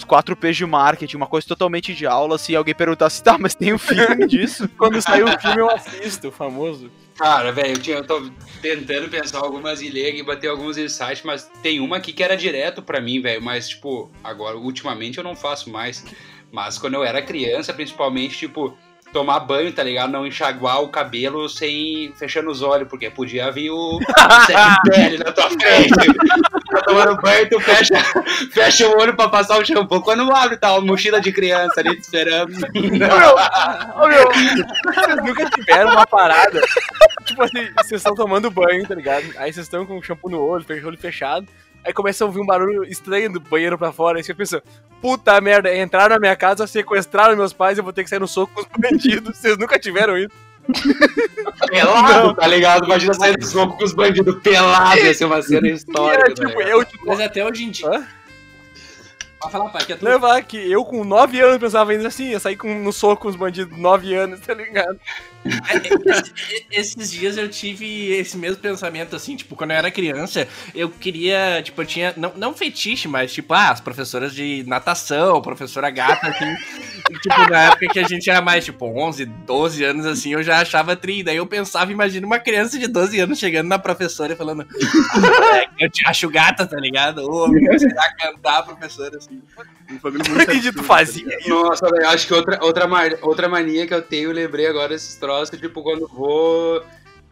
os 0.00 0.04
4 0.04 0.34
P's 0.34 0.56
de 0.56 0.66
marketing, 0.66 1.16
uma 1.16 1.26
coisa 1.26 1.46
totalmente 1.46 1.94
de 1.94 2.06
aula, 2.06 2.38
se 2.38 2.56
alguém 2.56 2.74
perguntasse, 2.74 3.22
tá, 3.22 3.36
mas 3.38 3.54
tem 3.54 3.72
um 3.72 3.78
filme 3.78 4.26
disso? 4.26 4.68
Quando 4.76 5.00
sair 5.00 5.22
o 5.22 5.40
filme 5.40 5.58
eu 5.58 5.70
assisto, 5.70 6.28
o 6.28 6.32
famoso. 6.32 6.90
Cara, 7.16 7.52
velho, 7.52 7.80
eu, 7.86 7.96
eu 7.96 8.06
tô 8.06 8.30
tentando 8.62 9.08
pensar 9.10 9.38
algumas 9.38 9.82
e 9.82 9.90
ler 9.90 10.14
e 10.14 10.22
bater 10.22 10.48
alguns 10.48 10.78
insights, 10.78 11.22
mas 11.22 11.50
tem 11.62 11.80
uma 11.80 11.98
aqui 11.98 12.12
que 12.12 12.22
era 12.22 12.36
direto 12.36 12.82
para 12.82 13.00
mim, 13.00 13.20
velho, 13.20 13.42
mas, 13.42 13.68
tipo, 13.68 14.10
agora, 14.24 14.56
ultimamente 14.56 15.18
eu 15.18 15.24
não 15.24 15.36
faço 15.36 15.70
mais. 15.70 16.04
Mas 16.50 16.78
quando 16.78 16.94
eu 16.94 17.04
era 17.04 17.22
criança, 17.22 17.72
principalmente, 17.72 18.38
tipo, 18.38 18.76
tomar 19.12 19.40
banho, 19.40 19.72
tá 19.72 19.82
ligado? 19.82 20.10
Não 20.10 20.26
enxaguar 20.26 20.82
o 20.82 20.88
cabelo 20.88 21.48
sem 21.48 22.12
fechando 22.16 22.50
os 22.50 22.62
olhos, 22.62 22.88
porque 22.88 23.10
podia 23.10 23.50
vir 23.50 23.70
o 23.70 23.98
pele 24.90 25.18
na 25.18 25.32
tua 25.32 25.50
frente. 25.50 25.90
tá 26.70 26.80
tomando 26.82 27.16
banho, 27.20 27.48
tu 27.48 27.60
fecha, 27.60 27.94
fecha 28.52 28.88
o 28.88 28.98
olho 28.98 29.14
pra 29.14 29.28
passar 29.28 29.58
o 29.58 29.64
shampoo. 29.64 30.00
Quando 30.00 30.30
abre, 30.34 30.56
tá 30.56 30.72
uma 30.72 30.80
mochila 30.80 31.20
de 31.20 31.32
criança 31.32 31.80
ali 31.80 31.96
te 31.96 32.02
esperando. 32.02 32.52
Ô, 33.96 34.06
meu, 34.06 34.26
vocês 34.26 35.16
nunca 35.16 35.50
tiveram 35.50 35.90
uma 35.92 36.06
parada. 36.06 36.60
Tipo 37.24 37.42
assim, 37.42 37.70
vocês 37.76 38.00
estão 38.00 38.14
tomando 38.14 38.50
banho, 38.50 38.86
tá 38.86 38.94
ligado? 38.94 39.24
Aí 39.36 39.52
vocês 39.52 39.66
estão 39.66 39.84
com 39.84 39.98
o 39.98 40.02
shampoo 40.02 40.30
no 40.30 40.40
olho, 40.40 40.64
o 40.68 40.86
olho 40.86 40.98
fechado. 40.98 41.46
Aí 41.84 41.92
começa 41.92 42.24
a 42.24 42.26
ouvir 42.26 42.40
um 42.40 42.46
barulho 42.46 42.84
estranho 42.84 43.32
do 43.32 43.40
banheiro 43.40 43.78
pra 43.78 43.92
fora. 43.92 44.18
Aí 44.18 44.24
você 44.24 44.34
pensa, 44.34 44.62
puta 45.00 45.40
merda, 45.40 45.74
entraram 45.74 46.14
na 46.14 46.20
minha 46.20 46.36
casa, 46.36 46.66
sequestraram 46.66 47.36
meus 47.36 47.52
pais, 47.52 47.78
eu 47.78 47.84
vou 47.84 47.92
ter 47.92 48.04
que 48.04 48.10
sair 48.10 48.18
no 48.18 48.28
soco 48.28 48.52
com 48.54 48.60
os 48.60 48.66
bandidos. 48.78 49.36
Vocês 49.36 49.56
nunca 49.56 49.78
tiveram 49.78 50.18
isso? 50.18 50.30
Pelado, 51.68 52.34
tá 52.34 52.46
ligado? 52.46 52.84
Imagina 52.84 53.14
sair 53.14 53.36
do 53.36 53.44
soco 53.44 53.76
com 53.76 53.84
os 53.84 53.92
bandidos 53.92 54.40
pelados, 54.42 55.02
ia 55.02 55.14
ser 55.14 55.24
uma 55.24 55.42
cena 55.42 55.68
histórica. 55.68 56.30
É, 56.30 56.34
tipo, 56.34 56.52
tá 56.52 56.68
eu, 56.68 56.84
tipo, 56.84 57.06
Mas 57.06 57.20
até 57.20 57.44
hoje 57.44 57.64
em 57.64 57.70
dia. 57.70 57.88
Hã? 57.88 58.06
Pode 59.40 59.52
falar, 59.52 59.70
pai, 59.70 59.84
que 59.86 59.92
é 59.94 59.96
tu. 59.96 60.04
levar 60.04 60.42
que 60.42 60.56
eu 60.70 60.84
com 60.84 61.02
9 61.02 61.40
anos 61.40 61.56
pensava 61.58 61.92
ainda 61.92 62.08
assim, 62.08 62.30
ia 62.30 62.38
sair 62.40 62.56
com, 62.56 62.72
no 62.82 62.92
soco 62.92 63.22
com 63.22 63.28
os 63.28 63.36
bandidos 63.36 63.76
9 63.78 64.14
anos, 64.14 64.38
tá 64.40 64.52
ligado? 64.52 65.00
Esse- 65.44 66.66
Esses 66.70 67.10
dias 67.10 67.36
eu 67.38 67.48
tive 67.48 68.12
esse 68.12 68.36
mesmo 68.36 68.58
pensamento, 68.58 69.16
assim, 69.16 69.36
tipo, 69.36 69.56
quando 69.56 69.70
eu 69.70 69.76
era 69.78 69.90
criança, 69.90 70.46
eu 70.74 70.90
queria, 70.90 71.62
tipo, 71.62 71.80
eu 71.80 71.86
tinha, 71.86 72.12
não, 72.16 72.32
não 72.36 72.54
fetiche, 72.54 73.08
mas, 73.08 73.32
tipo, 73.32 73.54
ah, 73.54 73.70
as 73.70 73.80
professoras 73.80 74.34
de 74.34 74.62
natação, 74.66 75.40
professora 75.40 75.88
gata, 75.90 76.28
assim, 76.28 76.54
tipo, 77.18 77.50
na 77.50 77.64
época 77.64 77.86
que 77.92 77.98
a 77.98 78.06
gente 78.06 78.28
era 78.28 78.40
mais, 78.40 78.64
tipo, 78.64 78.86
11, 78.86 79.24
12 79.24 79.84
anos, 79.84 80.06
assim, 80.06 80.32
eu 80.32 80.42
já 80.42 80.60
achava 80.60 80.96
tri, 80.96 81.22
daí 81.22 81.36
eu 81.36 81.46
pensava, 81.46 81.92
imagina 81.92 82.26
uma 82.26 82.38
criança 82.38 82.78
de 82.78 82.86
12 82.86 83.20
anos 83.20 83.38
chegando 83.38 83.68
na 83.68 83.78
professora 83.78 84.32
e 84.32 84.36
falando, 84.36 84.62
ah, 84.62 85.56
é, 85.56 85.84
eu 85.84 85.90
te 85.90 86.06
acho 86.06 86.28
gata, 86.28 86.66
tá 86.66 86.76
ligado? 86.76 87.22
Você 87.22 87.94
vai 87.94 88.14
cantar 88.16 88.58
a 88.58 88.62
professora, 88.62 89.16
assim. 89.16 89.42
Não 89.90 90.40
acredito, 90.40 90.78
absurdo, 90.78 90.82
fazia 90.84 91.38
tá? 91.38 91.48
Nossa, 91.48 91.88
velho, 91.90 92.08
acho 92.08 92.26
que 92.26 92.34
outra, 92.34 92.58
outra, 92.62 92.88
outra 93.22 93.48
mania 93.48 93.86
que 93.86 93.94
eu 93.94 94.02
tenho, 94.02 94.30
eu 94.30 94.34
lembrei 94.34 94.66
agora 94.66 94.90
desses 94.90 95.16
troços, 95.16 95.58
tipo, 95.58 95.82
quando 95.82 96.06
vou. 96.08 96.82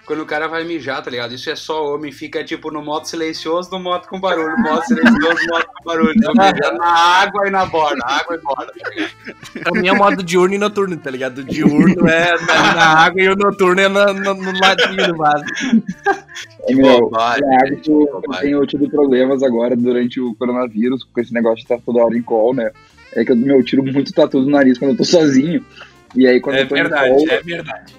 Quando 0.09 0.21
o 0.23 0.27
cara 0.27 0.49
vai 0.49 0.64
mijar, 0.64 1.03
tá 1.03 1.11
ligado? 1.11 1.35
Isso 1.35 1.51
é 1.51 1.55
só 1.55 1.94
homem, 1.94 2.11
fica 2.11 2.42
tipo 2.42 2.71
no 2.71 2.83
modo 2.83 3.07
silencioso, 3.07 3.71
no 3.71 3.79
modo 3.79 4.09
com 4.09 4.18
barulho, 4.18 4.57
no 4.57 4.62
modo 4.62 4.83
silencioso, 4.87 5.37
no 5.47 5.53
modo 5.53 5.66
com 5.66 5.85
barulho. 5.85 6.12
Então, 6.16 6.33
mijando 6.33 6.79
na 6.79 6.88
água 6.88 7.47
e 7.47 7.51
na 7.51 7.66
borda, 7.66 7.97
na 7.97 8.07
água 8.16 8.35
e 8.35 8.38
borda. 8.38 8.73
tá 8.73 8.88
ligado? 8.88 9.62
Pra 9.62 9.81
mim 9.83 9.87
é 9.88 9.92
modo 9.92 10.23
diurno 10.23 10.55
e 10.55 10.59
noturno, 10.59 10.97
tá 10.97 11.11
ligado? 11.11 11.38
O 11.40 11.44
diurno 11.44 12.09
é 12.09 12.40
na, 12.40 12.75
na 12.75 12.87
água 13.05 13.21
e 13.21 13.29
o 13.29 13.37
noturno 13.37 13.81
é 13.83 13.88
no, 13.88 14.14
no, 14.14 14.35
no 14.35 14.59
ladinho 14.59 15.07
do 15.09 15.16
vaso. 15.18 15.44
É, 16.61 16.66
Que 16.68 16.75
meu, 16.75 17.01
bobagem, 17.01 17.44
é 17.44 17.77
que 17.77 17.90
eu 17.90 18.23
tenho 18.40 18.66
tido 18.66 18.88
problemas 18.88 19.42
agora 19.42 19.77
durante 19.77 20.18
o 20.21 20.35
coronavírus, 20.37 21.05
com 21.05 21.21
esse 21.21 21.35
negócio 21.35 21.57
de 21.59 21.62
estar 21.64 21.79
toda 21.85 22.03
hora 22.03 22.16
em 22.16 22.23
call, 22.23 22.55
né? 22.55 22.71
É 23.14 23.25
que 23.27 23.33
eu, 23.33 23.37
meu, 23.37 23.57
eu 23.59 23.64
tiro 23.64 23.83
muito 23.85 24.11
tatu 24.12 24.40
do 24.40 24.51
nariz 24.51 24.79
quando 24.79 24.92
eu 24.92 24.97
tô 24.97 25.05
sozinho. 25.05 25.62
E 26.16 26.27
aí 26.27 26.40
quando 26.40 26.57
É 26.57 26.62
eu 26.62 26.68
tô 26.68 26.77
em 26.77 26.79
verdade, 26.81 27.11
call, 27.11 27.25
é 27.29 27.42
verdade. 27.42 27.92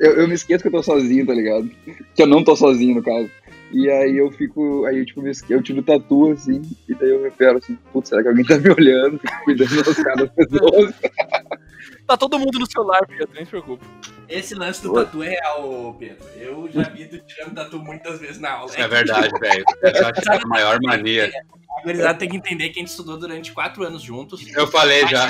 Eu, 0.00 0.12
eu 0.12 0.28
me 0.28 0.34
esqueço 0.34 0.62
que 0.62 0.68
eu 0.68 0.72
tô 0.72 0.82
sozinho, 0.82 1.26
tá 1.26 1.34
ligado? 1.34 1.70
Que 2.14 2.22
eu 2.22 2.26
não 2.26 2.44
tô 2.44 2.56
sozinho, 2.56 2.96
no 2.96 3.02
caso. 3.02 3.30
E 3.72 3.90
aí 3.90 4.16
eu 4.16 4.30
fico, 4.30 4.84
aí 4.86 4.98
eu, 4.98 5.04
tipo, 5.04 5.20
me 5.20 5.32
eu 5.50 5.62
tiro 5.62 5.82
tatu, 5.82 6.30
assim, 6.32 6.62
e 6.88 6.94
daí 6.94 7.10
eu 7.10 7.22
reparo 7.22 7.58
assim, 7.58 7.76
putz, 7.92 8.08
será 8.08 8.22
que 8.22 8.28
alguém 8.28 8.44
tá 8.44 8.56
me 8.58 8.70
olhando? 8.70 9.18
Fico 9.18 9.44
cuidando 9.44 9.82
das 9.82 9.96
caras 9.96 10.16
das 10.28 10.30
pessoas. 10.32 10.94
Tá 12.06 12.16
todo 12.16 12.38
mundo 12.38 12.56
no 12.60 12.70
celular, 12.70 13.04
Pedro, 13.08 13.28
nem 13.34 13.44
se 13.44 13.50
preocupa. 13.50 13.84
Esse 14.28 14.54
lance 14.54 14.80
do 14.80 14.92
tatu 14.94 15.24
é 15.24 15.30
real, 15.30 15.96
Pedro. 15.98 16.24
Eu 16.36 16.68
já 16.72 16.82
vi 16.82 17.04
tu 17.06 17.18
tirando 17.26 17.54
tatu 17.56 17.80
muitas 17.80 18.20
vezes 18.20 18.38
na 18.38 18.52
aula. 18.52 18.70
Isso 18.70 18.80
é 18.80 18.86
verdade, 18.86 19.28
velho. 19.40 19.64
Essa 19.82 20.10
acho 20.10 20.20
que 20.22 20.30
é 20.30 20.36
a 20.36 20.46
maior 20.46 20.78
mania. 20.80 21.28
A 21.78 21.82
gurizada 21.82 22.16
tem 22.16 22.28
que 22.28 22.36
entender 22.36 22.68
que 22.68 22.78
a 22.78 22.82
gente 22.82 22.90
estudou 22.90 23.18
durante 23.18 23.50
quatro 23.52 23.82
anos 23.82 24.02
juntos. 24.02 24.40
Eu 24.54 24.68
falei 24.68 25.04
já. 25.08 25.26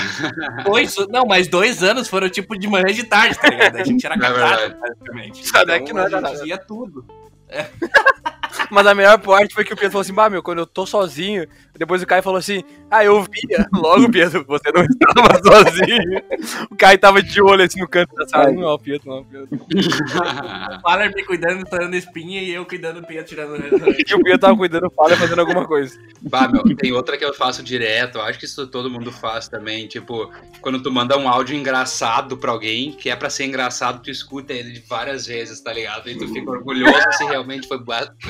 Dois, 0.65 0.95
não, 1.09 1.25
mas 1.25 1.49
dois 1.49 1.83
anos 1.83 2.09
foram 2.09 2.29
tipo 2.29 2.59
de 2.59 2.69
manhã 2.69 2.87
e 2.91 2.95
de 2.95 3.05
tarde, 3.05 3.39
tá 3.39 3.49
ligado? 3.49 3.77
A 3.77 3.85
gente 3.85 4.05
era 4.05 4.15
É 4.15 4.19
casado, 4.19 4.59
verdade. 4.61 4.77
basicamente. 4.81 5.49
Sabe 5.49 5.73
é 5.73 5.81
que 5.81 5.93
não 5.95 6.03
a 6.03 6.09
gente 6.11 6.21
nada. 6.21 6.29
fazia 6.37 6.59
tudo. 6.59 7.07
Mas 8.71 8.87
a 8.87 8.95
melhor 8.95 9.19
parte 9.21 9.55
foi 9.55 9.65
que 9.65 9.73
o 9.73 9.77
Pedro 9.77 9.93
falou 9.93 10.03
assim, 10.03 10.15
bah, 10.15 10.31
meu, 10.31 10.43
quando 10.43 10.59
eu 10.59 10.67
tô 10.67 10.87
sozinho, 10.87 11.47
depois 11.79 12.03
o 12.03 12.07
Caio 12.07 12.23
falou 12.23 12.39
assim, 12.39 12.63
ah, 12.91 13.05
eu 13.05 13.23
via. 13.23 13.67
Logo, 13.73 14.11
Pedro, 14.11 14.45
você 14.47 14.71
não 14.73 14.83
estava 14.83 15.41
sozinho. 15.65 16.23
O 16.71 16.77
Caio 16.77 16.99
tava 16.99 17.23
de 17.23 17.41
olho 17.43 17.63
assim 17.65 17.81
no 17.81 17.89
canto 17.89 18.15
da 18.15 18.27
sala. 18.29 18.51
Não, 18.53 18.79
Pedro, 18.79 19.09
não, 19.11 19.25
Pedro. 19.25 19.49
O 19.51 20.81
Faller 20.83 21.13
me 21.15 21.25
cuidando, 21.25 21.63
estourando 21.63 21.97
espinha 21.97 22.43
e 22.43 22.51
eu 22.53 22.65
cuidando 22.65 23.01
do 23.01 23.07
Pedro 23.07 23.25
tirando. 23.25 23.57
E 23.57 24.15
o 24.15 24.23
Pedro 24.23 24.39
tava 24.39 24.57
cuidando 24.57 24.83
do 24.89 24.91
Fala 24.91 25.17
fazendo 25.17 25.41
alguma 25.41 25.67
coisa. 25.67 25.99
Bah, 26.23 26.49
meu, 26.49 26.63
tem 26.77 26.93
outra 26.93 27.17
que 27.17 27.25
eu 27.25 27.35
faço 27.35 27.63
direto, 27.63 28.21
acho 28.21 28.39
que 28.39 28.45
isso 28.45 28.67
todo 28.67 28.91
mundo 28.91 29.13
faz 29.13 29.49
também, 29.49 29.87
tipo, 29.87 30.31
quando 30.61 30.83
tu 30.83 30.91
manda 30.91 31.17
um 31.19 31.29
áudio 31.29 31.57
engraçado 31.57 32.37
pra 32.37 32.51
alguém, 32.53 32.93
que 32.93 33.11
é 33.11 33.17
pra 33.17 33.29
ser 33.31 33.45
engraçado, 33.47 34.03
tu 34.03 34.11
escuta 34.11 34.53
ele 34.53 34.83
várias 34.89 35.27
vezes, 35.27 35.61
tá 35.61 35.73
ligado? 35.73 36.09
E 36.09 36.17
tu 36.17 36.27
fica 36.29 36.51
orgulhoso 36.51 37.13
se 37.17 37.25
realmente 37.25 37.69
foi 37.69 37.79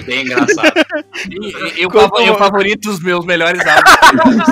bem 0.05 0.23
engraçado. 0.25 0.73
E- 1.31 1.83
Eu, 1.83 1.91
favo- 1.91 2.21
eu 2.21 2.35
favorito 2.37 2.89
os 2.91 3.01
meus 3.01 3.25
melhores 3.25 3.36
áudios. 3.45 3.63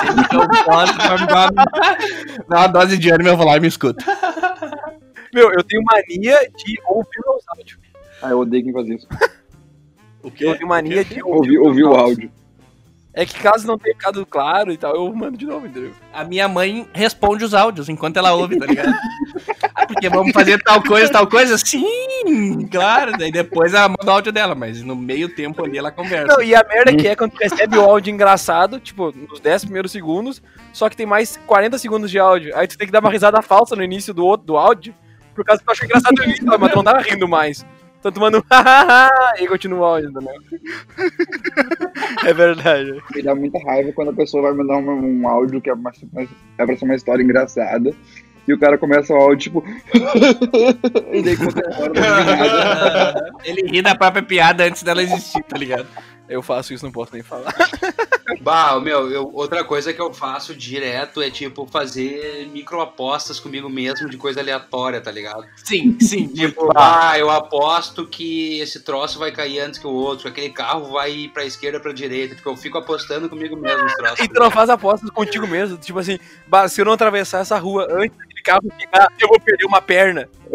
Sempre 0.01 0.29
que 0.29 0.37
eu 0.37 0.49
posso, 0.64 0.92
me 0.92 1.27
dar 1.27 2.59
uma- 2.59 2.66
dose 2.68 2.99
de 2.99 3.11
ânimo, 3.11 3.29
eu 3.31 3.37
vou 3.37 3.47
lá 3.47 3.57
e 3.57 3.61
me 3.61 3.68
escuto. 3.68 4.05
Meu, 5.33 5.53
eu 5.53 5.62
tenho 5.64 5.83
mania 5.85 6.38
de 6.57 6.81
ouvir 6.87 7.20
meus 7.25 7.42
áudios. 7.49 7.79
Ah, 8.23 8.31
eu 8.31 8.38
odeio 8.38 8.64
quem 8.64 8.73
faz 8.73 8.88
isso. 8.88 9.07
O 10.23 10.29
Eu 10.40 10.55
tenho 10.57 10.68
mania 10.68 11.05
de 11.05 11.23
Ouvir, 11.23 11.59
ouvir 11.59 11.85
o 11.85 11.92
áudio. 11.94 12.31
É 13.16 13.24
que 13.24 13.35
caso 13.38 13.64
não 13.64 13.79
tenha 13.79 13.94
ficado 13.94 14.27
claro 14.27 14.72
e 14.72 14.77
tal, 14.77 14.96
eu 14.96 15.14
mando 15.14 15.38
de 15.38 15.46
novo, 15.46 15.66
entendeu? 15.66 15.92
A 16.12 16.24
minha 16.24 16.48
mãe 16.48 16.88
responde 16.92 17.44
os 17.44 17.55
áudios 17.55 17.88
enquanto 17.88 18.16
ela 18.16 18.35
ouve, 18.35 18.59
tá 18.59 18.66
ligado? 18.66 18.92
Ah, 19.72 19.87
Porque 19.87 20.09
vamos 20.09 20.33
fazer 20.33 20.61
tal 20.64 20.83
coisa, 20.83 21.12
tal 21.12 21.27
coisa? 21.29 21.57
Sim, 21.57 22.66
claro. 22.68 23.12
Daí 23.16 23.31
depois 23.31 23.72
ela 23.72 23.88
manda 23.88 24.05
o 24.05 24.11
áudio 24.11 24.33
dela, 24.33 24.57
mas 24.57 24.83
no 24.83 24.96
meio 24.96 25.29
tempo 25.29 25.64
ali 25.64 25.79
ela 25.79 25.92
conversa. 25.92 26.27
Não, 26.27 26.42
e 26.42 26.57
a 26.57 26.64
merda 26.64 26.96
que 26.96 27.07
é 27.07 27.14
quando 27.14 27.33
tu 27.33 27.38
recebe 27.38 27.79
o 27.79 27.83
áudio 27.83 28.12
engraçado, 28.12 28.81
tipo, 28.81 29.12
nos 29.12 29.38
10 29.38 29.66
primeiros 29.66 29.92
segundos, 29.92 30.42
só 30.72 30.88
que 30.88 30.96
tem 30.96 31.07
mais 31.07 31.38
40 31.46 31.79
segundos 31.79 32.11
de 32.11 32.18
áudio. 32.18 32.57
Aí 32.57 32.66
tu 32.66 32.77
tem 32.77 32.87
que 32.87 32.92
dar 32.92 33.00
uma 33.00 33.11
risada 33.11 33.40
falsa 33.42 33.77
no 33.77 33.85
início 33.85 34.12
do 34.12 34.24
outro 34.27 34.44
do 34.44 34.57
áudio, 34.57 34.92
por 35.37 35.44
causa 35.44 35.61
que 35.61 35.66
tu 35.66 35.70
achou 35.70 35.85
engraçado 35.85 36.16
no 36.16 36.24
início, 36.24 36.44
mas 36.46 36.72
tu 36.72 36.77
não 36.77 36.85
tava 36.85 37.00
rindo 37.00 37.29
mais. 37.29 37.64
Um 38.09 38.43
hahaha 38.51 39.11
e 39.40 39.47
continua 39.47 39.81
o 39.81 39.85
áudio 39.85 40.12
também. 40.12 40.35
É 42.25 42.33
verdade. 42.35 43.03
Me 43.14 43.23
dá 43.23 43.35
muita 43.35 43.59
raiva 43.64 43.93
quando 43.93 44.11
a 44.11 44.14
pessoa 44.14 44.43
vai 44.45 44.53
mandar 44.53 44.77
uma- 44.77 44.93
um, 44.93 45.29
áudio 45.29 45.61
que 45.61 45.71
é, 45.71 45.75
uma, 45.75 45.90
é 46.59 46.67
pra 46.67 46.77
ser 46.77 46.85
uma 46.85 46.95
história 46.95 47.23
engraçada. 47.23 47.95
E 48.47 48.53
o 48.53 48.59
cara 48.59 48.77
começa 48.77 49.12
o 49.14 49.17
áudio, 49.17 49.38
tipo. 49.38 49.64
e 51.12 51.23
daí 51.23 51.37
conta 51.37 51.67
a 51.67 51.71
história. 51.71 53.33
Ele 53.45 53.71
ri 53.71 53.81
da 53.81 53.95
própria 53.95 54.23
piada 54.23 54.64
antes 54.64 54.83
dela 54.83 55.03
existir, 55.03 55.43
tá 55.45 55.57
ligado? 55.57 55.87
Eu 56.28 56.42
faço 56.42 56.72
isso, 56.72 56.84
não 56.84 56.92
posso 56.92 57.12
nem 57.12 57.22
falar. 57.22 57.52
Bah, 58.40 58.78
meu, 58.80 59.10
eu- 59.10 59.30
outra 59.34 59.62
coisa 59.64 59.92
que 59.92 60.00
eu 60.00 60.12
faço 60.12 60.54
direto 60.54 61.20
é, 61.22 61.30
tipo, 61.30 61.66
fazer 61.66 62.48
microapostas 62.52 63.38
comigo 63.38 63.68
mesmo 63.68 64.08
de 64.08 64.16
coisa 64.16 64.40
aleatória, 64.40 65.00
tá 65.00 65.10
ligado? 65.10 65.44
Sim, 65.56 65.96
sim. 66.00 66.28
Tipo, 66.28 66.70
ah, 66.74 67.18
eu 67.18 67.30
aposto 67.30 68.06
que 68.06 68.58
esse 68.60 68.80
troço 68.80 69.18
vai 69.18 69.30
cair 69.30 69.60
antes 69.60 69.78
que 69.78 69.87
o 69.87 69.90
outro, 69.92 70.24
que 70.24 70.40
aquele 70.40 70.52
carro 70.54 70.90
vai 70.92 71.12
ir 71.12 71.28
pra 71.28 71.44
esquerda 71.44 71.78
ou 71.78 71.82
pra 71.82 71.92
direita. 71.92 72.34
Tipo, 72.34 72.50
eu 72.50 72.56
fico 72.56 72.78
apostando 72.78 73.28
comigo 73.28 73.56
mesmo 73.56 73.84
os 73.84 73.94
troços. 73.94 74.20
E 74.20 74.28
tu 74.28 74.40
não 74.40 74.50
faz 74.50 74.68
apostas 74.70 75.10
contigo 75.10 75.46
mesmo. 75.46 75.76
Tipo 75.76 75.98
assim, 75.98 76.18
bah, 76.46 76.66
se 76.68 76.80
eu 76.80 76.84
não 76.87 76.92
atravessar 76.92 77.40
essa 77.40 77.58
rua 77.58 77.87
antes 77.90 78.16
carro 78.44 78.62
eu 79.20 79.28
vou 79.28 79.40
perder 79.40 79.64
uma 79.64 79.80
perna. 79.80 80.28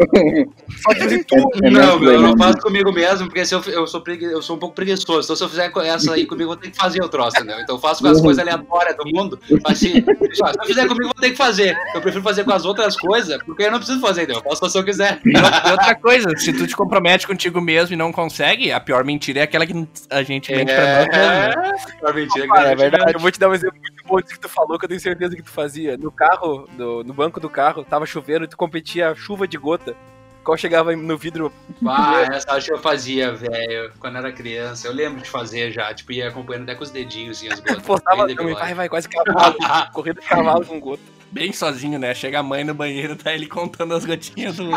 Só 0.82 0.94
que 0.94 1.24
tu. 1.24 1.34
É 1.62 1.70
Não, 1.70 1.98
meu, 1.98 2.12
eu 2.12 2.20
não 2.22 2.36
faço 2.38 2.58
comigo 2.58 2.90
mesmo, 2.92 3.26
porque 3.26 3.44
se 3.44 3.54
eu, 3.54 3.60
eu, 3.66 3.86
sou 3.86 4.00
pregui- 4.00 4.24
eu 4.32 4.40
sou 4.40 4.56
um 4.56 4.58
pouco 4.58 4.74
preguiçoso. 4.74 5.26
Então, 5.26 5.36
se 5.36 5.42
eu 5.44 5.48
fizer 5.48 5.70
essa 5.84 6.14
aí 6.14 6.24
comigo, 6.26 6.44
eu 6.44 6.54
vou 6.54 6.56
ter 6.56 6.70
que 6.70 6.76
fazer 6.76 7.02
o 7.02 7.08
troço, 7.08 7.36
entendeu? 7.36 7.58
Então, 7.60 7.74
eu 7.76 7.80
faço 7.80 8.02
com 8.02 8.08
as 8.08 8.20
coisas 8.20 8.40
aleatórias 8.40 8.96
do 8.96 9.04
mundo. 9.06 9.38
Assim, 9.66 10.02
ó, 10.42 10.52
se 10.52 10.58
eu 10.58 10.64
fizer 10.64 10.82
comigo, 10.86 11.04
eu 11.04 11.08
vou 11.08 11.20
ter 11.20 11.30
que 11.30 11.36
fazer. 11.36 11.76
Eu 11.94 12.00
prefiro 12.00 12.22
fazer 12.22 12.44
com 12.44 12.52
as 12.52 12.64
outras 12.64 12.96
coisas, 12.96 13.42
porque 13.42 13.64
eu 13.64 13.70
não 13.70 13.78
preciso 13.78 14.00
fazer, 14.00 14.22
entendeu? 14.22 14.40
Eu 14.40 14.42
posso 14.44 14.70
se 14.70 14.78
eu 14.78 14.84
quiser. 14.84 15.20
E 15.26 15.36
outra- 15.70 15.94
coisa, 15.96 16.28
se 16.36 16.52
tu 16.52 16.66
te 16.66 16.74
compromete 16.76 17.26
contigo 17.26 17.60
mesmo 17.60 17.92
e 17.92 17.96
não 17.96 18.10
consegue, 18.12 18.72
a 18.72 18.80
pior 18.80 19.04
mentira 19.04 19.40
é 19.40 19.42
aquela 19.42 19.66
que 19.66 19.86
a 20.08 20.22
gente 20.22 20.50
mente 20.54 20.72
pra 20.72 20.86
nós 20.86 21.08
mesmos. 21.08 21.56
né? 21.56 21.72
É, 22.08 22.12
mentira, 22.12 22.46
que 22.46 22.52
Cara, 22.52 22.68
é 22.68 22.72
eu- 22.72 22.78
verdade. 22.78 23.12
Eu 23.14 23.20
vou 23.20 23.30
te 23.30 23.38
dar 23.38 23.48
um 23.50 23.54
exemplo 23.54 23.76
muito 23.78 24.04
bom 24.06 24.16
disso 24.20 24.34
que 24.34 24.40
tu 24.40 24.48
falou, 24.48 24.78
que 24.78 24.84
eu 24.84 24.88
tenho 24.88 25.00
certeza 25.00 25.36
que 25.36 25.42
tu 25.42 25.50
fazia. 25.50 25.96
No 25.98 26.10
carro, 26.10 26.66
do- 26.78 27.04
no 27.04 27.12
banco 27.12 27.38
do 27.40 27.50
carro, 27.50 27.79
tava 27.84 28.06
chovendo 28.06 28.44
e 28.44 28.48
tu 28.48 28.56
competia 28.56 29.14
chuva 29.14 29.46
de 29.46 29.56
gota. 29.56 29.96
Qual 30.42 30.56
chegava 30.56 30.96
no 30.96 31.18
vidro. 31.18 31.52
Ah, 31.86 32.22
essa 32.32 32.52
acho 32.52 32.68
que 32.68 32.72
eu 32.72 32.78
fazia, 32.78 33.32
velho, 33.32 33.92
quando 33.98 34.16
era 34.16 34.32
criança. 34.32 34.88
Eu 34.88 34.92
lembro 34.92 35.20
de 35.20 35.28
fazer 35.28 35.70
já, 35.70 35.92
tipo, 35.92 36.12
ia 36.12 36.28
acompanhando 36.28 36.62
até 36.62 36.74
com 36.74 36.82
os 36.82 36.90
dedinhos, 36.90 37.36
assim, 37.36 37.48
as 37.48 37.60
gotas. 37.60 37.76
Bem 38.26 38.36
também, 38.36 38.54
vai, 38.54 38.74
vai, 38.74 38.88
quase 38.88 39.08
cavalo. 39.08 39.56
corrida 39.92 40.20
de 40.20 40.26
cavalo 40.26 40.64
com 40.64 40.80
gota. 40.80 41.02
Bem 41.30 41.52
sozinho, 41.52 41.98
né? 41.98 42.14
Chega 42.14 42.40
a 42.40 42.42
mãe 42.42 42.64
no 42.64 42.74
banheiro, 42.74 43.14
tá 43.16 43.32
ele 43.32 43.46
contando 43.46 43.94
as 43.94 44.04
gotinhas 44.04 44.56
do, 44.56 44.64
do? 44.70 44.74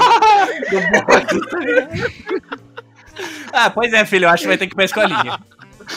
Ah, 3.51 3.69
pois 3.69 3.91
é, 3.93 4.05
filho, 4.05 4.25
eu 4.25 4.29
acho 4.29 4.43
que 4.43 4.47
vai 4.47 4.57
ter 4.57 4.67
que 4.67 4.73
ir 4.73 4.75
pra 4.75 4.85
escolinha. 4.85 5.39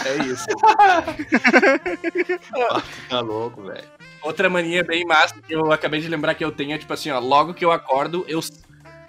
É 0.05 0.17
isso. 0.25 0.47
Tá 3.09 3.21
louco, 3.21 3.63
velho. 3.63 3.96
Outra 4.27 4.51
mania 4.51 4.83
bem 4.83 5.05
massa 5.05 5.37
que 5.41 5.55
eu 5.55 5.71
acabei 5.71 6.01
de 6.01 6.09
lembrar 6.09 6.35
que 6.35 6.45
eu 6.45 6.51
tenho 6.51 6.73
é 6.75 6.79
tipo 6.79 6.93
assim, 6.93 7.11
ó, 7.13 7.21
logo 7.21 7.55
que 7.55 7.65
eu 7.65 7.71
acordo, 7.71 8.25
eu, 8.27 8.41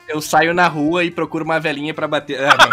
eu 0.07 0.21
saio 0.21 0.53
na 0.53 0.67
rua 0.67 1.03
e 1.03 1.09
procuro 1.09 1.43
uma 1.43 1.59
velhinha 1.59 1.91
pra 1.91 2.07
bater. 2.07 2.39
Ah, 2.39 2.55
não. 2.55 2.69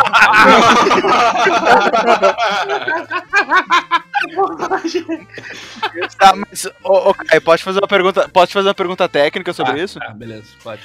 Tá, 6.18 6.34
mas, 6.36 6.66
ô, 6.82 7.10
ô, 7.10 7.14
Caio, 7.14 7.40
pode 7.40 7.64
fazer 7.64 7.78
uma 7.78 7.88
pergunta, 7.88 8.28
pode 8.28 8.52
fazer 8.52 8.68
uma 8.68 8.74
pergunta 8.74 9.08
técnica 9.08 9.54
sobre 9.54 9.82
isso? 9.82 9.98
Tá, 9.98 10.10
beleza, 10.10 10.44
pode. 10.62 10.82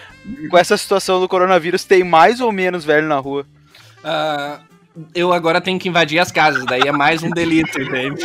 Com 0.50 0.58
essa 0.58 0.78
situação 0.78 1.19
do 1.19 1.28
coronavírus, 1.28 1.84
tem 1.84 2.06
mais 2.06 2.39
ou 2.39 2.54
menos 2.54 2.86
velho 2.86 3.08
na 3.08 3.17
rua? 3.17 3.45
Ah, 4.02 4.60
eu 5.13 5.34
agora 5.34 5.60
tenho 5.60 5.78
que 5.78 5.89
invadir 5.89 6.19
as 6.19 6.32
casas, 6.32 6.65
daí 6.65 6.84
é 6.86 6.91
mais 6.91 7.22
um 7.22 7.30
delito, 7.30 7.82
entende? 7.82 8.24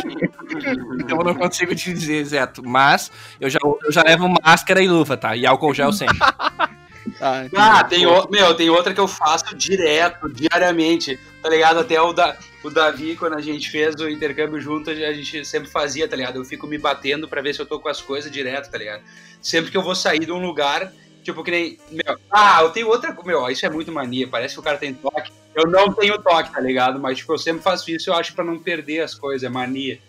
Então 0.99 1.17
eu 1.17 1.23
não 1.23 1.35
consigo 1.35 1.75
te 1.75 1.93
dizer 1.93 2.17
exato. 2.17 2.63
Mas 2.63 3.11
eu 3.39 3.49
já, 3.49 3.59
eu 3.61 3.91
já 3.91 4.03
levo 4.03 4.33
máscara 4.43 4.81
e 4.81 4.87
luva, 4.87 5.17
tá? 5.17 5.35
E 5.35 5.45
álcool 5.45 5.73
gel 5.73 5.91
sempre. 5.91 6.17
Ah. 7.21 7.45
Ah, 7.55 7.83
tem, 7.83 8.05
o, 8.05 8.27
meu, 8.29 8.55
tem 8.55 8.69
outra 8.69 8.93
que 8.93 8.99
eu 8.99 9.07
faço 9.07 9.55
direto, 9.55 10.27
diariamente, 10.27 11.19
tá 11.41 11.49
ligado? 11.49 11.79
Até 11.79 12.01
o, 12.01 12.11
da, 12.11 12.35
o 12.63 12.69
Davi, 12.69 13.15
quando 13.15 13.35
a 13.35 13.41
gente 13.41 13.69
fez 13.69 13.95
o 13.95 14.09
intercâmbio 14.09 14.59
junto, 14.59 14.89
a 14.89 15.13
gente 15.13 15.45
sempre 15.45 15.69
fazia, 15.69 16.07
tá 16.07 16.15
ligado? 16.15 16.37
Eu 16.37 16.45
fico 16.45 16.67
me 16.67 16.77
batendo 16.77 17.27
pra 17.27 17.41
ver 17.41 17.53
se 17.53 17.61
eu 17.61 17.65
tô 17.65 17.79
com 17.79 17.87
as 17.87 18.01
coisas 18.01 18.31
direto, 18.31 18.69
tá 18.69 18.77
ligado? 18.77 19.03
Sempre 19.41 19.71
que 19.71 19.77
eu 19.77 19.83
vou 19.83 19.95
sair 19.95 20.25
de 20.25 20.31
um 20.31 20.43
lugar, 20.43 20.91
tipo 21.23 21.43
que 21.43 21.51
nem. 21.51 21.77
Meu, 21.91 22.17
ah, 22.31 22.59
eu 22.61 22.71
tenho 22.71 22.87
outra. 22.87 23.15
Meu, 23.23 23.49
isso 23.49 23.65
é 23.65 23.69
muito 23.69 23.91
mania, 23.91 24.27
parece 24.27 24.55
que 24.55 24.59
o 24.59 24.63
cara 24.63 24.77
tem 24.77 24.93
toque. 24.93 25.31
Eu 25.53 25.67
não 25.67 25.93
tenho 25.93 26.21
toque, 26.21 26.51
tá 26.51 26.59
ligado? 26.59 26.99
Mas, 26.99 27.19
tipo, 27.19 27.31
eu 27.33 27.37
sempre 27.37 27.61
faço 27.61 27.89
isso, 27.89 28.09
eu 28.09 28.13
acho, 28.13 28.33
pra 28.33 28.43
não 28.43 28.59
perder 28.59 29.01
as 29.01 29.15
coisas, 29.15 29.43
é 29.43 29.49
mania. 29.49 29.99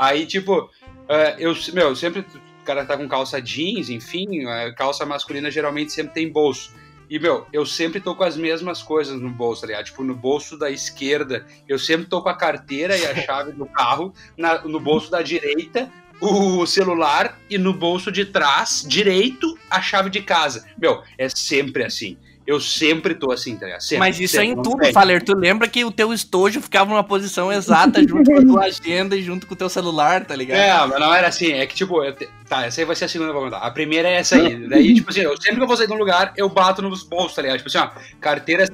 Aí, 0.00 0.24
tipo, 0.24 0.70
eh, 1.10 1.36
eu, 1.38 1.54
meu, 1.74 1.94
sempre 1.94 2.20
o 2.22 2.64
cara 2.64 2.86
tá 2.86 2.96
com 2.96 3.06
calça 3.06 3.38
jeans, 3.40 3.90
enfim, 3.90 4.46
a 4.46 4.72
calça 4.74 5.04
masculina 5.04 5.50
geralmente 5.50 5.92
sempre 5.92 6.14
tem 6.14 6.32
bolso. 6.32 6.72
E, 7.10 7.18
meu, 7.18 7.46
eu 7.52 7.66
sempre 7.66 8.00
tô 8.00 8.14
com 8.14 8.24
as 8.24 8.34
mesmas 8.34 8.82
coisas 8.82 9.20
no 9.20 9.28
bolso, 9.28 9.60
tá 9.60 9.66
ligado? 9.66 9.84
Tipo, 9.84 10.02
no 10.02 10.14
bolso 10.14 10.56
da 10.56 10.70
esquerda, 10.70 11.44
eu 11.68 11.78
sempre 11.78 12.06
tô 12.06 12.22
com 12.22 12.30
a 12.30 12.34
carteira 12.34 12.96
e 12.96 13.04
a 13.04 13.14
chave 13.26 13.52
do 13.52 13.66
carro, 13.66 14.14
na- 14.38 14.62
no 14.62 14.80
bolso 14.80 15.10
da 15.10 15.20
direita, 15.20 15.90
o 16.18 16.64
celular, 16.66 17.38
e 17.50 17.58
no 17.58 17.74
bolso 17.74 18.10
de 18.10 18.24
trás, 18.24 18.82
direito, 18.88 19.58
a 19.68 19.82
chave 19.82 20.08
de 20.08 20.22
casa. 20.22 20.66
Meu, 20.78 21.02
é 21.18 21.28
sempre 21.28 21.84
assim. 21.84 22.16
Eu 22.50 22.60
sempre 22.60 23.14
tô 23.14 23.30
assim, 23.30 23.56
tá 23.56 23.66
ligado? 23.66 23.80
Sempre, 23.80 23.98
Mas 24.00 24.18
isso 24.18 24.36
é 24.36 24.40
sempre, 24.40 24.52
em 24.52 24.56
não 24.56 24.62
tudo, 24.62 24.78
tem. 24.78 24.92
Faler. 24.92 25.22
Tu 25.22 25.34
lembra 25.36 25.68
que 25.68 25.84
o 25.84 25.90
teu 25.92 26.12
estojo 26.12 26.60
ficava 26.60 26.90
numa 26.90 27.04
posição 27.04 27.52
exata 27.52 28.02
junto 28.06 28.28
com 28.30 28.38
a 28.38 28.42
tua 28.42 28.64
agenda 28.64 29.16
e 29.16 29.22
junto 29.22 29.46
com 29.46 29.54
o 29.54 29.56
teu 29.56 29.68
celular, 29.68 30.24
tá 30.24 30.34
ligado? 30.34 30.58
É, 30.58 30.86
mas 30.88 30.98
não 31.00 31.14
era 31.14 31.28
assim, 31.28 31.52
é 31.52 31.64
que 31.66 31.74
tipo, 31.76 32.02
eu 32.02 32.12
te- 32.14 32.28
tá, 32.48 32.66
essa 32.66 32.80
aí 32.80 32.84
vai 32.84 32.96
ser 32.96 33.04
a 33.04 33.08
segunda 33.08 33.30
que 33.30 33.36
eu 33.36 33.40
vou 33.40 33.50
contar. 33.50 33.64
A 33.64 33.70
primeira 33.70 34.08
é 34.08 34.16
essa 34.16 34.36
aí. 34.36 34.68
Daí, 34.68 34.94
tipo 34.96 35.10
assim, 35.10 35.20
eu, 35.20 35.36
sempre 35.40 35.56
que 35.58 35.62
eu 35.62 35.66
vou 35.68 35.76
sair 35.76 35.86
de 35.86 35.92
um 35.92 35.96
lugar, 35.98 36.32
eu 36.36 36.48
bato 36.48 36.82
nos 36.82 37.02
bolsos, 37.04 37.34
tá 37.34 37.42
ligado? 37.42 37.58
Tipo 37.58 37.68
assim, 37.68 37.78
ó, 37.78 37.90
carteira, 38.20 38.64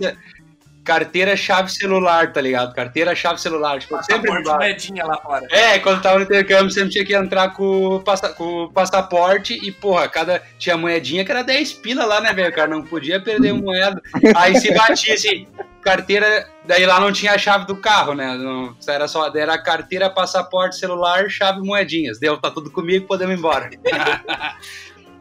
carteira, 0.86 1.36
chave 1.36 1.70
celular, 1.70 2.32
tá 2.32 2.40
ligado? 2.40 2.72
Carteira, 2.72 3.14
chave 3.14 3.40
celular. 3.40 3.80
Tipo, 3.80 4.00
sempre 4.04 4.30
bato. 4.44 4.56
moedinha 4.56 5.04
lá 5.04 5.18
fora. 5.18 5.46
É, 5.50 5.78
quando 5.80 6.00
tava 6.00 6.18
no 6.20 6.24
intercâmbio, 6.24 6.70
sempre 6.70 6.90
tinha 6.90 7.04
que 7.04 7.14
entrar 7.14 7.50
com 7.50 7.96
o, 7.96 8.00
passa- 8.00 8.30
com 8.32 8.64
o 8.64 8.72
passaporte 8.72 9.58
e, 9.62 9.72
porra, 9.72 10.08
cada. 10.08 10.40
Tinha 10.58 10.76
moedinha 10.76 11.24
que 11.24 11.30
era 11.32 11.42
10 11.42 11.72
pila 11.74 12.04
lá, 12.06 12.20
né, 12.20 12.32
velho? 12.32 12.54
cara 12.54 12.68
não 12.68 12.82
podia 12.82 13.20
perder 13.20 13.52
moeda. 13.52 14.00
Aí 14.36 14.58
se 14.60 14.72
batia 14.72 15.14
assim, 15.14 15.46
carteira. 15.82 16.48
Daí 16.64 16.86
lá 16.86 17.00
não 17.00 17.12
tinha 17.12 17.32
a 17.32 17.38
chave 17.38 17.66
do 17.66 17.76
carro, 17.76 18.14
né? 18.14 18.36
Não, 18.36 18.74
era 18.88 19.08
só. 19.08 19.30
Era 19.34 19.58
carteira, 19.58 20.08
passaporte, 20.08 20.76
celular, 20.76 21.28
chave 21.28 21.60
moedinhas. 21.60 22.18
Deu, 22.20 22.38
tá 22.38 22.50
tudo 22.50 22.70
comigo, 22.70 23.06
podemos 23.06 23.34
ir 23.34 23.38
embora. 23.38 23.70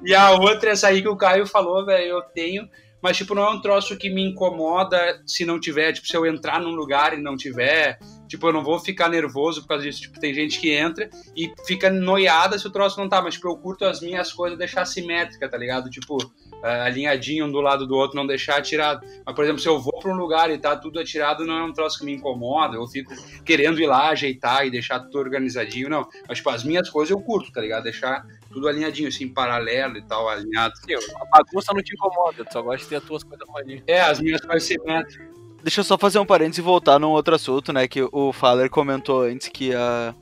e 0.03 0.13
a 0.13 0.31
outra, 0.31 0.71
essa 0.71 0.87
aí 0.87 1.01
que 1.01 1.07
o 1.09 1.15
Caio 1.15 1.47
falou, 1.47 1.85
velho, 1.85 2.05
eu 2.05 2.21
tenho. 2.21 2.69
Mas, 3.05 3.17
tipo, 3.17 3.35
não 3.35 3.43
é 3.43 3.49
um 3.51 3.61
troço 3.61 3.95
que 3.95 4.09
me 4.09 4.23
incomoda 4.23 5.21
se 5.27 5.45
não 5.45 5.59
tiver, 5.59 5.93
tipo, 5.93 6.07
se 6.07 6.17
eu 6.17 6.25
entrar 6.25 6.59
num 6.59 6.71
lugar 6.71 7.13
e 7.13 7.21
não 7.21 7.37
tiver, 7.37 7.99
tipo, 8.27 8.47
eu 8.47 8.51
não 8.51 8.63
vou 8.63 8.79
ficar 8.79 9.07
nervoso 9.09 9.61
por 9.61 9.67
causa 9.67 9.83
disso. 9.83 10.01
Tipo, 10.01 10.19
tem 10.19 10.33
gente 10.33 10.59
que 10.59 10.71
entra 10.71 11.07
e 11.37 11.53
fica 11.67 11.87
noiada 11.87 12.57
se 12.57 12.65
o 12.65 12.71
troço 12.71 12.99
não 12.99 13.07
tá, 13.07 13.21
mas, 13.21 13.35
tipo, 13.35 13.47
eu 13.47 13.57
curto 13.57 13.85
as 13.85 14.01
minhas 14.01 14.33
coisas 14.33 14.57
deixar 14.57 14.85
simétrica, 14.85 15.47
tá 15.47 15.55
ligado? 15.55 15.87
Tipo, 15.87 16.17
eh, 16.63 16.81
alinhadinho 16.81 17.45
um 17.45 17.51
do 17.51 17.61
lado 17.61 17.85
do 17.85 17.95
outro, 17.95 18.15
não 18.17 18.25
deixar 18.25 18.57
atirado. 18.57 19.05
Mas, 19.23 19.35
por 19.35 19.43
exemplo, 19.43 19.61
se 19.61 19.69
eu 19.69 19.79
vou 19.79 19.99
pra 19.99 20.11
um 20.11 20.17
lugar 20.17 20.49
e 20.49 20.57
tá 20.57 20.75
tudo 20.75 20.99
atirado, 20.99 21.45
não 21.45 21.59
é 21.59 21.63
um 21.63 21.71
troço 21.71 21.99
que 21.99 22.05
me 22.05 22.13
incomoda, 22.13 22.75
eu 22.75 22.87
fico 22.87 23.13
querendo 23.45 23.79
ir 23.79 23.85
lá, 23.85 24.09
ajeitar 24.09 24.65
e 24.65 24.71
deixar 24.71 24.99
tudo 24.99 25.19
organizadinho, 25.19 25.89
não. 25.89 26.07
Mas, 26.27 26.39
tipo, 26.39 26.49
as 26.49 26.63
minhas 26.63 26.89
coisas 26.89 27.11
eu 27.11 27.21
curto, 27.21 27.51
tá 27.51 27.61
ligado? 27.61 27.83
Deixar 27.83 28.25
tudo 28.55 28.69
alinhadinho, 28.69 29.09
assim, 29.09 29.27
paralelo 29.27 29.97
e 29.97 30.01
tal, 30.01 30.29
alinhado. 30.29 30.73
A 31.21 31.43
bagunça 31.43 31.73
não 31.73 31.83
te 31.83 31.93
incomoda, 31.93 32.45
tu 32.45 32.53
só 32.53 32.61
gosta 32.61 32.83
de 32.83 32.87
ter 32.87 32.95
as 32.95 33.03
tuas 33.03 33.21
coisas 33.21 33.41
arrumadinhas. 33.41 33.83
É, 33.85 33.99
as 33.99 34.21
minhas 34.21 34.39
coisas 34.39 34.63
simétricas. 34.63 35.27
Deixa 35.61 35.81
eu 35.81 35.83
só 35.83 35.97
fazer 35.97 36.19
um 36.19 36.25
parênteses 36.25 36.59
e 36.59 36.61
voltar 36.61 36.97
num 36.97 37.09
outro 37.09 37.35
assunto, 37.35 37.73
né? 37.73 37.85
Que 37.85 38.07
o 38.09 38.31
Faller 38.31 38.69
comentou 38.69 39.23
antes 39.23 39.49
que 39.49 39.75
a. 39.75 40.15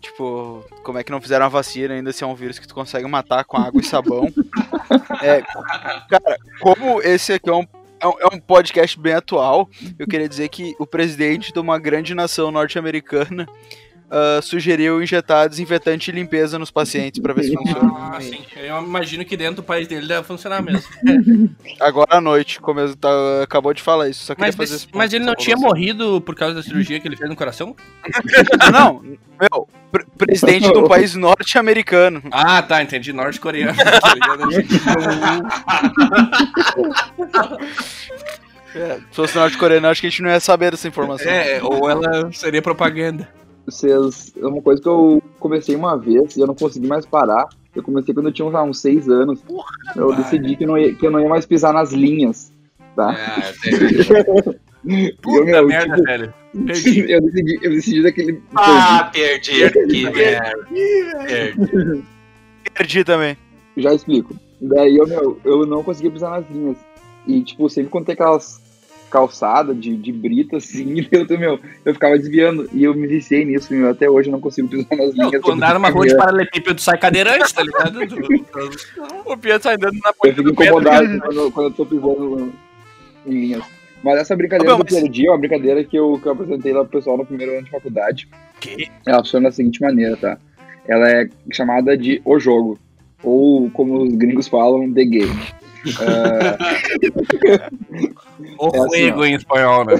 Tipo, 0.00 0.64
como 0.84 0.98
é 0.98 1.02
que 1.02 1.10
não 1.10 1.20
fizeram 1.20 1.46
a 1.46 1.48
vacina 1.48 1.94
ainda 1.94 2.12
se 2.12 2.22
é 2.22 2.26
um 2.26 2.34
vírus 2.36 2.60
que 2.60 2.68
tu 2.68 2.74
consegue 2.74 3.08
matar 3.08 3.44
com 3.44 3.56
água 3.56 3.80
e 3.80 3.84
sabão. 3.84 4.32
É, 5.22 5.42
cara, 6.08 6.36
como 6.60 7.00
esse 7.00 7.32
aqui 7.32 7.48
é 7.48 7.52
um, 7.52 7.66
é 7.98 8.06
um, 8.06 8.20
é 8.20 8.26
um 8.34 8.38
podcast 8.38 9.00
bem 9.00 9.14
atual, 9.14 9.68
eu 9.98 10.06
queria 10.06 10.28
dizer 10.28 10.48
que 10.48 10.76
o 10.78 10.86
presidente 10.86 11.52
de 11.52 11.58
uma 11.58 11.78
grande 11.78 12.14
nação 12.14 12.52
norte-americana 12.52 13.48
ah, 14.10 14.40
sugeriu 14.42 15.02
injetar 15.02 15.48
desinfetante 15.48 16.10
e 16.10 16.14
limpeza 16.14 16.58
nos 16.58 16.70
pacientes 16.70 17.20
pra 17.20 17.32
ver 17.32 17.44
se 17.44 17.52
funciona. 17.54 17.92
Ah, 17.96 18.18
sim. 18.20 18.44
Eu 18.56 18.82
imagino 18.82 19.24
que 19.24 19.36
dentro 19.36 19.56
do 19.56 19.62
país 19.62 19.88
dele 19.88 20.06
deve 20.06 20.22
funcionar 20.24 20.62
mesmo. 20.62 20.82
Agora 21.80 22.16
à 22.16 22.20
noite, 22.20 22.60
como 22.60 22.80
eu 22.80 22.94
tá, 22.96 23.08
acabou 23.42 23.74
de 23.74 23.82
falar 23.82 24.08
isso, 24.08 24.32
Mas, 24.38 24.58
esse 24.58 24.86
mas 24.92 25.12
ele 25.12 25.24
não 25.24 25.34
tinha 25.34 25.56
morrido 25.56 26.20
por 26.20 26.34
causa 26.34 26.54
da 26.54 26.62
cirurgia 26.62 27.00
que 27.00 27.08
ele 27.08 27.16
fez 27.16 27.28
no 27.28 27.36
coração? 27.36 27.74
Não, 28.72 29.02
meu, 29.02 29.68
pre- 29.90 30.06
presidente 30.16 30.70
de 30.72 30.78
um 30.78 30.88
país 30.88 31.14
norte-americano. 31.14 32.22
Ah, 32.30 32.62
tá, 32.62 32.82
entendi. 32.82 33.12
Norte-coreano. 33.12 33.76
É, 38.74 38.96
se 38.96 39.02
fosse 39.12 39.34
norte-coreano, 39.36 39.88
acho 39.88 40.02
que 40.02 40.06
a 40.06 40.10
gente 40.10 40.20
não 40.22 40.28
ia 40.28 40.38
saber 40.40 40.70
dessa 40.70 40.86
informação. 40.86 41.30
é, 41.30 41.62
ou 41.62 41.88
ela 41.88 42.30
seria 42.32 42.60
propaganda. 42.60 43.26
Vocês, 43.66 44.32
é 44.40 44.46
uma 44.46 44.62
coisa 44.62 44.80
que 44.80 44.88
eu 44.88 45.22
comecei 45.40 45.74
uma 45.74 45.96
vez 45.96 46.36
e 46.36 46.40
eu 46.40 46.46
não 46.46 46.54
consegui 46.54 46.86
mais 46.86 47.04
parar. 47.04 47.48
Eu 47.74 47.82
comecei 47.82 48.14
quando 48.14 48.26
eu 48.26 48.32
tinha 48.32 48.48
lá, 48.48 48.62
uns 48.62 48.80
seis 48.80 49.08
anos. 49.08 49.40
Eu 49.94 50.14
decidi 50.14 50.56
que 50.56 50.64
eu, 50.64 50.68
não 50.68 50.78
ia, 50.78 50.94
que 50.94 51.06
eu 51.06 51.10
não 51.10 51.20
ia 51.20 51.28
mais 51.28 51.44
pisar 51.44 51.74
nas 51.74 51.92
linhas, 51.92 52.52
tá? 52.94 53.14
É, 53.14 54.56
Puta 55.20 55.38
eu, 55.38 55.44
meu, 55.44 55.66
merda, 55.66 55.94
tipo, 55.94 56.06
velho. 56.06 56.34
Perdi. 56.66 57.10
eu 57.10 57.20
decidi, 57.20 57.58
eu 57.60 57.70
decidi 57.70 58.02
daquele. 58.02 58.42
Ah, 58.54 59.10
perdi. 59.12 59.70
Que 59.70 60.10
merda. 60.10 60.52
Perdi. 61.26 62.04
Perdi 62.72 63.04
também. 63.04 63.36
Já 63.76 63.92
explico. 63.92 64.34
Daí 64.60 64.96
eu, 64.96 65.06
meu, 65.06 65.38
eu 65.44 65.66
não 65.66 65.82
conseguia 65.82 66.10
pisar 66.10 66.30
nas 66.30 66.50
linhas. 66.50 66.78
E, 67.26 67.42
tipo, 67.42 67.68
sempre 67.68 67.90
quando 67.90 68.06
tem 68.06 68.14
aquelas 68.14 68.62
calçadas 69.10 69.78
de, 69.78 69.96
de 69.96 70.12
brita, 70.12 70.56
assim, 70.56 71.06
eu, 71.12 71.38
meu, 71.38 71.60
eu 71.84 71.94
ficava 71.94 72.16
desviando. 72.18 72.68
E 72.72 72.84
eu 72.84 72.94
me 72.94 73.06
viciei 73.06 73.44
nisso, 73.44 73.72
meu. 73.72 73.90
Até 73.90 74.08
hoje 74.08 74.28
eu 74.28 74.32
não 74.32 74.40
consigo 74.40 74.68
pisar 74.68 74.96
nas 74.96 75.14
linhas. 75.14 75.42
tu 75.42 75.52
andar 75.52 75.74
numa 75.74 75.88
rua 75.88 76.06
de 76.06 76.16
paralelepípedo 76.16 76.80
sai 76.80 76.98
cadeirante, 76.98 77.54
tá 77.54 77.62
ligado? 77.62 78.00
O 79.24 79.36
Pietro 79.36 79.62
sai 79.62 79.74
andando 79.74 79.98
na 80.02 80.10
Eu 80.10 80.14
ponta 80.14 80.34
fico 80.34 80.42
do 80.42 80.48
metro. 80.50 80.64
incomodado 80.64 81.20
quando, 81.20 81.52
quando 81.52 81.66
eu 81.66 81.72
tô 81.72 81.86
pisando 81.86 82.52
em 83.26 83.30
linhas. 83.30 83.64
Mas 84.02 84.20
essa 84.20 84.36
brincadeira 84.36 84.74
Ô, 84.74 84.76
meu, 84.76 84.84
do 84.84 84.94
perdi 84.94 85.26
é 85.26 85.30
uma 85.30 85.38
brincadeira 85.38 85.82
que 85.82 85.96
eu, 85.96 86.18
que 86.20 86.26
eu 86.26 86.32
apresentei 86.32 86.72
lá 86.72 86.84
pro 86.84 86.98
pessoal 86.98 87.16
no 87.16 87.26
primeiro 87.26 87.52
ano 87.54 87.64
de 87.64 87.70
faculdade. 87.70 88.28
Que? 88.60 88.88
Ela 89.04 89.18
funciona 89.18 89.48
da 89.48 89.54
seguinte 89.54 89.80
maneira, 89.80 90.16
tá? 90.16 90.38
Ela 90.86 91.10
é 91.10 91.28
chamada 91.50 91.96
de 91.96 92.20
O 92.24 92.38
Jogo. 92.38 92.78
Ou, 93.22 93.70
como 93.70 94.02
os 94.02 94.14
gringos 94.14 94.46
falam, 94.46 94.92
The 94.92 95.04
Game. 95.04 95.40
O 98.58 98.68
É 98.74 98.78
assim, 98.78 99.24
em 99.24 99.34
espanhol, 99.34 99.84
né? 99.84 99.94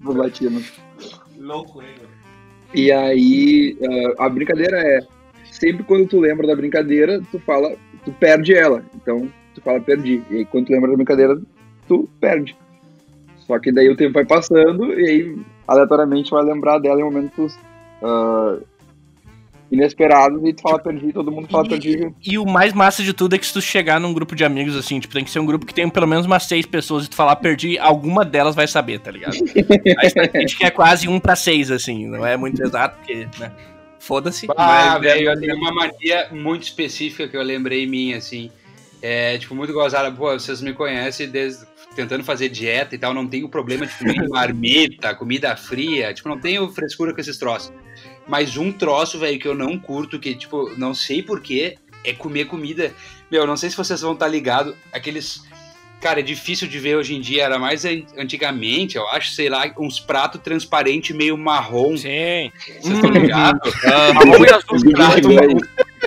Dos 0.00 0.16
latinos. 0.16 0.72
Louco, 1.38 1.82
E 2.74 2.90
aí, 2.90 3.76
eh, 3.80 4.14
a 4.18 4.28
brincadeira 4.28 4.78
é: 4.78 5.00
sempre 5.50 5.84
quando 5.84 6.08
tu 6.08 6.20
lembra 6.20 6.46
da 6.46 6.56
brincadeira, 6.56 7.20
tu 7.30 7.38
fala, 7.40 7.76
tu 8.04 8.12
perde 8.12 8.54
ela. 8.54 8.82
Então, 8.94 9.30
tu 9.54 9.60
fala 9.60 9.80
perdi. 9.80 10.22
E 10.30 10.36
aí, 10.36 10.44
quando 10.44 10.66
tu 10.66 10.72
lembra 10.72 10.90
da 10.90 10.96
brincadeira, 10.96 11.40
tu 11.86 12.08
perde. 12.20 12.56
Só 13.46 13.58
que 13.58 13.70
daí 13.70 13.88
o 13.88 13.96
tempo 13.96 14.14
vai 14.14 14.24
passando 14.24 14.92
e 14.98 15.08
aí, 15.08 15.38
aleatoriamente, 15.68 16.30
vai 16.30 16.44
lembrar 16.44 16.78
dela 16.78 17.00
em 17.00 17.04
momentos 17.04 17.56
ah, 18.02 18.58
inesperados 19.70 20.42
e 20.44 20.52
tu 20.52 20.62
fala 20.62 20.78
perdi, 20.78 21.12
todo 21.12 21.30
mundo 21.30 21.48
fala 21.48 21.68
perdi. 21.68 22.12
E 22.24 22.38
o 22.38 22.46
mais 22.46 22.72
massa 22.72 23.02
de 23.02 23.12
tudo 23.12 23.34
é 23.34 23.38
que 23.38 23.46
se 23.46 23.52
tu 23.52 23.60
chegar 23.60 24.00
num 24.00 24.12
grupo 24.12 24.34
de 24.34 24.44
amigos, 24.44 24.76
assim, 24.76 25.00
tipo, 25.00 25.14
tem 25.14 25.24
que 25.24 25.30
ser 25.30 25.40
um 25.40 25.46
grupo 25.46 25.66
que 25.66 25.74
tem 25.74 25.88
pelo 25.88 26.06
menos 26.06 26.26
umas 26.26 26.44
seis 26.44 26.64
pessoas 26.66 27.06
e 27.06 27.10
tu 27.10 27.16
falar 27.16 27.36
perdi, 27.36 27.78
alguma 27.78 28.24
delas 28.24 28.54
vai 28.54 28.66
saber, 28.66 29.00
tá 29.00 29.10
ligado? 29.10 29.36
A 29.98 30.06
estatística 30.06 30.66
é 30.66 30.70
quase 30.70 31.08
um 31.08 31.18
pra 31.18 31.36
seis, 31.36 31.70
assim, 31.70 32.06
não 32.06 32.24
é 32.24 32.36
muito 32.36 32.62
exato, 32.62 32.96
porque, 32.98 33.28
né? 33.38 33.52
Foda-se. 33.98 34.46
Ah, 34.56 34.98
velho, 34.98 35.30
eu 35.30 35.40
tenho 35.40 35.56
uma 35.56 35.72
mania 35.72 36.28
muito 36.30 36.62
específica 36.62 37.26
que 37.26 37.36
eu 37.36 37.42
lembrei 37.42 37.86
minha, 37.86 38.18
assim. 38.18 38.52
É, 39.02 39.36
tipo, 39.36 39.54
muito 39.54 39.72
gozada. 39.72 40.12
Pô, 40.12 40.32
vocês 40.32 40.60
me 40.60 40.72
conhecem 40.72 41.28
desde 41.28 41.66
tentando 41.96 42.22
fazer 42.22 42.50
dieta 42.50 42.94
e 42.94 42.98
tal, 42.98 43.14
não 43.14 43.26
tenho 43.26 43.48
problema 43.48 43.86
de 43.86 43.94
comer 43.94 44.28
marmita, 44.28 45.14
comida 45.14 45.56
fria, 45.56 46.12
tipo, 46.12 46.28
não 46.28 46.38
tenho 46.38 46.68
frescura 46.68 47.14
com 47.14 47.20
esses 47.20 47.38
troços. 47.38 47.72
Mas 48.26 48.56
um 48.56 48.72
troço, 48.72 49.18
velho, 49.18 49.38
que 49.38 49.46
eu 49.46 49.54
não 49.54 49.78
curto, 49.78 50.18
que, 50.18 50.34
tipo, 50.34 50.70
não 50.76 50.92
sei 50.92 51.22
porquê, 51.22 51.78
é 52.04 52.12
comer 52.12 52.46
comida. 52.46 52.92
Meu, 53.30 53.46
não 53.46 53.56
sei 53.56 53.70
se 53.70 53.76
vocês 53.76 54.00
vão 54.00 54.12
estar 54.12 54.26
tá 54.26 54.30
ligados, 54.30 54.74
aqueles. 54.92 55.44
Cara, 56.00 56.20
é 56.20 56.22
difícil 56.22 56.68
de 56.68 56.78
ver 56.78 56.96
hoje 56.96 57.14
em 57.14 57.20
dia, 57.20 57.44
era 57.44 57.58
mais 57.58 57.84
antigamente, 58.18 58.96
eu 58.96 59.08
acho, 59.08 59.30
sei 59.30 59.48
lá, 59.48 59.64
uns 59.78 59.98
pratos 59.98 60.40
transparentes 60.42 61.16
meio 61.16 61.38
marrom. 61.38 61.96
Sim. 61.96 62.52
Vocês 62.80 62.94
estão 62.94 63.10
ligados? 63.10 63.72
marrom 64.14 64.44
e 64.44 64.52
azul, 64.52 64.78
prato, 64.92 65.28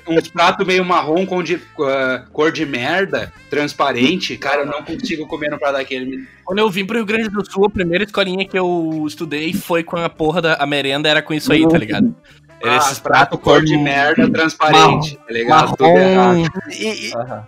uns 0.08 0.28
pratos 0.28 0.66
meio 0.66 0.84
marrom 0.86 1.26
com 1.26 1.42
de, 1.44 1.56
uh, 1.56 2.30
cor 2.32 2.52
de 2.52 2.66
merda, 2.66 3.32
transparente. 3.50 4.38
Cara, 4.38 4.62
eu 4.62 4.66
não 4.66 4.84
consigo 4.84 5.28
comer 5.28 5.50
no 5.50 5.60
prato 5.60 5.74
daquele. 5.74 6.28
Quando 6.44 6.60
eu 6.60 6.70
vim 6.70 6.86
pro 6.86 6.98
Rio 6.98 7.06
Grande 7.06 7.30
do 7.30 7.50
Sul, 7.50 7.66
a 7.66 7.70
primeira 7.70 8.04
escolinha 8.04 8.48
que 8.48 8.58
eu 8.58 9.04
estudei 9.08 9.54
foi 9.54 9.84
com 9.84 9.98
a 9.98 10.10
porra 10.10 10.42
da 10.42 10.54
a 10.56 10.66
merenda, 10.66 11.10
era 11.10 11.22
com 11.22 11.34
isso 11.34 11.52
aí, 11.52 11.68
tá 11.68 11.78
ligado? 11.78 12.16
Era 12.62 12.74
ah, 12.74 12.78
esses 12.78 13.00
pratos 13.00 13.40
cor 13.40 13.64
de 13.64 13.78
merda 13.78 14.30
transparente, 14.30 15.16
marrom, 15.16 15.26
tá 15.26 15.34
ligado? 15.34 15.78
Tudo 15.78 15.98
errado. 15.98 16.52
E, 16.70 16.84
e, 16.84 17.16
uhum. 17.16 17.44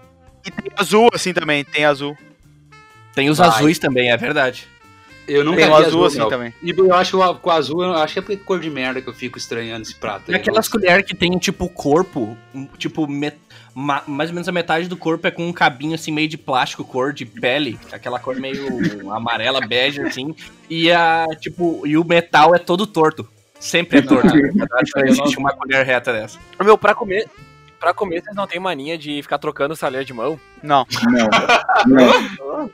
e, 0.46 0.52
tem 0.52 0.72
azul 0.78 1.10
assim 1.14 1.34
também, 1.34 1.66
tem 1.66 1.86
azul. 1.86 2.18
Tem 3.14 3.30
os 3.30 3.38
Vai. 3.38 3.50
azuis 3.50 3.78
também, 3.78 4.10
é 4.10 4.16
verdade. 4.16 4.68
Eu 5.32 5.46
nunca 5.46 5.58
tem 5.58 5.68
vi 5.68 5.74
azul, 5.74 5.86
azul 5.86 6.06
assim 6.06 6.30
também. 6.30 6.54
E 6.62 6.72
eu 6.72 6.94
acho 6.94 7.18
que 7.18 7.40
com 7.40 7.50
o 7.50 7.52
azul, 7.52 7.84
eu 7.84 7.94
acho 7.94 8.14
que 8.14 8.20
é 8.20 8.22
porque 8.22 8.38
cor 8.38 8.60
de 8.60 8.70
merda 8.70 9.02
que 9.02 9.08
eu 9.08 9.14
fico 9.14 9.38
estranhando 9.38 9.84
esse 9.84 9.96
prato. 9.96 10.32
É 10.32 10.36
aquelas 10.36 10.68
colheres 10.68 11.06
que 11.06 11.16
tem, 11.16 11.38
tipo, 11.38 11.70
corpo, 11.70 12.38
tipo, 12.78 13.08
met... 13.08 13.38
Ma... 13.74 14.04
mais 14.06 14.30
ou 14.30 14.34
menos 14.34 14.50
a 14.50 14.52
metade 14.52 14.90
do 14.90 14.98
corpo 14.98 15.26
é 15.26 15.32
com 15.32 15.48
um 15.48 15.54
cabinho, 15.54 15.96
assim, 15.96 16.12
meio 16.12 16.28
de 16.28 16.38
plástico, 16.38 16.84
cor 16.84 17.14
de 17.14 17.26
pele. 17.26 17.80
Aquela 17.92 18.20
cor 18.20 18.36
meio 18.36 18.68
amarela, 19.12 19.66
bege, 19.66 20.02
assim. 20.02 20.36
E, 20.70 20.92
a, 20.92 21.26
tipo, 21.40 21.88
e 21.88 21.98
o 21.98 22.04
metal 22.04 22.54
é 22.54 22.60
todo 22.60 22.86
torto. 22.86 23.28
Sempre 23.58 24.00
é 24.00 24.02
torto. 24.02 24.28
acho 24.28 24.92
que 24.92 25.00
não 25.00 25.08
existe 25.08 25.38
uma 25.38 25.54
colher 25.54 25.86
reta 25.86 26.12
dessa. 26.12 26.38
Meu, 26.62 26.78
pra 26.78 26.94
comer, 26.94 27.30
pra 27.82 27.94
comer, 27.96 28.22
vocês 28.22 28.36
não 28.36 28.46
tem 28.46 28.60
mania 28.60 28.96
de 28.96 29.22
ficar 29.24 29.40
trocando 29.40 29.76
salher 29.76 30.04
de 30.04 30.14
mão? 30.14 30.40
Não. 30.62 30.86
Não. 31.88 32.10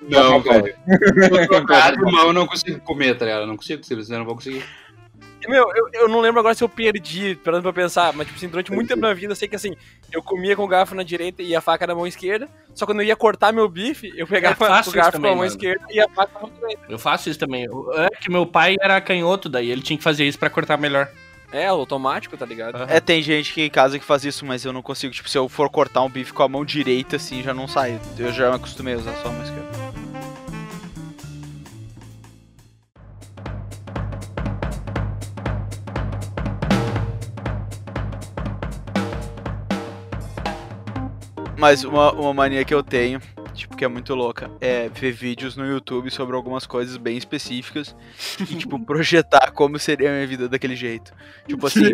Não, 0.01 0.29
não 0.31 0.41
velho. 0.41 0.75
trocar 1.47 1.95
de 1.95 2.01
mão 2.01 2.27
eu 2.27 2.33
não 2.33 2.45
consigo 2.45 2.79
comer, 2.81 3.17
tá 3.17 3.23
ligado? 3.23 3.41
Eu 3.41 3.47
não 3.47 3.55
consigo, 3.55 3.81
eu 3.89 4.19
não 4.19 4.25
vou 4.25 4.35
conseguir. 4.35 4.63
Meu, 5.47 5.71
eu, 5.73 5.89
eu 5.93 6.09
não 6.09 6.19
lembro 6.19 6.41
agora 6.41 6.53
se 6.53 6.63
eu 6.63 6.67
perdi, 6.67 7.35
pelo 7.35 7.61
pra 7.61 7.71
pensar, 7.71 8.11
mas 8.11 8.27
tipo 8.27 8.37
assim, 8.37 8.49
durante 8.49 8.71
muito 8.71 8.89
tempo 8.89 9.01
na 9.01 9.13
vida 9.13 9.31
eu 9.31 9.35
sei 9.35 9.47
que 9.47 9.55
assim, 9.55 9.73
eu 10.11 10.21
comia 10.21 10.55
com 10.57 10.63
o 10.65 10.67
garfo 10.67 10.93
na 10.93 11.03
direita 11.03 11.41
e 11.41 11.55
a 11.55 11.61
faca 11.61 11.87
na 11.87 11.95
mão 11.95 12.05
esquerda, 12.05 12.49
só 12.75 12.85
quando 12.85 12.99
eu 12.99 13.05
ia 13.05 13.15
cortar 13.15 13.53
meu 13.53 13.69
bife, 13.69 14.11
eu 14.17 14.27
pegava 14.27 14.55
o 14.65 14.67
garfo 14.91 14.91
também, 14.91 15.11
com 15.11 15.17
a 15.17 15.19
mão 15.19 15.35
mano. 15.37 15.45
esquerda 15.45 15.85
e 15.89 16.01
a 16.01 16.09
faca 16.09 16.33
na 16.33 16.39
mão 16.41 16.51
direita. 16.53 16.81
Eu 16.89 16.99
faço 16.99 17.29
isso 17.29 17.39
também. 17.39 17.65
É 17.93 18.09
que 18.19 18.29
meu 18.29 18.45
pai 18.45 18.75
era 18.81 18.99
canhoto, 18.99 19.47
daí 19.47 19.71
ele 19.71 19.81
tinha 19.81 19.97
que 19.97 20.03
fazer 20.03 20.25
isso 20.25 20.37
pra 20.37 20.49
cortar 20.49 20.77
melhor. 20.77 21.07
É, 21.51 21.65
automático, 21.67 22.35
tá 22.35 22.45
ligado? 22.45 22.77
Uhum. 22.77 22.85
É, 22.89 22.99
tem 22.99 23.21
gente 23.21 23.53
que 23.53 23.61
em 23.61 23.69
casa 23.69 23.97
que 23.97 24.03
faz 24.03 24.25
isso, 24.25 24.45
mas 24.45 24.65
eu 24.65 24.73
não 24.73 24.81
consigo. 24.81 25.13
Tipo, 25.13 25.29
se 25.29 25.37
eu 25.37 25.47
for 25.47 25.69
cortar 25.69 26.01
um 26.03 26.09
bife 26.09 26.33
com 26.33 26.43
a 26.43 26.49
mão 26.49 26.65
direita, 26.65 27.15
assim, 27.15 27.41
já 27.41 27.53
não 27.53 27.67
sai. 27.67 27.99
Eu 28.17 28.33
já 28.33 28.49
me 28.49 28.55
acostumei 28.57 28.95
a 28.95 28.97
usar 28.97 29.13
só 29.21 29.29
a 29.29 29.31
mão 29.31 29.43
esquerda. 29.43 29.87
Mas 41.57 41.83
uma, 41.83 42.11
uma 42.11 42.33
mania 42.33 42.63
que 42.63 42.73
eu 42.73 42.83
tenho, 42.83 43.19
tipo, 43.57 43.75
que 43.75 43.83
é 43.83 43.87
muito 43.87 44.13
louca, 44.15 44.49
é 44.61 44.87
ver 44.89 45.11
vídeos 45.11 45.55
no 45.55 45.65
YouTube 45.65 46.09
sobre 46.11 46.35
algumas 46.35 46.65
coisas 46.65 46.97
bem 46.97 47.17
específicas 47.17 47.95
e, 48.39 48.55
tipo, 48.55 48.79
projetar 48.85 49.51
como 49.51 49.77
seria 49.79 50.09
a 50.09 50.13
minha 50.13 50.27
vida 50.27 50.47
daquele 50.47 50.75
jeito. 50.75 51.13
Tipo 51.47 51.67
assim, 51.67 51.93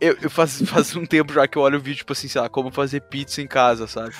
eu, 0.00 0.16
eu 0.22 0.30
faz, 0.30 0.62
faz 0.62 0.96
um 0.96 1.04
tempo 1.04 1.32
já 1.32 1.46
que 1.46 1.58
eu 1.58 1.62
olho 1.62 1.78
o 1.78 1.80
vídeo, 1.80 1.98
tipo 1.98 2.12
assim, 2.12 2.26
sei 2.26 2.40
lá, 2.40 2.48
como 2.48 2.70
fazer 2.70 3.00
pizza 3.02 3.42
em 3.42 3.46
casa, 3.46 3.86
sabe? 3.86 4.14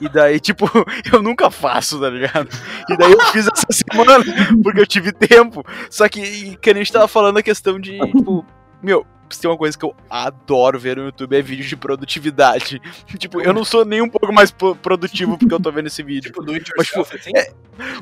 E 0.00 0.08
daí, 0.08 0.40
tipo, 0.40 0.66
eu 1.12 1.22
nunca 1.22 1.50
faço, 1.50 2.00
tá 2.00 2.08
ligado? 2.08 2.48
E 2.88 2.96
daí 2.96 3.12
eu 3.12 3.20
fiz 3.26 3.46
essa 3.46 3.66
semana, 3.70 4.24
porque 4.62 4.80
eu 4.80 4.86
tive 4.86 5.12
tempo. 5.12 5.64
Só 5.90 6.08
que, 6.08 6.56
que 6.56 6.70
a 6.70 6.74
gente 6.74 6.92
tava 6.92 7.06
falando 7.06 7.38
a 7.38 7.42
questão 7.42 7.78
de, 7.78 7.98
tipo, 7.98 8.44
meu, 8.82 9.06
se 9.30 9.40
tem 9.40 9.50
uma 9.50 9.56
coisa 9.56 9.78
que 9.78 9.84
eu 9.84 9.94
adoro 10.08 10.78
ver 10.78 10.96
no 10.96 11.04
YouTube 11.04 11.36
é 11.36 11.42
vídeo 11.42 11.64
de 11.64 11.76
produtividade. 11.76 12.80
tipo, 13.18 13.40
eu 13.40 13.52
não 13.52 13.64
sou 13.64 13.84
nem 13.84 14.02
um 14.02 14.08
pouco 14.08 14.32
mais 14.32 14.50
produtivo 14.50 15.38
porque 15.38 15.54
eu 15.54 15.60
tô 15.60 15.70
vendo 15.70 15.86
esse 15.86 16.02
vídeo. 16.02 16.30
Tipo, 16.30 16.42
do 16.42 16.52
it 16.52 16.70
yourself, 16.76 17.10
mas, 17.12 17.22
tipo, 17.22 17.38
assim? 17.38 17.48
é, 17.48 17.52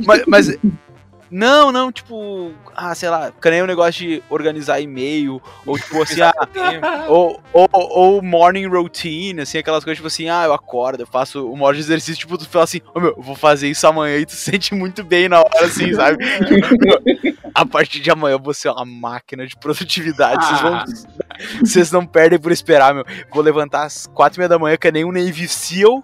mas, 0.05 0.23
mas 0.27 0.59
não, 1.31 1.71
não, 1.71 1.93
tipo, 1.93 2.53
ah, 2.75 2.95
sei 2.95 3.09
lá, 3.09 3.31
que 3.31 3.51
nem 3.51 3.63
um 3.63 3.67
negócio 3.67 4.07
de 4.07 4.23
organizar 4.31 4.81
e-mail, 4.81 5.43
ou 5.67 5.79
tipo 5.79 6.03
assim, 6.03 6.21
ah, 6.23 6.33
ou, 7.09 7.41
ou, 7.53 7.69
ou, 7.73 8.23
morning 8.23 8.67
routine, 8.67 9.43
assim, 9.43 9.59
aquelas 9.59 9.85
coisas, 9.85 9.99
tipo 9.99 10.07
assim, 10.07 10.29
ah, 10.29 10.45
eu 10.45 10.53
acordo, 10.53 11.03
eu 11.03 11.07
faço 11.07 11.47
modo 11.55 11.75
de 11.75 11.81
exercício, 11.81 12.21
tipo, 12.21 12.39
tu 12.39 12.49
fala 12.49 12.65
assim, 12.65 12.81
oh, 12.95 13.01
meu, 13.01 13.15
eu 13.17 13.23
vou 13.23 13.35
fazer 13.35 13.69
isso 13.69 13.87
amanhã 13.87 14.17
e 14.17 14.27
tu 14.27 14.33
se 14.33 14.49
sente 14.51 14.75
muito 14.75 15.05
bem 15.05 15.29
na 15.29 15.41
hora, 15.41 15.67
assim, 15.67 15.93
sabe? 15.93 16.19
a 17.55 17.67
partir 17.67 18.01
de 18.01 18.11
amanhã 18.11 18.35
eu 18.35 18.43
vou 18.43 18.55
ser 18.55 18.71
uma 18.71 18.85
máquina 18.85 19.47
de 19.47 19.57
produtividade, 19.57 20.45
vocês 20.45 20.61
vão, 20.61 20.85
vocês 21.61 21.93
não 21.93 22.07
perdem 22.07 22.39
por 22.39 22.53
esperar, 22.53 22.95
meu, 22.95 23.05
vou 23.33 23.43
levantar 23.43 23.85
às 23.85 24.07
quatro 24.07 24.39
e 24.39 24.41
meia 24.41 24.49
da 24.49 24.59
manhã, 24.59 24.77
que 24.77 24.89
é 24.89 24.93
nem 24.93 25.05
um 25.05 25.13
Navy 25.13 25.47
SEAL, 25.47 26.03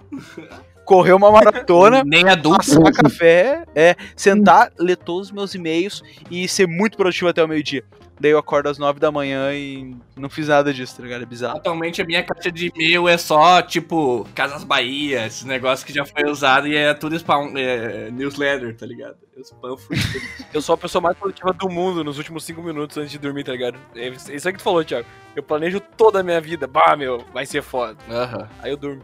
correr 0.84 1.12
uma 1.12 1.30
maratona, 1.30 2.02
nem 2.06 2.28
adulto, 2.28 2.58
passar 2.58 2.92
café, 3.02 3.64
é, 3.74 3.96
sentar, 4.16 4.72
ler 4.78 4.96
todos 4.96 5.28
os 5.28 5.32
meus 5.32 5.54
e-mails 5.54 6.02
e 6.30 6.46
ser 6.48 6.66
muito 6.66 6.96
produtivo 6.96 7.28
até 7.28 7.42
o 7.42 7.48
meio-dia. 7.48 7.84
Daí 8.20 8.30
eu 8.30 8.38
acordo 8.38 8.68
às 8.68 8.78
9 8.78 9.00
da 9.00 9.10
manhã 9.10 9.52
e 9.52 9.96
não 10.16 10.30
fiz 10.30 10.46
nada 10.46 10.72
disso, 10.72 10.96
tá 10.96 11.02
ligado? 11.02 11.22
É 11.22 11.26
bizarro. 11.26 11.56
Atualmente 11.56 12.00
a 12.00 12.04
minha 12.04 12.22
caixa 12.22 12.50
de 12.50 12.70
e-mail 12.72 13.08
é 13.08 13.18
só, 13.18 13.60
tipo, 13.60 14.26
Casas 14.34 14.62
Bahia, 14.62 15.26
esse 15.26 15.46
negócio 15.46 15.84
que 15.84 15.92
já 15.92 16.04
foi 16.04 16.30
usado 16.30 16.68
e 16.68 16.76
é 16.76 16.94
tudo 16.94 17.16
spam, 17.16 17.52
é, 17.56 18.10
newsletter, 18.12 18.76
tá 18.76 18.86
ligado? 18.86 19.16
Eu 19.36 19.42
spam 19.42 19.76
Eu 20.54 20.62
sou 20.62 20.74
a 20.74 20.78
pessoa 20.78 21.02
mais 21.02 21.18
produtiva 21.18 21.52
do 21.52 21.68
mundo 21.68 22.04
nos 22.04 22.16
últimos 22.16 22.44
5 22.44 22.62
minutos 22.62 22.96
antes 22.96 23.10
de 23.10 23.18
dormir, 23.18 23.42
tá 23.42 23.52
ligado? 23.52 23.78
É 23.96 24.08
isso 24.08 24.46
aí 24.48 24.52
que 24.52 24.58
tu 24.58 24.64
falou, 24.64 24.84
Thiago. 24.84 25.06
Eu 25.34 25.42
planejo 25.42 25.80
toda 25.80 26.20
a 26.20 26.22
minha 26.22 26.40
vida. 26.40 26.68
Bah, 26.68 26.94
meu, 26.96 27.24
vai 27.32 27.44
ser 27.44 27.62
foda. 27.62 27.96
Uhum. 28.08 28.46
Aí 28.62 28.70
eu 28.70 28.76
durmo 28.76 29.02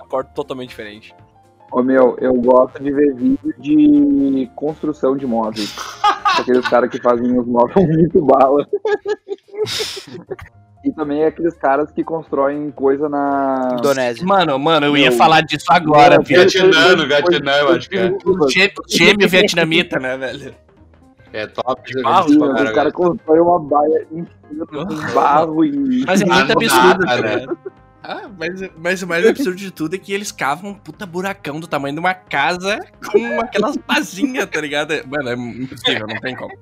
acordo 0.00 0.30
totalmente 0.34 0.70
diferente. 0.70 1.14
Ô 1.70 1.82
meu, 1.82 2.16
eu 2.20 2.34
gosto 2.34 2.82
de 2.82 2.92
ver 2.92 3.14
vídeo 3.14 3.54
de 3.58 4.50
construção 4.54 5.16
de 5.16 5.26
móveis. 5.26 5.74
aqueles 6.38 6.66
caras 6.68 6.90
que 6.90 7.00
fazem 7.00 7.38
os 7.38 7.46
móveis 7.46 7.88
muito 7.88 8.22
bala. 8.24 8.66
e 10.84 10.92
também 10.92 11.24
aqueles 11.24 11.56
caras 11.56 11.90
que 11.90 12.04
constroem 12.04 12.70
coisa 12.70 13.08
na. 13.08 13.76
Indonésia. 13.78 14.26
Mano, 14.26 14.58
mano, 14.58 14.86
eu 14.86 14.96
ia 14.96 15.10
meu, 15.10 15.18
falar 15.18 15.42
disso 15.42 15.66
agora. 15.70 16.20
Vietnã, 16.20 16.96
no 16.96 17.06
Vietnã, 17.06 17.52
eu 17.52 17.68
acho 17.70 17.88
que 17.88 17.98
é. 17.98 18.12
Gêmeo 18.88 19.28
vietnamita, 19.28 19.98
né, 19.98 20.16
velho? 20.16 20.54
É 21.32 21.46
top 21.46 21.82
de 21.90 22.02
barro, 22.02 22.28
Sim, 22.28 22.42
Os 22.42 22.70
caras 22.72 22.92
constroem 22.92 23.40
uma 23.40 23.58
baia 23.58 24.06
inteira 24.12 24.66
com 24.66 24.84
barro 25.14 25.64
e. 25.64 26.04
Mas 26.06 26.20
é 26.20 26.26
muito 26.26 26.52
absurdo, 26.52 27.06
né? 27.06 27.46
Ah, 28.02 28.28
mas, 28.36 28.70
mas 28.76 29.02
o 29.02 29.06
mais 29.06 29.26
absurdo 29.26 29.56
de 29.56 29.70
tudo 29.70 29.94
é 29.94 29.98
que 29.98 30.12
eles 30.12 30.32
cavam 30.32 30.70
um 30.70 30.74
puta 30.74 31.06
buracão 31.06 31.60
do 31.60 31.66
tamanho 31.66 31.94
de 31.94 32.00
uma 32.00 32.14
casa 32.14 32.80
com 33.06 33.40
aquelas 33.40 33.76
pazinhas, 33.76 34.46
tá 34.46 34.60
ligado? 34.60 34.92
Mano, 35.06 35.28
é 35.28 35.34
impossível, 35.34 36.06
não 36.06 36.20
tem 36.20 36.34
como. 36.34 36.52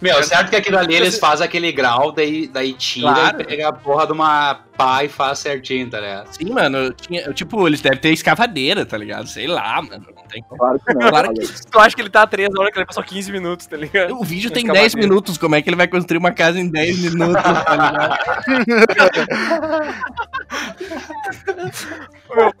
Meu, 0.00 0.22
certo 0.22 0.50
que 0.50 0.56
aquilo 0.56 0.78
ali 0.78 0.94
eles 0.94 1.18
fazem 1.18 1.44
aquele 1.44 1.72
grau, 1.72 2.12
daí, 2.12 2.46
daí 2.46 2.72
tira 2.72 3.12
claro. 3.12 3.42
e 3.42 3.44
pega 3.44 3.68
a 3.68 3.72
porra 3.72 4.06
de 4.06 4.12
uma 4.12 4.54
pá 4.76 5.04
e 5.04 5.08
faz 5.08 5.40
certinho, 5.40 5.90
tá 5.90 6.00
ligado? 6.00 6.32
Sim, 6.32 6.50
mano, 6.50 6.92
tinha, 6.92 7.32
tipo, 7.32 7.66
eles 7.66 7.80
devem 7.80 7.98
ter 7.98 8.12
escavadeira, 8.12 8.86
tá 8.86 8.96
ligado? 8.96 9.26
Sei 9.26 9.46
lá, 9.46 9.82
mano, 9.82 10.06
tem. 10.30 10.44
Claro 10.48 10.80
que 10.80 10.94
não. 10.94 11.08
Claro 11.08 11.32
que... 11.32 11.40
Tu 11.70 11.78
acha 11.78 11.96
que 11.96 12.02
ele 12.02 12.10
tá 12.10 12.22
a 12.22 12.26
3 12.26 12.48
horas 12.56 12.72
que 12.72 12.78
ele 12.78 12.86
passou 12.86 13.02
15 13.02 13.32
minutos, 13.32 13.66
tá 13.66 13.76
ligado? 13.76 14.14
O 14.14 14.24
vídeo 14.24 14.50
tem 14.50 14.64
10 14.66 14.94
minutos, 14.94 15.36
como 15.36 15.54
é 15.54 15.62
que 15.62 15.68
ele 15.68 15.76
vai 15.76 15.88
construir 15.88 16.18
uma 16.18 16.32
casa 16.32 16.58
em 16.58 16.68
10 16.68 16.98
minutos, 17.12 17.42
tá 17.42 17.76
ligado? 17.76 18.18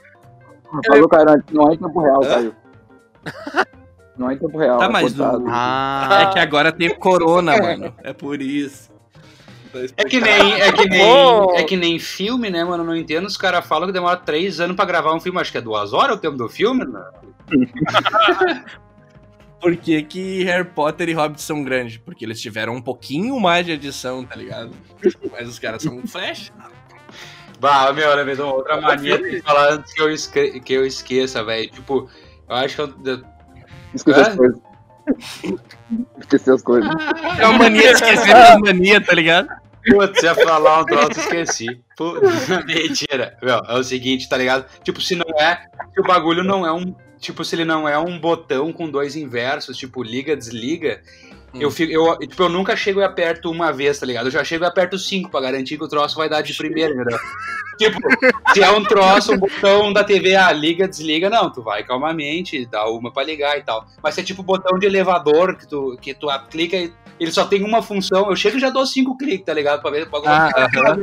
Falou, 0.86 1.08
cara, 1.08 1.42
não 1.52 1.70
é 1.70 1.74
em 1.74 1.78
tempo 1.78 2.00
real, 2.00 2.20
Caio. 2.20 2.54
Não 4.16 4.30
é 4.30 4.34
em 4.34 4.38
tempo 4.38 4.58
real. 4.58 4.78
Tá, 4.78 4.84
é 4.84 4.88
mas 4.88 5.18
o... 5.18 5.24
ah. 5.48 6.26
é 6.28 6.32
que 6.32 6.38
agora 6.38 6.70
tem 6.70 6.94
corona, 6.94 7.56
mano. 7.60 7.94
É 8.04 8.12
por 8.12 8.40
isso. 8.40 8.89
É 9.96 10.04
que 10.04 10.20
nem, 10.20 10.60
é 10.60 10.72
que 10.72 10.88
nem, 10.88 11.56
é 11.56 11.62
que 11.64 11.76
nem 11.76 11.98
filme, 11.98 12.50
né, 12.50 12.64
mano? 12.64 12.84
Não 12.84 12.96
entendo. 12.96 13.26
Os 13.26 13.36
caras 13.36 13.66
falam 13.66 13.86
que 13.86 13.92
demora 13.92 14.16
três 14.16 14.60
anos 14.60 14.76
pra 14.76 14.84
gravar 14.84 15.14
um 15.14 15.20
filme. 15.20 15.40
Acho 15.40 15.52
que 15.52 15.58
é 15.58 15.60
duas 15.60 15.92
horas 15.92 16.16
o 16.16 16.20
tempo 16.20 16.36
do 16.36 16.48
filme, 16.48 16.84
né? 16.84 17.04
Por 19.60 19.76
que, 19.76 20.02
que 20.02 20.42
Harry 20.44 20.64
Potter 20.64 21.10
e 21.10 21.12
Hobbit 21.12 21.42
são 21.42 21.62
grandes? 21.62 21.98
Porque 21.98 22.24
eles 22.24 22.40
tiveram 22.40 22.74
um 22.74 22.80
pouquinho 22.80 23.38
mais 23.38 23.66
de 23.66 23.72
edição, 23.72 24.24
tá 24.24 24.34
ligado? 24.34 24.70
Mas 25.30 25.48
os 25.48 25.58
caras 25.58 25.82
são 25.82 25.98
um 25.98 26.06
flash. 26.06 26.50
Bah, 27.60 27.92
meu, 27.92 28.08
olha, 28.08 28.24
me 28.24 28.32
outra 28.40 28.80
mania 28.80 29.18
de 29.18 29.42
falar 29.42 29.74
antes 29.74 29.92
que 29.92 30.00
eu, 30.00 30.10
esque 30.10 30.60
que 30.60 30.72
eu 30.72 30.86
esqueça, 30.86 31.44
velho. 31.44 31.70
Tipo, 31.70 32.08
eu 32.48 32.56
acho 32.56 32.74
que 32.74 32.80
eu, 32.80 33.22
Esqueci 33.94 34.20
as 34.20 34.34
coisas. 34.34 34.69
Esqueci 36.18 36.50
as 36.50 36.62
coisas. 36.62 36.90
É 37.38 37.46
uma 37.46 37.58
mania 37.58 37.82
de 37.82 37.94
esquecer 37.94 38.34
as 38.34 38.58
mania, 38.60 39.00
tá 39.00 39.14
ligado? 39.14 39.48
Putz, 39.86 40.22
ia 40.22 40.34
falar 40.34 40.80
um 40.80 40.84
troço, 40.84 41.20
esqueci. 41.20 41.80
Putz, 41.96 42.48
mentira. 42.66 43.36
Meu, 43.42 43.58
é 43.58 43.78
o 43.78 43.82
seguinte, 43.82 44.28
tá 44.28 44.36
ligado? 44.36 44.66
Tipo, 44.82 45.00
se 45.00 45.14
não 45.14 45.26
é. 45.38 45.62
Se 45.94 46.00
o 46.00 46.04
bagulho 46.04 46.44
não 46.44 46.66
é 46.66 46.72
um. 46.72 46.94
Tipo, 47.18 47.44
se 47.44 47.54
ele 47.54 47.64
não 47.64 47.88
é 47.88 47.98
um 47.98 48.18
botão 48.18 48.72
com 48.72 48.90
dois 48.90 49.16
inversos, 49.16 49.76
tipo, 49.76 50.02
liga, 50.02 50.36
desliga. 50.36 51.00
Eu, 51.52 51.70
fico, 51.70 51.92
eu, 51.92 52.16
tipo, 52.18 52.42
eu 52.44 52.48
nunca 52.48 52.76
chego 52.76 53.00
e 53.00 53.04
aperto 53.04 53.50
uma 53.50 53.72
vez, 53.72 53.98
tá 53.98 54.06
ligado? 54.06 54.26
Eu 54.26 54.30
já 54.30 54.44
chego 54.44 54.64
e 54.64 54.66
aperto 54.68 54.96
cinco 54.96 55.30
pra 55.30 55.40
garantir 55.40 55.76
que 55.76 55.84
o 55.84 55.88
troço 55.88 56.16
vai 56.16 56.28
dar 56.28 56.42
de 56.42 56.54
primeira, 56.54 56.94
entendeu? 56.94 57.18
Tipo, 57.84 57.98
se 58.52 58.62
é 58.62 58.70
um 58.70 58.82
troço, 58.84 59.32
um 59.34 59.38
botão 59.38 59.92
da 59.92 60.04
TV, 60.04 60.34
ah, 60.36 60.52
liga, 60.52 60.86
desliga, 60.88 61.30
não, 61.30 61.50
tu 61.50 61.62
vai 61.62 61.82
calmamente, 61.84 62.66
dá 62.66 62.88
uma 62.88 63.10
pra 63.12 63.22
ligar 63.22 63.58
e 63.58 63.62
tal. 63.62 63.84
Mas 64.02 64.14
se 64.14 64.20
é 64.20 64.24
tipo 64.24 64.42
botão 64.42 64.78
de 64.78 64.86
elevador, 64.86 65.56
que 65.56 65.66
tu, 65.66 65.96
que 66.00 66.14
tu 66.14 66.26
clica 66.50 66.76
e 66.76 66.92
ele 67.18 67.30
só 67.32 67.44
tem 67.44 67.62
uma 67.64 67.82
função, 67.82 68.28
eu 68.30 68.36
chego 68.36 68.56
e 68.56 68.60
já 68.60 68.70
dou 68.70 68.86
cinco 68.86 69.16
cliques, 69.16 69.44
tá 69.44 69.52
ligado? 69.54 69.80
Pra 69.82 69.90
ver 69.90 70.08
pra 70.08 70.20
Ah, 70.26 70.50
tá 70.52 70.66
ligado? 70.68 71.00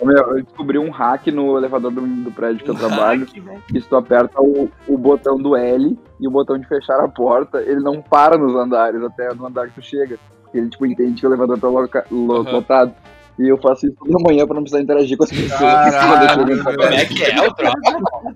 Ô, 0.00 0.06
meu, 0.06 0.16
eu 0.36 0.42
descobri 0.42 0.76
um 0.76 0.90
hack 0.90 1.28
no 1.28 1.56
elevador 1.56 1.92
do, 1.92 2.00
do 2.00 2.30
prédio 2.32 2.64
que 2.64 2.70
eu 2.70 2.74
trabalho. 2.74 3.26
hack. 3.26 3.62
Que 3.68 3.80
se 3.80 3.88
tu 3.88 3.96
aperta 3.96 4.40
o, 4.40 4.68
o 4.88 4.98
botão 4.98 5.36
do 5.38 5.56
L 5.56 5.96
e 6.20 6.26
o 6.26 6.30
botão 6.30 6.58
de 6.58 6.66
fechar 6.66 6.98
a 7.00 7.08
porta, 7.08 7.62
ele 7.62 7.80
não 7.80 8.02
para 8.02 8.36
nos 8.36 8.54
andares, 8.56 9.00
até 9.02 9.32
no 9.32 9.46
andar 9.46 9.68
que 9.68 9.74
tu 9.80 9.82
chega. 9.82 10.18
Porque 10.42 10.58
ele, 10.58 10.68
tipo, 10.68 10.84
entende 10.84 11.20
que 11.20 11.26
o 11.26 11.28
elevador 11.30 11.58
tá 11.60 11.68
loca- 11.68 12.06
lo- 12.10 12.40
Aham. 12.40 12.50
lotado. 12.52 12.94
E 13.38 13.48
eu 13.48 13.58
faço 13.58 13.86
isso 13.86 13.96
toda 13.96 14.22
manhã 14.22 14.46
pra 14.46 14.54
não 14.54 14.62
precisar 14.62 14.82
interagir 14.82 15.16
com 15.16 15.24
as 15.24 15.30
pessoas. 15.30 15.58
Caralho, 15.58 16.64
Como 16.64 16.82
é 16.82 17.04
que 17.04 17.24
é 17.24 17.42
o 17.42 17.52
troço? 17.52 17.74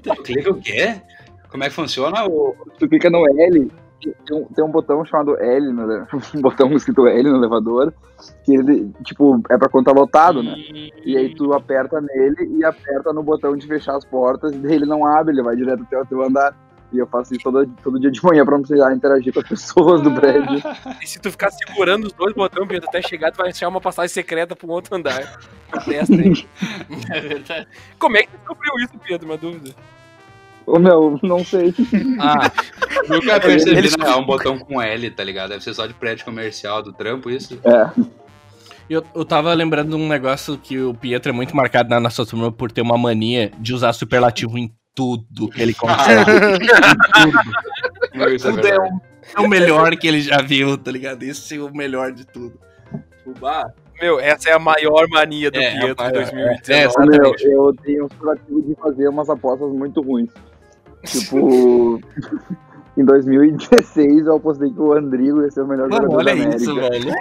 Tu 0.03 0.22
clica 0.22 0.51
o 0.51 0.61
quê? 0.61 1.01
Como 1.51 1.64
é 1.64 1.68
que 1.68 1.74
funciona 1.74 2.24
o. 2.26 2.55
Tu 2.78 2.88
clica 2.88 3.09
no 3.09 3.24
L, 3.26 3.70
tem 4.01 4.36
um, 4.36 4.44
tem 4.44 4.64
um 4.64 4.70
botão 4.70 5.05
chamado 5.05 5.36
L, 5.40 5.72
no, 5.72 6.07
um 6.34 6.40
botão 6.40 6.72
escrito 6.72 7.07
L 7.07 7.30
no 7.30 7.36
elevador, 7.36 7.92
que 8.44 8.55
ele, 8.55 8.90
tipo, 9.05 9.40
é 9.51 9.59
pra 9.59 9.68
quando 9.68 9.86
tá 9.86 9.92
lotado, 9.92 10.42
né? 10.42 10.55
E 11.05 11.16
aí 11.16 11.34
tu 11.34 11.53
aperta 11.53 12.01
nele 12.01 12.59
e 12.59 12.64
aperta 12.64 13.12
no 13.12 13.22
botão 13.22 13.57
de 13.57 13.66
fechar 13.66 13.96
as 13.96 14.05
portas, 14.05 14.55
e 14.55 14.59
daí 14.59 14.74
ele 14.74 14.86
não 14.86 15.07
abre, 15.07 15.34
ele 15.34 15.42
vai 15.42 15.57
direto 15.57 15.82
até 15.82 16.01
o 16.01 16.07
teu 16.07 16.22
andar. 16.22 16.55
E 16.93 16.99
eu 16.99 17.07
faço 17.07 17.34
isso 17.34 17.43
todo, 17.43 17.66
todo 17.82 18.01
dia 18.01 18.11
de 18.11 18.22
manhã 18.24 18.45
pra 18.45 18.55
não 18.57 18.62
precisar 18.64 18.95
interagir 18.95 19.32
com 19.32 19.41
as 19.41 19.49
pessoas 19.49 20.01
do 20.03 20.11
prédio. 20.12 20.62
E 21.03 21.07
se 21.07 21.20
tu 21.20 21.30
ficar 21.30 21.51
segurando 21.51 22.07
os 22.07 22.12
dois 22.14 22.32
botões, 22.34 22.66
Pedro, 22.66 22.89
até 22.89 23.03
chegar, 23.03 23.30
tu 23.30 23.36
vai 23.36 23.51
achar 23.51 23.68
uma 23.68 23.80
passagem 23.80 24.09
secreta 24.09 24.57
pra 24.57 24.66
um 24.66 24.70
outro 24.70 24.95
andar. 24.97 25.39
Testa 25.84 26.14
aí. 26.14 26.47
É 27.14 27.20
verdade. 27.20 27.66
Como 27.99 28.16
é 28.16 28.22
que 28.22 28.28
tu 28.28 28.36
descobriu 28.39 28.72
isso, 28.78 28.93
Pedro? 29.07 29.26
Uma 29.28 29.36
dúvida. 29.36 29.74
Ô 30.66 30.78
meu, 30.78 31.18
não 31.22 31.45
sei. 31.45 31.74
Ah, 32.20 32.51
nunca 33.09 33.39
percebi, 33.41 33.76
Eles- 33.78 33.97
né? 33.97 34.07
É 34.11 34.16
um 34.16 34.24
botão 34.24 34.59
com 34.59 34.80
L, 34.80 35.11
tá 35.11 35.24
ligado? 35.24 35.51
Deve 35.51 35.64
ser 35.64 35.74
só 35.74 35.86
de 35.86 35.93
prédio 35.95 36.24
comercial 36.24 36.82
do 36.82 36.93
trampo, 36.93 37.28
isso. 37.30 37.59
É. 37.64 37.91
Eu, 38.89 39.05
eu 39.14 39.24
tava 39.24 39.53
lembrando 39.53 39.91
de 39.91 40.03
um 40.03 40.09
negócio 40.09 40.57
que 40.57 40.78
o 40.80 40.95
Pietro 40.95 41.30
é 41.30 41.34
muito 41.34 41.55
marcado 41.55 41.91
na 41.91 42.01
nossa 42.01 42.24
turma 42.24 42.51
por 42.51 42.72
ter 42.72 42.80
uma 42.80 42.97
mania 42.97 43.53
de 43.59 43.74
usar 43.74 43.93
superlativo 43.93 44.57
em 44.57 44.72
tudo 44.99 45.49
que 45.49 45.62
ele 45.62 45.72
consegue. 45.78 46.30
Isso 48.34 48.49
é 48.49 48.51
tudo 48.51 48.66
é 48.66 48.76
o, 48.76 49.01
é 49.36 49.40
o 49.40 49.49
melhor 49.49 49.96
que 49.96 50.09
ele 50.09 50.20
já 50.20 50.42
viu, 50.42 50.76
tá 50.76 50.90
ligado? 50.90 51.22
Esse 51.22 51.57
é 51.57 51.61
o 51.62 51.72
melhor 51.72 52.11
de 52.11 52.26
tudo. 52.26 52.59
Fubá. 53.22 53.72
Meu, 54.01 54.18
essa 54.18 54.51
é 54.51 54.53
a 54.53 54.59
maior 54.59 55.07
mania 55.09 55.51
do 55.53 55.59
É, 55.59 55.70
Pietro 55.78 56.05
é, 56.05 56.09
em 56.09 56.11
é, 56.11 56.12
2019. 56.12 56.68
é, 56.68 57.18
meu, 57.18 57.34
eu 57.68 57.74
tenho 57.84 58.05
um 58.07 58.09
curativo 58.09 58.62
de 58.62 58.74
fazer 58.74 59.09
umas 59.09 59.30
apostas 59.30 59.70
muito 59.72 60.01
ruins. 60.03 60.30
Tipo, 61.05 62.01
em 62.99 63.05
2016 63.05 64.26
eu 64.26 64.36
apostei 64.36 64.70
que 64.70 64.80
o 64.80 64.92
Andrigo 64.92 65.42
ia 65.42 65.51
ser 65.51 65.62
o 65.62 65.66
melhor 65.68 65.88
Mano, 65.88 66.11
jogador 66.11 66.16
olha 66.16 66.34
da 66.36 66.42
América. 66.42 66.57
isso, 66.57 66.74
velho. 66.74 67.12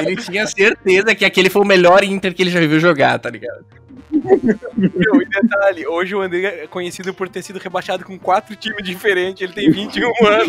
Ele 0.00 0.16
tinha 0.16 0.46
certeza 0.46 1.14
que 1.14 1.24
aquele 1.24 1.48
foi 1.48 1.62
o 1.62 1.66
melhor 1.66 2.04
Inter 2.04 2.34
que 2.34 2.42
ele 2.42 2.50
já 2.50 2.60
viu 2.60 2.78
jogar, 2.80 3.18
tá 3.18 3.30
ligado? 3.30 3.64
Meu, 4.76 5.22
e 5.22 5.24
detalhe, 5.26 5.86
hoje 5.86 6.14
o 6.14 6.20
André 6.20 6.62
é 6.62 6.66
conhecido 6.66 7.12
por 7.14 7.28
ter 7.28 7.42
sido 7.42 7.58
rebaixado 7.58 8.04
com 8.04 8.18
quatro 8.18 8.54
times 8.56 8.84
diferentes, 8.84 9.42
ele 9.42 9.52
tem 9.52 9.70
21 9.70 10.12
anos. 10.26 10.48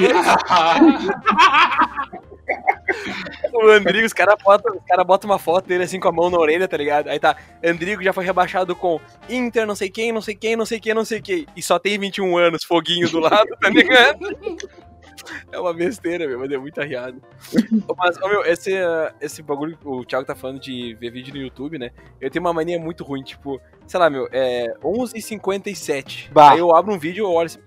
O 3.53 3.70
Andrigo, 3.70 4.05
os 4.05 4.13
caras 4.13 4.36
botam 4.43 4.78
cara 4.88 5.03
bota 5.03 5.26
uma 5.26 5.39
foto 5.39 5.68
dele 5.68 5.84
assim 5.84 5.99
com 5.99 6.07
a 6.07 6.11
mão 6.11 6.30
na 6.30 6.38
orelha, 6.38 6.68
tá 6.68 6.78
ligado? 6.78 7.09
Aí 7.09 7.20
tá, 7.20 7.36
Andrigo 7.63 8.03
já 8.03 8.13
foi 8.13 8.24
rebaixado 8.24 8.76
com 8.76 8.99
Inter, 9.30 9.66
não 9.66 9.76
sei 9.76 9.89
quem, 9.89 10.11
não 10.11 10.22
sei 10.22 10.36
quem, 10.36 10.55
não 10.55 10.66
sei 10.66 10.80
quem, 10.80 10.93
não 10.93 11.05
sei 11.05 11.22
quem. 11.22 11.47
E 11.55 11.61
só 11.61 11.80
tem 11.80 11.97
21 11.97 12.38
anos, 12.38 12.63
foguinho 12.63 13.09
do 13.09 13.20
lado, 13.20 13.47
tá 13.59 13.70
ligado? 13.70 14.20
É 15.51 15.59
uma 15.59 15.74
besteira, 15.74 16.28
meu, 16.28 16.39
mas 16.39 16.51
é 16.51 16.57
muito 16.57 16.80
arriado. 16.80 17.22
Mas, 17.97 18.18
ô, 18.22 18.28
meu, 18.28 18.45
esse, 18.45 18.74
uh, 18.74 19.13
esse 19.22 19.41
bagulho 19.41 19.78
que 19.78 19.88
o 19.88 20.03
Thiago 20.03 20.26
tá 20.26 20.36
falando 20.36 20.59
de 20.59 20.95
ver 20.95 21.11
vídeo 21.11 21.34
no 21.34 21.39
YouTube, 21.39 21.78
né? 21.78 21.91
Eu 22.20 22.30
tenho 22.30 22.43
uma 22.43 22.53
mania 22.53 22.80
muito 22.80 23.03
ruim, 23.03 23.24
tipo, 23.24 23.59
sei 23.88 23.99
lá, 23.99 24.09
meu, 24.09 24.28
é 24.32 24.74
11h57. 24.84 26.32
Bah. 26.32 26.51
Aí 26.51 26.59
eu 26.59 26.76
abro 26.76 26.93
um 26.93 26.99
vídeo, 26.99 27.26
eu 27.26 27.32
olho 27.32 27.45
assim, 27.45 27.59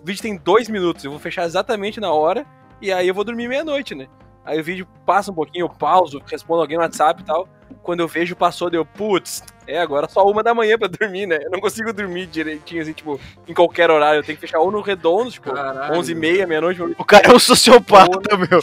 o 0.00 0.04
vídeo 0.04 0.22
tem 0.22 0.36
dois 0.36 0.68
minutos, 0.68 1.04
eu 1.04 1.10
vou 1.10 1.20
fechar 1.20 1.44
exatamente 1.44 2.00
na 2.00 2.12
hora, 2.12 2.46
e 2.80 2.92
aí 2.92 3.08
eu 3.08 3.14
vou 3.14 3.24
dormir 3.24 3.48
meia-noite, 3.48 3.94
né? 3.94 4.06
Aí 4.44 4.60
o 4.60 4.64
vídeo 4.64 4.86
passa 5.06 5.30
um 5.30 5.34
pouquinho, 5.34 5.64
eu 5.64 5.70
pauso, 5.70 6.20
respondo 6.26 6.60
alguém 6.60 6.76
no 6.76 6.82
WhatsApp 6.82 7.22
e 7.22 7.24
tal. 7.24 7.48
Quando 7.84 8.00
eu 8.00 8.08
vejo, 8.08 8.34
passou, 8.34 8.70
deu, 8.70 8.84
putz, 8.84 9.42
é 9.66 9.78
agora 9.78 10.08
só 10.08 10.24
uma 10.26 10.42
da 10.42 10.54
manhã 10.54 10.78
pra 10.78 10.88
dormir, 10.88 11.26
né? 11.26 11.38
Eu 11.42 11.50
não 11.50 11.60
consigo 11.60 11.92
dormir 11.92 12.26
direitinho, 12.26 12.80
assim, 12.80 12.94
tipo, 12.94 13.20
em 13.46 13.52
qualquer 13.54 13.90
horário. 13.90 14.18
Eu 14.20 14.24
tenho 14.24 14.36
que 14.36 14.40
fechar 14.40 14.58
ou 14.58 14.70
no 14.72 14.80
redondo, 14.80 15.30
tipo, 15.30 15.52
Caralho. 15.52 15.94
11h30, 16.00 16.46
meia-noite. 16.46 16.80
O 16.98 17.04
cara 17.04 17.28
é 17.28 17.32
um 17.32 17.38
sociopata, 17.38 18.36
meu. 18.36 18.60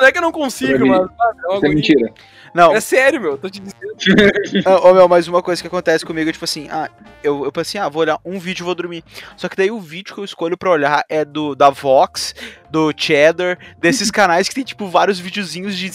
Não 0.00 0.06
é 0.06 0.12
que 0.12 0.18
eu 0.18 0.22
não 0.22 0.32
consigo, 0.32 0.78
Pra 0.78 0.78
mim, 0.78 0.88
mas. 0.90 1.00
sabe, 1.16 1.40
é, 1.50 1.56
Isso 1.56 1.66
é 1.66 1.68
mentira. 1.68 2.12
Não, 2.54 2.72
É 2.72 2.80
sério, 2.80 3.20
meu, 3.20 3.36
tô 3.38 3.48
te 3.50 3.60
dizendo. 3.60 3.80
Ah, 4.66 4.88
Ô, 4.88 4.94
meu, 4.94 5.06
mas 5.06 5.28
uma 5.28 5.42
coisa 5.42 5.60
que 5.60 5.68
acontece 5.68 6.04
comigo 6.06 6.28
é 6.28 6.32
tipo 6.32 6.44
assim, 6.44 6.68
ah, 6.70 6.88
eu, 7.22 7.44
eu 7.44 7.52
pensei, 7.52 7.78
ah, 7.78 7.88
vou 7.88 8.00
olhar 8.00 8.18
um 8.24 8.38
vídeo 8.38 8.62
e 8.62 8.64
vou 8.64 8.74
dormir. 8.74 9.04
Só 9.36 9.46
que 9.48 9.56
daí 9.56 9.70
o 9.70 9.78
vídeo 9.78 10.14
que 10.14 10.20
eu 10.20 10.24
escolho 10.24 10.56
pra 10.56 10.70
olhar 10.70 11.04
é 11.08 11.22
do 11.24 11.54
da 11.54 11.68
Vox, 11.68 12.34
do 12.70 12.92
Cheddar, 12.96 13.58
desses 13.78 14.10
canais 14.10 14.48
que 14.48 14.54
tem, 14.54 14.64
tipo, 14.64 14.88
vários 14.88 15.18
videozinhos 15.20 15.76
de 15.76 15.90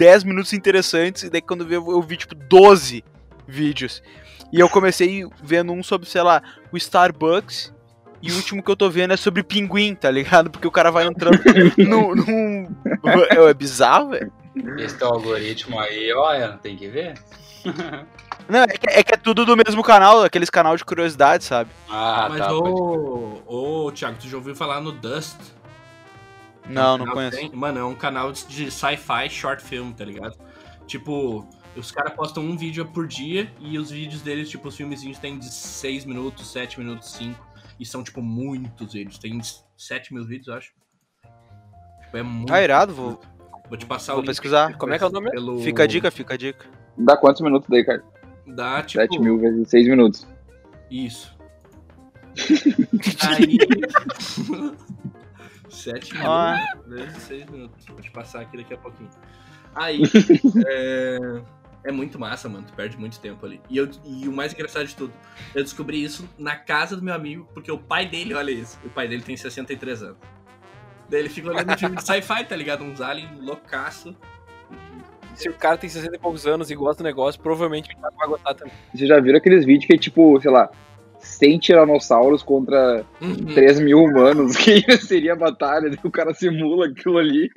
10 0.00 0.24
minutos 0.24 0.54
interessantes, 0.54 1.24
e 1.24 1.28
daí 1.30 1.42
quando 1.42 1.60
eu 1.60 1.66
vi, 1.68 1.74
eu 1.74 2.00
vi, 2.02 2.16
tipo, 2.16 2.34
12 2.34 3.04
vídeos. 3.46 4.02
E 4.50 4.58
eu 4.58 4.66
comecei 4.68 5.24
vendo 5.42 5.72
um 5.74 5.82
sobre, 5.82 6.08
sei 6.08 6.22
lá, 6.22 6.42
o 6.72 6.76
Starbucks. 6.78 7.70
E 8.22 8.32
o 8.32 8.36
último 8.36 8.62
que 8.62 8.70
eu 8.70 8.76
tô 8.76 8.88
vendo 8.90 9.12
é 9.12 9.16
sobre 9.16 9.42
pinguim, 9.42 9.94
tá 9.94 10.10
ligado? 10.10 10.50
Porque 10.50 10.66
o 10.66 10.70
cara 10.70 10.90
vai 10.90 11.06
entrando 11.06 11.38
num. 11.78 12.14
num... 12.14 12.76
É 13.30 13.54
bizarro, 13.54 14.10
velho. 14.10 14.32
Esse 14.78 14.96
teu 14.98 15.08
algoritmo 15.08 15.78
aí, 15.78 16.12
olha, 16.12 16.58
tem 16.62 16.76
que 16.76 16.88
ver. 16.88 17.14
Não, 18.48 18.60
é 18.64 18.66
que, 18.68 18.86
é 18.88 19.02
que 19.04 19.14
é 19.14 19.16
tudo 19.16 19.44
do 19.46 19.56
mesmo 19.56 19.82
canal, 19.82 20.22
aqueles 20.24 20.50
canal 20.50 20.76
de 20.76 20.84
curiosidade, 20.84 21.44
sabe? 21.44 21.70
Ah, 21.88 22.26
Mas 22.30 22.38
tá. 22.40 22.48
pode- 22.48 22.70
ô, 22.70 23.42
ô, 23.86 23.92
Thiago, 23.92 24.16
tu 24.20 24.28
já 24.28 24.36
ouviu 24.38 24.56
falar 24.56 24.80
no 24.80 24.92
Dust? 24.92 25.36
Não, 26.68 26.94
Um 26.94 26.98
não 26.98 27.04
canal 27.06 27.14
conheço. 27.14 27.36
tem- 27.38 27.50
Mano, 27.52 27.78
é 27.80 27.84
um 27.84 27.94
canal 27.94 28.32
de 28.32 28.70
sci-fi 28.70 29.28
short 29.30 29.62
film, 29.62 29.92
tá 29.92 30.04
ligado? 30.04 30.36
Tipo, 30.86 31.46
os 31.76 31.90
caras 31.90 32.12
postam 32.14 32.42
um 32.44 32.56
vídeo 32.56 32.84
por 32.86 33.06
dia 33.06 33.50
e 33.60 33.78
os 33.78 33.90
vídeos 33.90 34.22
deles, 34.22 34.48
tipo, 34.48 34.68
os 34.68 34.76
filmezinhos 34.76 35.18
têm 35.18 35.38
de 35.38 35.46
6 35.50 36.04
minutos, 36.04 36.50
7 36.52 36.78
minutos, 36.78 37.12
5. 37.12 37.48
E 37.78 37.86
são, 37.86 38.02
tipo, 38.04 38.20
muitos 38.22 38.92
vídeos. 38.92 39.18
Tem 39.18 39.40
7 39.76 40.12
mil 40.12 40.24
vídeos, 40.24 40.48
eu 40.48 40.54
acho. 40.54 40.72
Tipo, 42.04 42.16
é 42.16 42.22
muito. 42.22 42.52
Ah, 42.52 42.62
irado, 42.62 42.92
vou, 42.94 43.20
Vou 43.68 43.78
te 43.78 43.86
passar 43.86 44.14
vou 44.14 44.22
o 44.22 44.26
pesquisar. 44.26 44.76
Como 44.76 44.92
é 44.92 44.98
que 44.98 45.04
é 45.04 45.06
o 45.06 45.10
nome? 45.10 45.30
Pelo... 45.30 45.60
Fica 45.60 45.84
a 45.84 45.86
dica, 45.86 46.10
fica 46.10 46.34
a 46.34 46.36
dica. 46.36 46.66
Dá 46.98 47.16
quantos 47.16 47.40
minutos 47.40 47.68
daí, 47.70 47.84
cara? 47.84 48.02
Dá, 48.48 48.82
tipo. 48.82 49.00
7 49.00 49.18
mil 49.20 49.38
vezes 49.38 49.68
6 49.70 49.86
minutos. 49.88 50.26
Isso. 50.90 51.38
Aí. 53.28 53.58
7 55.70 56.12
minutos 56.12 56.28
Ah. 56.28 56.78
vezes 56.86 57.22
6 57.22 57.46
minutos. 57.50 57.86
Vou 57.86 58.00
te 58.00 58.10
passar 58.10 58.40
aqui 58.40 58.56
daqui 58.56 58.74
a 58.74 58.78
pouquinho. 58.78 59.10
Aí. 59.74 60.02
é... 60.66 61.42
é 61.84 61.92
muito 61.92 62.18
massa, 62.18 62.48
mano. 62.48 62.66
Tu 62.66 62.72
perde 62.74 62.96
muito 62.98 63.18
tempo 63.20 63.44
ali. 63.46 63.60
E, 63.70 63.76
eu, 63.76 63.88
e 64.04 64.28
o 64.28 64.32
mais 64.32 64.52
engraçado 64.52 64.86
de 64.86 64.96
tudo, 64.96 65.12
eu 65.54 65.62
descobri 65.62 66.02
isso 66.02 66.28
na 66.38 66.56
casa 66.56 66.96
do 66.96 67.02
meu 67.02 67.14
amigo, 67.14 67.48
porque 67.54 67.70
o 67.70 67.78
pai 67.78 68.06
dele, 68.06 68.34
olha 68.34 68.50
isso. 68.50 68.78
O 68.84 68.90
pai 68.90 69.08
dele 69.08 69.22
tem 69.22 69.36
63 69.36 70.02
anos. 70.02 70.18
Daí 71.08 71.20
ele 71.20 71.28
fica 71.28 71.48
olhando 71.48 71.76
filme 71.76 71.96
de 71.96 72.04
sci-fi, 72.04 72.44
tá 72.44 72.54
ligado? 72.54 72.84
Uns 72.84 73.00
aliens 73.00 73.30
loucaço. 73.40 74.14
Se 75.34 75.48
o 75.48 75.54
cara 75.54 75.76
tem 75.76 75.88
60 75.88 76.14
e 76.14 76.18
poucos 76.18 76.46
anos 76.46 76.70
e 76.70 76.74
gosta 76.74 77.02
do 77.02 77.06
negócio, 77.06 77.40
provavelmente 77.40 77.90
o 77.92 77.96
Thiago 77.96 78.16
vai 78.16 78.28
gostar 78.28 78.54
também. 78.54 78.72
Vocês 78.94 79.08
já 79.08 79.18
viram 79.20 79.38
aqueles 79.38 79.64
vídeos 79.64 79.86
que 79.86 79.94
é 79.94 79.98
tipo, 79.98 80.40
sei 80.40 80.50
lá, 80.50 80.70
100 81.20 81.58
tiranossauros 81.58 82.42
contra 82.42 83.04
Uhum. 83.20 83.34
3 83.54 83.78
mil 83.80 83.98
humanos? 84.02 84.56
Que 84.58 84.96
seria 84.98 85.34
a 85.34 85.36
batalha? 85.36 85.90
O 86.02 86.10
cara 86.10 86.34
simula 86.34 86.86
aquilo 86.86 87.18
ali. 87.18 87.50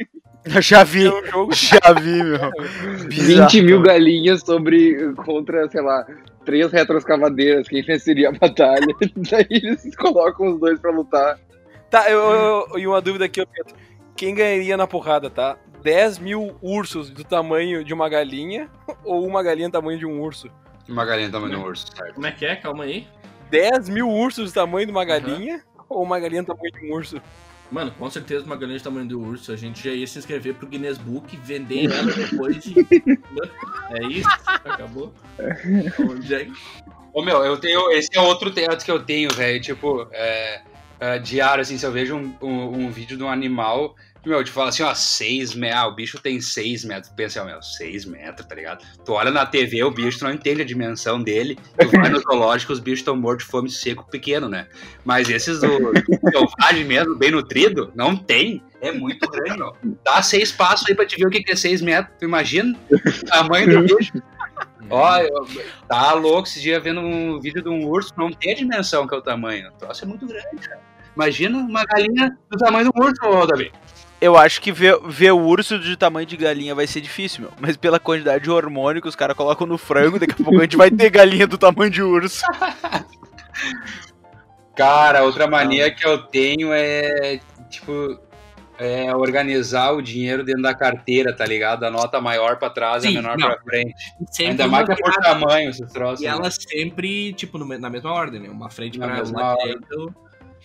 Eu 0.45 0.61
já 0.61 0.83
vi, 0.83 1.05
É 1.07 1.11
um 1.13 1.25
jogo 1.25 1.51
já 1.55 1.93
vi, 1.99 2.21
meu. 2.23 2.51
20 3.09 3.61
mil 3.61 3.81
galinhas 3.81 4.41
sobre 4.41 5.13
contra, 5.15 5.67
sei 5.69 5.81
lá, 5.81 6.05
três 6.45 6.71
retroescavadeiras. 6.71 7.67
Quem 7.67 7.81
venceria 7.81 8.29
a 8.29 8.31
batalha? 8.33 8.87
Daí 9.31 9.47
eles 9.49 9.95
colocam 9.95 10.47
os 10.53 10.59
dois 10.59 10.79
pra 10.79 10.91
lutar. 10.91 11.39
Tá, 11.89 12.09
eu, 12.09 12.19
eu- 12.19 12.67
eu- 12.73 12.79
e 12.79 12.87
uma 12.87 12.99
dúvida 13.01 13.25
aqui, 13.25 13.45
Pedro. 13.45 13.73
Quem 14.15 14.35
ganharia 14.35 14.75
na 14.77 14.85
porrada, 14.87 15.29
tá? 15.29 15.57
10 15.81 16.17
mil 16.19 16.55
ursos 16.61 17.09
do 17.09 17.23
tamanho 17.23 17.83
de 17.83 17.93
uma 17.93 18.07
galinha 18.09 18.69
ou 19.03 19.25
uma 19.27 19.43
galinha 19.43 19.67
do 19.69 19.71
tamanho 19.73 19.99
de 19.99 20.05
um 20.05 20.21
urso? 20.21 20.47
Uma 20.87 21.05
galinha 21.05 21.29
do 21.29 21.31
tamanho 21.33 21.51
de 21.51 21.57
um 21.57 21.63
urso, 21.65 21.87
certo? 21.95 22.15
Como 22.15 22.25
é 22.27 22.31
que 22.31 22.45
é? 22.45 22.55
Calma 22.55 22.83
aí. 22.85 23.05
10 23.53 23.89
mil 23.89 24.09
ursos 24.09 24.51
do 24.51 24.55
tamanho 24.55 24.87
de 24.87 24.91
uma 24.91 25.05
galinha 25.05 25.61
ou 25.87 26.01
uma 26.01 26.19
galinha 26.19 26.41
do 26.41 26.47
tamanho 26.47 26.71
de 26.73 26.87
um 26.87 26.93
urso? 26.95 27.21
Mano, 27.71 27.91
com 27.91 28.09
certeza 28.09 28.43
uma 28.45 28.55
galinha 28.55 28.79
do 28.79 28.83
tamanho 28.83 29.07
do 29.07 29.21
urso. 29.21 29.51
A 29.51 29.55
gente 29.55 29.83
já 29.83 29.91
ia 29.93 30.07
se 30.07 30.17
inscrever 30.17 30.55
pro 30.55 30.67
Guinness 30.67 30.97
Book, 30.97 31.37
vender 31.37 31.85
ela 31.93 32.11
depois 32.11 32.63
de. 32.63 32.73
é 33.91 34.03
isso? 34.07 34.27
Acabou? 34.65 35.13
Onde 35.99 36.33
é 36.33 36.45
que- 36.45 36.53
Ô 37.13 37.21
meu, 37.21 37.43
eu 37.45 37.57
tenho. 37.57 37.91
Esse 37.91 38.09
é 38.13 38.19
outro 38.21 38.49
teto 38.51 38.83
que 38.83 38.89
eu 38.91 39.03
tenho, 39.03 39.29
velho. 39.31 39.61
Tipo, 39.61 40.07
é, 40.11 40.61
é, 40.99 41.19
diário, 41.19 41.61
assim, 41.61 41.77
se 41.77 41.85
eu 41.85 41.91
vejo 41.91 42.15
um, 42.15 42.33
um, 42.41 42.85
um 42.85 42.91
vídeo 42.91 43.15
de 43.15 43.23
um 43.23 43.29
animal. 43.29 43.95
Meu, 44.25 44.41
te 44.41 44.51
fala 44.51 44.69
assim, 44.69 44.83
ó, 44.83 44.93
6 44.93 45.53
metros. 45.53 45.81
Ah, 45.81 45.87
o 45.87 45.95
bicho 45.95 46.17
tem 46.17 46.39
6 46.39 46.85
metros. 46.85 47.09
Tu 47.09 47.15
pensa, 47.15 47.41
ó, 47.41 47.45
meu, 47.45 47.61
6 47.61 48.05
metros, 48.05 48.47
tá 48.47 48.55
ligado? 48.55 48.85
Tu 49.03 49.11
olha 49.11 49.29
na 49.31 49.45
TV, 49.45 49.83
o 49.83 49.91
bicho, 49.91 50.19
tu 50.19 50.23
não 50.23 50.31
entende 50.31 50.61
a 50.61 50.65
dimensão 50.65 51.21
dele. 51.21 51.57
Tu 51.77 51.89
vai 51.89 52.09
no 52.09 52.19
zoológico, 52.19 52.71
os 52.71 52.79
bichos 52.79 52.99
estão 52.99 53.17
mortos 53.17 53.45
de 53.45 53.51
fome 53.51 53.69
seco 53.69 54.09
pequeno, 54.09 54.47
né? 54.47 54.67
Mas 55.03 55.29
esses 55.29 55.59
do 55.59 55.67
selvagem 56.31 56.85
mesmo, 56.85 57.15
bem 57.15 57.31
nutrido, 57.31 57.91
não 57.93 58.15
tem. 58.15 58.63
É 58.79 58.91
muito 58.91 59.29
grande, 59.29 59.57
meu. 59.57 59.75
Dá 60.03 60.21
seis 60.21 60.51
passos 60.51 60.87
aí 60.87 60.95
pra 60.95 61.05
te 61.05 61.17
ver 61.17 61.27
o 61.27 61.29
que 61.29 61.43
é 61.51 61.55
6 61.55 61.81
metros. 61.81 62.15
Tu 62.17 62.25
imagina? 62.25 62.77
O 62.89 63.25
tamanho 63.25 63.87
do 63.87 63.97
bicho. 63.97 64.13
Ó, 64.89 65.19
tá 65.87 66.13
louco 66.13 66.47
esse 66.47 66.61
dia 66.61 66.79
vendo 66.79 67.01
um 67.01 67.39
vídeo 67.39 67.61
de 67.61 67.69
um 67.69 67.85
urso, 67.87 68.13
não 68.17 68.31
tem 68.31 68.53
a 68.53 68.55
dimensão 68.55 69.07
que 69.07 69.15
é 69.15 69.17
o 69.17 69.21
tamanho. 69.21 69.69
O 69.69 69.71
troço 69.73 70.03
é 70.03 70.07
muito 70.07 70.25
grande, 70.25 70.57
cara. 70.61 70.79
Imagina 71.15 71.57
uma 71.57 71.83
galinha 71.85 72.37
do 72.49 72.57
tamanho 72.57 72.91
do 72.91 73.01
urso, 73.01 73.47
Davi. 73.47 73.71
Eu 74.23 74.37
acho 74.37 74.61
que 74.61 74.71
ver, 74.71 74.97
ver 75.05 75.33
o 75.33 75.37
urso 75.37 75.77
de 75.77 75.97
tamanho 75.97 76.25
de 76.25 76.37
galinha 76.37 76.73
vai 76.73 76.87
ser 76.87 77.01
difícil, 77.01 77.41
meu. 77.41 77.51
Mas 77.59 77.75
pela 77.75 77.99
quantidade 77.99 78.45
de 78.45 78.49
hormônio 78.49 79.01
que 79.01 79.07
os 79.09 79.17
caras 79.17 79.35
colocam 79.35 79.67
no 79.67 79.77
frango, 79.77 80.17
daqui 80.17 80.31
a 80.31 80.43
pouco 80.45 80.59
a 80.59 80.63
gente 80.63 80.77
vai 80.77 80.89
ter 80.89 81.09
galinha 81.09 81.45
do 81.45 81.57
tamanho 81.57 81.91
de 81.91 82.01
urso. 82.01 82.41
Cara, 84.77 85.23
outra 85.23 85.45
mania 85.45 85.93
que 85.93 86.07
eu 86.07 86.19
tenho 86.19 86.71
é, 86.71 87.41
tipo, 87.69 88.17
é 88.79 89.13
organizar 89.13 89.91
o 89.91 90.01
dinheiro 90.01 90.41
dentro 90.41 90.61
da 90.61 90.73
carteira, 90.73 91.35
tá 91.35 91.45
ligado? 91.45 91.83
A 91.83 91.91
nota 91.91 92.21
maior 92.21 92.57
pra 92.57 92.69
trás 92.69 93.03
e 93.03 93.09
a 93.09 93.11
menor 93.11 93.37
não. 93.37 93.49
pra 93.49 93.61
frente. 93.61 93.93
Sempre 94.31 94.51
Ainda 94.51 94.67
mais 94.69 94.85
que 94.85 94.93
é 94.93 94.95
por 94.95 95.13
tamanho 95.17 95.69
esses 95.69 95.91
troços. 95.91 96.21
E 96.21 96.29
né? 96.29 96.31
ela 96.31 96.49
sempre, 96.49 97.33
tipo, 97.33 97.57
na 97.57 97.89
mesma 97.89 98.13
ordem, 98.13 98.39
né? 98.39 98.47
Uma 98.47 98.69
frente 98.69 98.97
Na 98.97 99.07
pra 99.07 99.15
mesma 99.17 99.37
uma 99.37 99.51
ordem. 99.51 99.73
dentro. 99.73 100.15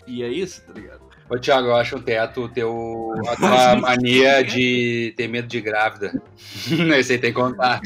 E 0.07 0.23
é 0.23 0.29
isso, 0.29 0.65
tá 0.65 0.73
ligado? 0.73 1.08
Ô, 1.31 1.39
Thiago, 1.39 1.69
eu 1.69 1.77
acho 1.77 1.97
um 1.97 2.01
teto 2.01 2.43
o 2.45 2.49
teu, 2.49 3.13
a 3.29 3.37
tua 3.37 3.77
mania 3.77 4.43
de 4.43 5.13
ter 5.17 5.29
medo 5.29 5.47
de 5.47 5.61
grávida. 5.61 6.13
Esse 6.97 7.13
aí 7.13 7.19
tem 7.19 7.33
que 7.33 7.39
contar. 7.39 7.81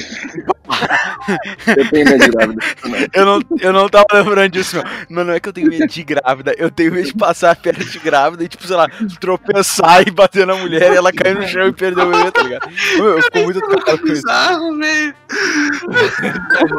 Eu 1.77 1.91
tenho 1.91 2.05
medo 2.09 2.25
de 2.25 2.31
grávida. 2.31 2.65
Eu 3.13 3.27
não, 3.27 3.41
eu 3.61 3.73
não 3.73 3.89
tava 3.89 4.07
lembrando 4.13 4.53
disso, 4.53 4.77
meu. 4.77 4.85
Mas 5.11 5.27
não 5.27 5.33
é 5.35 5.41
que 5.41 5.49
eu 5.49 5.53
tenho 5.53 5.69
medo 5.69 5.87
de 5.87 6.03
grávida, 6.05 6.55
eu 6.57 6.71
tenho 6.71 6.93
medo 6.93 7.07
de 7.07 7.15
passar 7.15 7.57
perto 7.57 7.85
de 7.85 7.99
grávida 7.99 8.45
e, 8.45 8.49
tipo, 8.49 8.65
sei 8.65 8.77
lá, 8.77 8.89
tropeçar 9.21 10.07
e 10.07 10.11
bater 10.11 10.47
na 10.47 10.55
mulher 10.55 10.93
e 10.93 10.97
ela 10.97 11.13
cair 11.13 11.35
no 11.35 11.47
chão 11.47 11.67
e 11.67 11.73
perder 11.73 12.03
o 12.03 12.11
bebê, 12.11 12.31
tá 12.31 12.43
ligado? 12.43 12.71
Meu, 12.97 13.19
eu 13.19 13.23
fico 13.23 13.39
muito 13.41 13.61
tocado 13.61 13.99
com 13.99 14.07
isso. 14.07 14.23
Bizarro, 14.23 14.79
velho. 14.79 15.15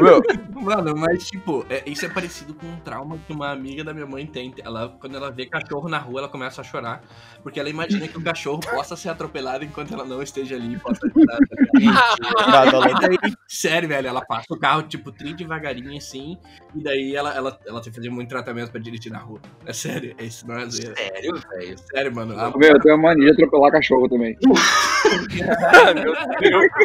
Meu, 0.02 0.22
Mano, 0.64 0.96
mas 0.96 1.30
tipo, 1.30 1.66
é- 1.70 1.84
isso 1.86 2.06
é 2.06 2.10
parecido 2.10 2.54
com 2.54 2.66
um 2.66 2.78
trauma 2.78 3.18
que 3.28 3.34
uma 3.34 3.52
amiga 3.52 3.84
da 3.84 3.94
minha 3.94 4.06
mãe 4.06 4.26
tem. 4.26 4.54
Ela, 4.64 4.96
quando 5.00 5.16
ela 5.18 5.30
vê 5.30 5.46
cachorro 5.46 5.90
na 5.90 5.98
rua, 5.98 6.22
ela 6.22 6.30
começa 6.30 6.53
a 6.62 6.64
chorar. 6.64 7.02
Porque 7.42 7.60
ela 7.60 7.70
imagina 7.70 8.08
que 8.08 8.18
o 8.18 8.24
cachorro 8.24 8.60
possa 8.60 8.96
ser 8.96 9.10
atropelado 9.10 9.66
enquanto 9.66 9.94
ela 9.94 10.06
não 10.06 10.22
esteja 10.22 10.56
ali 10.56 10.76
e 10.76 10.80
possa 10.80 11.02
daí, 13.02 13.18
sério, 13.48 13.90
velho, 13.90 14.08
ela 14.08 14.24
passa 14.26 14.46
o 14.50 14.58
carro, 14.58 14.84
tipo, 14.84 15.12
tri 15.12 15.34
devagarinho 15.34 15.98
assim. 15.98 16.38
E 16.76 16.82
daí 16.82 17.14
ela, 17.16 17.34
ela, 17.36 17.60
ela 17.68 17.82
tem 17.82 17.92
que 17.92 17.98
fazer 17.98 18.10
muito 18.10 18.30
tratamento 18.30 18.72
pra 18.72 18.80
dirigir 18.80 19.12
na 19.12 19.20
rua. 19.20 19.42
É 19.66 19.74
sério, 19.74 20.16
é 20.18 20.24
isso 20.24 20.48
não 20.48 20.56
é 20.58 20.70
zoeira. 20.70 20.96
Sério, 20.96 21.34
velho. 21.50 21.78
Sério, 21.80 22.16
mano. 22.16 22.40
A- 22.40 22.58
Meu, 22.58 22.70
eu 22.72 22.80
tenho 22.80 22.96
uma 22.96 23.10
mania 23.10 23.26
de 23.26 23.32
atropelar 23.34 23.72
cachorro 23.72 24.08
também. 24.08 24.38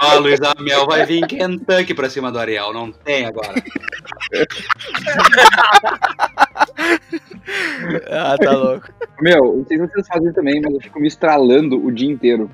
Ó, 0.02 0.06
a 0.10 0.14
Luísa 0.18 0.52
Mel 0.58 0.86
vai 0.86 1.06
vir 1.06 1.22
em 1.22 1.26
Kentucky 1.26 1.94
pra 1.94 2.10
cima 2.10 2.32
do 2.32 2.38
Ariel. 2.38 2.72
Não 2.72 2.90
tem 2.90 3.26
agora. 3.26 3.54
Ah, 8.10 8.36
tá 8.38 8.50
louco. 8.52 8.88
Meu, 9.20 9.56
não 9.56 9.66
sei 9.66 9.78
se 9.78 9.86
vocês 9.86 10.06
fazem 10.06 10.32
também, 10.32 10.60
mas 10.60 10.74
eu 10.74 10.80
fico 10.80 11.00
me 11.00 11.08
estralando 11.08 11.82
o 11.84 11.90
dia 11.90 12.10
inteiro. 12.10 12.50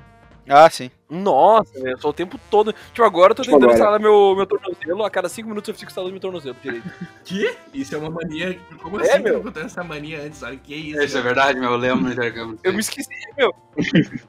Ah, 0.47 0.69
sim. 0.69 0.91
Nossa, 1.09 1.73
velho, 1.73 1.93
eu 1.95 1.97
sou 1.97 2.11
o 2.11 2.13
tempo 2.13 2.39
todo. 2.51 2.71
Tipo, 2.93 3.03
agora 3.03 3.31
eu 3.31 3.35
tô 3.35 3.41
Tipo 3.41 3.55
tentando 3.55 3.71
agora. 3.71 3.79
instalar 3.79 3.99
meu, 3.99 4.35
meu 4.35 4.45
tornozelo, 4.45 5.03
a 5.03 5.09
cada 5.09 5.27
5 5.27 5.47
minutos 5.49 5.67
eu 5.69 5.73
fico 5.73 5.89
instalando 5.89 6.11
meu 6.11 6.21
tornozelo 6.21 6.55
direito. 6.61 6.87
Que? 7.25 7.55
Isso 7.73 7.95
é 7.95 7.97
uma 7.97 8.11
mania. 8.11 8.57
Como 8.81 8.99
É, 8.99 9.03
assim 9.03 9.17
que 9.17 9.23
meu. 9.23 9.33
não 9.33 9.39
acontece 9.41 9.65
essa 9.65 9.83
mania 9.83 10.21
antes? 10.21 10.37
Sabe 10.37 10.57
que 10.57 10.75
isso? 10.75 11.01
Isso 11.01 11.17
é 11.17 11.21
verdade, 11.21 11.59
meu. 11.59 11.71
Eu 11.71 11.77
lembro 11.77 12.03
no 12.05 12.11
intercâmbio. 12.11 12.59
Eu 12.63 12.73
me 12.73 12.79
esqueci, 12.79 13.09
meu. 13.35 13.51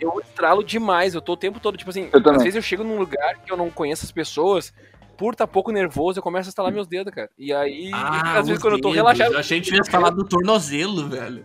Eu 0.00 0.18
estralo 0.20 0.64
demais, 0.64 1.14
eu 1.14 1.20
tô 1.20 1.32
o 1.34 1.36
tempo 1.36 1.60
todo, 1.60 1.76
tipo 1.76 1.90
assim, 1.90 2.08
Eu 2.12 2.22
também. 2.22 2.38
às 2.38 2.42
vezes 2.44 2.56
eu 2.56 2.62
chego 2.62 2.82
num 2.82 2.98
lugar 2.98 3.36
que 3.44 3.52
eu 3.52 3.56
não 3.56 3.70
conheço 3.70 4.04
as 4.06 4.10
pessoas, 4.12 4.72
por 5.16 5.32
estar 5.32 5.46
pouco 5.46 5.70
nervoso, 5.72 6.18
eu 6.18 6.22
começo 6.22 6.48
a 6.48 6.50
instalar 6.50 6.72
meus 6.72 6.86
dedos, 6.86 7.12
cara. 7.14 7.30
E 7.38 7.52
aí, 7.52 7.90
Ah, 7.92 8.38
às 8.38 8.46
vezes 8.46 8.62
quando 8.62 8.74
eu 8.74 8.80
tô 8.80 8.88
dedos. 8.90 8.96
relaxado. 8.96 9.32
Eu 9.32 9.38
achei 9.40 9.60
que 9.60 9.68
tinha 9.68 9.84
falado 9.84 10.16
do 10.16 10.24
tornozelo, 10.24 11.08
velho. 11.08 11.44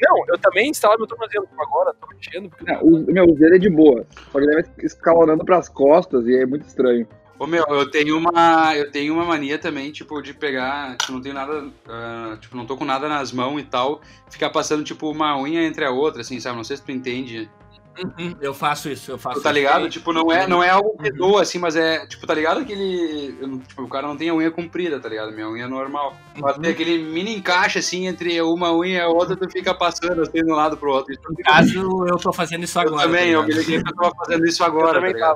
Não, 0.00 0.24
eu 0.28 0.38
também 0.38 0.68
instalo 0.70 0.96
meu 0.98 1.06
tornozelo, 1.06 1.46
tipo, 1.46 1.62
agora, 1.62 1.94
tô 1.94 2.06
mexendo, 2.14 2.50
porque 2.50 2.70
Não, 2.70 2.80
o, 2.82 3.06
meu, 3.12 3.24
o 3.24 3.34
dele 3.34 3.56
é 3.56 3.58
de 3.58 3.70
boa. 3.70 4.06
Só 4.30 4.38
que 4.38 4.44
ele 4.44 4.54
vai 4.62 4.64
escalonando 4.82 5.44
pras 5.44 5.68
costas 5.68 6.26
e 6.26 6.36
é 6.36 6.44
muito 6.46 6.66
estranho. 6.66 7.06
Ô 7.38 7.46
meu, 7.46 7.64
eu 7.68 7.90
tenho 7.90 8.16
uma. 8.16 8.74
Eu 8.74 8.90
tenho 8.90 9.12
uma 9.12 9.24
mania 9.24 9.58
também, 9.58 9.92
tipo, 9.92 10.22
de 10.22 10.32
pegar. 10.32 10.96
Tipo, 10.96 11.12
não 11.12 11.20
tenho 11.20 11.34
nada. 11.34 11.68
ah, 11.86 12.36
tipo, 12.40 12.56
não 12.56 12.64
tô 12.64 12.76
com 12.78 12.84
nada 12.86 13.08
nas 13.10 13.30
mãos 13.30 13.60
e 13.60 13.64
tal. 13.64 14.00
Ficar 14.30 14.48
passando, 14.48 14.82
tipo, 14.82 15.10
uma 15.10 15.38
unha 15.38 15.62
entre 15.66 15.84
a 15.84 15.90
outra, 15.90 16.22
assim, 16.22 16.40
sabe? 16.40 16.56
Não 16.56 16.64
sei 16.64 16.78
se 16.78 16.82
tu 16.82 16.92
entende. 16.92 17.50
Uhum, 17.98 18.34
Eu 18.40 18.52
faço 18.52 18.88
isso, 18.90 19.10
eu 19.10 19.18
faço 19.18 19.40
Tu 19.40 19.42
tá 19.42 19.50
isso. 19.50 19.58
ligado? 19.58 19.88
Tipo, 19.88 20.12
não 20.12 20.30
é, 20.30 20.46
não 20.46 20.62
é 20.62 20.68
algo 20.70 20.96
que 20.98 21.10
Uhum. 21.10 21.16
doa, 21.16 21.42
assim, 21.42 21.58
mas 21.58 21.76
é. 21.76 22.06
Tipo, 22.06 22.26
tá 22.26 22.34
ligado 22.34 22.60
aquele. 22.60 23.36
eu 23.40 23.58
Tipo, 23.60 23.82
o 23.84 23.88
cara 23.88 24.06
não 24.06 24.16
tem 24.16 24.28
a 24.28 24.34
unha 24.34 24.50
comprida, 24.50 25.00
tá 25.00 25.08
ligado? 25.08 25.32
Minha 25.32 25.48
unha 25.48 25.64
é 25.64 25.68
normal. 25.68 26.14
Mas 26.38 26.56
Uhum. 26.56 26.62
tem 26.62 26.70
aquele 26.72 26.98
mini 26.98 27.36
encaixe, 27.36 27.78
assim, 27.78 28.06
entre 28.06 28.40
uma 28.42 28.72
unha 28.74 28.98
e 28.98 29.00
a 29.00 29.08
outra, 29.08 29.36
tu 29.36 29.48
fica 29.50 29.74
passando 29.74 30.22
assim 30.22 30.44
de 30.44 30.50
um 30.52 30.54
lado 30.54 30.76
pro 30.76 30.92
outro. 30.92 31.12
Isso 31.12 31.22
No 31.28 31.36
caso, 31.44 32.06
eu 32.06 32.16
tô 32.18 32.32
fazendo 32.32 32.64
isso 32.64 32.78
eu 32.78 32.82
agora. 32.88 33.02
também, 33.02 33.26
tá 33.26 33.32
eu 33.32 33.42
me 33.44 33.54
liguei 33.54 33.82
que 33.82 33.88
eu 33.90 33.94
tava 33.96 34.14
fazendo 34.16 34.46
isso 34.46 34.62
agora, 34.64 34.94
também 35.00 35.14
tá? 35.14 35.34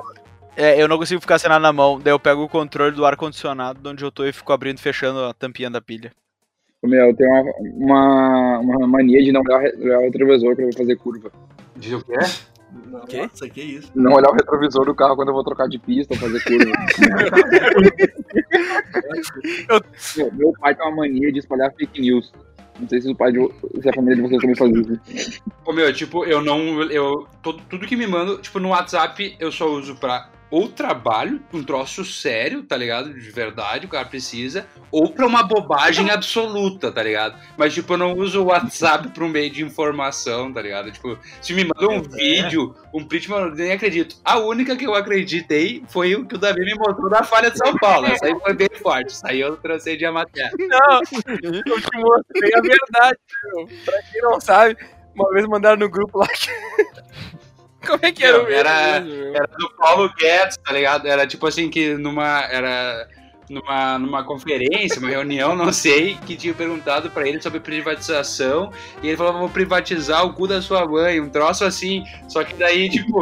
É, 0.55 0.81
eu 0.81 0.87
não 0.87 0.97
consigo 0.97 1.21
ficar 1.21 1.39
sem 1.39 1.47
nada 1.49 1.61
na 1.61 1.71
mão, 1.71 1.99
daí 1.99 2.11
eu 2.13 2.19
pego 2.19 2.43
o 2.43 2.49
controle 2.49 2.93
do 2.95 3.05
ar-condicionado 3.05 3.79
de 3.79 3.87
onde 3.87 4.03
eu 4.03 4.11
tô 4.11 4.25
e 4.25 4.33
fico 4.33 4.51
abrindo 4.51 4.77
e 4.77 4.81
fechando 4.81 5.23
a 5.23 5.33
tampinha 5.33 5.69
da 5.69 5.79
pilha. 5.81 6.11
Meu, 6.83 7.07
eu 7.07 7.15
tenho 7.15 7.29
uma, 7.31 8.59
uma, 8.59 8.59
uma 8.59 8.87
mania 8.87 9.23
de 9.23 9.31
não 9.31 9.41
olhar 9.41 9.61
olhar 9.79 9.99
o 9.99 10.01
retrovisor 10.01 10.51
eu 10.57 10.63
vou 10.65 10.73
fazer 10.73 10.95
curva. 10.97 11.31
Diz 11.75 11.93
o 11.93 12.03
quê? 12.03 12.13
Quê? 13.07 13.23
Nossa, 13.23 13.49
que 13.49 13.61
isso? 13.61 13.91
Não 13.95 14.13
olhar 14.13 14.29
o 14.29 14.33
retrovisor 14.33 14.85
do 14.85 14.95
carro 14.95 15.15
quando 15.15 15.29
eu 15.29 15.33
vou 15.33 15.43
trocar 15.43 15.67
de 15.67 15.77
pista 15.79 16.13
ou 16.13 16.19
fazer 16.19 16.43
curva. 16.43 16.71
meu, 20.15 20.31
meu 20.33 20.53
pai 20.59 20.75
tem 20.75 20.85
uma 20.85 20.95
mania 20.95 21.31
de 21.31 21.39
espalhar 21.39 21.73
fake 21.73 22.01
news. 22.01 22.31
Não 22.79 22.87
sei 22.87 23.01
se 23.01 23.11
o 23.11 23.15
pai 23.15 23.31
de, 23.31 23.39
se 23.81 23.89
a 23.89 23.93
família 23.93 24.15
de 24.15 24.21
vocês 24.21 24.41
também 24.41 24.55
faz 24.55 24.71
isso. 24.71 25.41
Ô 25.65 25.73
meu, 25.73 25.93
tipo, 25.93 26.25
eu 26.25 26.41
não. 26.41 26.81
Eu, 26.83 27.27
tudo 27.41 27.85
que 27.85 27.95
me 27.95 28.07
manda, 28.07 28.37
tipo, 28.37 28.59
no 28.59 28.69
WhatsApp 28.69 29.35
eu 29.39 29.51
só 29.51 29.69
uso 29.69 29.95
pra 29.95 30.29
ou 30.51 30.67
trabalho, 30.67 31.41
um 31.53 31.63
troço 31.63 32.03
sério, 32.03 32.61
tá 32.61 32.75
ligado? 32.75 33.13
De 33.13 33.31
verdade, 33.31 33.85
o 33.85 33.89
cara 33.89 34.05
precisa, 34.05 34.67
ou 34.91 35.09
pra 35.09 35.25
uma 35.25 35.41
bobagem 35.43 36.11
absoluta, 36.11 36.91
tá 36.91 37.01
ligado? 37.01 37.39
Mas, 37.57 37.73
tipo, 37.73 37.93
eu 37.93 37.97
não 37.97 38.13
uso 38.13 38.41
o 38.41 38.47
WhatsApp 38.47 39.07
pra 39.09 39.23
um 39.23 39.29
meio 39.29 39.49
de 39.49 39.63
informação, 39.63 40.51
tá 40.51 40.61
ligado? 40.61 40.91
Tipo, 40.91 41.17
se 41.41 41.53
me 41.53 41.63
manda 41.63 41.89
um 41.89 42.01
vídeo, 42.01 42.75
um 42.93 43.05
print, 43.05 43.29
mano, 43.29 43.47
eu 43.47 43.55
nem 43.55 43.71
acredito. 43.71 44.17
A 44.25 44.37
única 44.39 44.75
que 44.75 44.85
eu 44.85 44.93
acreditei 44.93 45.83
foi 45.87 46.13
o 46.15 46.25
que 46.25 46.35
o 46.35 46.37
Davi 46.37 46.65
me 46.65 46.75
mostrou 46.75 47.09
da 47.09 47.23
falha 47.23 47.49
de 47.49 47.57
São 47.57 47.73
Paulo. 47.77 48.07
Essa 48.07 48.25
aí 48.25 48.37
foi 48.37 48.53
bem 48.53 48.69
forte. 48.81 49.09
Isso 49.09 49.25
aí 49.25 49.39
eu 49.39 49.55
trancei 49.55 49.95
de 49.95 50.11
matéria. 50.11 50.51
Não, 50.59 50.99
eu 51.41 51.81
te 51.81 51.97
mostrei 51.97 52.53
a 52.53 52.61
verdade, 52.61 53.17
meu. 53.45 53.69
Pra 53.85 54.01
quem 54.03 54.21
não 54.21 54.41
sabe, 54.41 54.77
uma 55.15 55.29
vez 55.31 55.47
mandaram 55.47 55.77
no 55.77 55.89
grupo 55.89 56.19
lá 56.19 56.27
que... 56.27 56.51
Como 57.85 57.99
é 58.01 58.11
que 58.11 58.23
era 58.23 58.37
Não, 58.37 58.43
o 58.43 58.47
mesmo 58.47 58.59
era- 58.59 58.99
mesmo? 59.01 59.35
Era 59.35 59.47
do 59.57 59.69
Paulo 59.71 60.13
Guedes, 60.17 60.57
tá 60.57 60.71
ligado? 60.73 61.07
Era 61.07 61.25
tipo 61.27 61.47
assim 61.47 61.69
que 61.69 61.95
numa. 61.95 62.41
Era 62.43 63.07
numa, 63.49 63.99
numa 63.99 64.23
conferência, 64.23 64.97
uma 64.99 65.09
reunião, 65.09 65.55
não 65.57 65.73
sei, 65.73 66.15
que 66.25 66.37
tinha 66.37 66.53
perguntado 66.53 67.09
pra 67.09 67.27
ele 67.27 67.41
sobre 67.41 67.59
privatização. 67.59 68.71
E 69.03 69.07
ele 69.09 69.17
falou: 69.17 69.33
vou 69.33 69.49
privatizar 69.49 70.25
o 70.25 70.33
cu 70.33 70.47
da 70.47 70.61
sua 70.61 70.85
mãe, 70.87 71.19
um 71.19 71.29
troço 71.29 71.65
assim. 71.65 72.03
Só 72.29 72.43
que 72.45 72.53
daí, 72.53 72.89
tipo, 72.89 73.19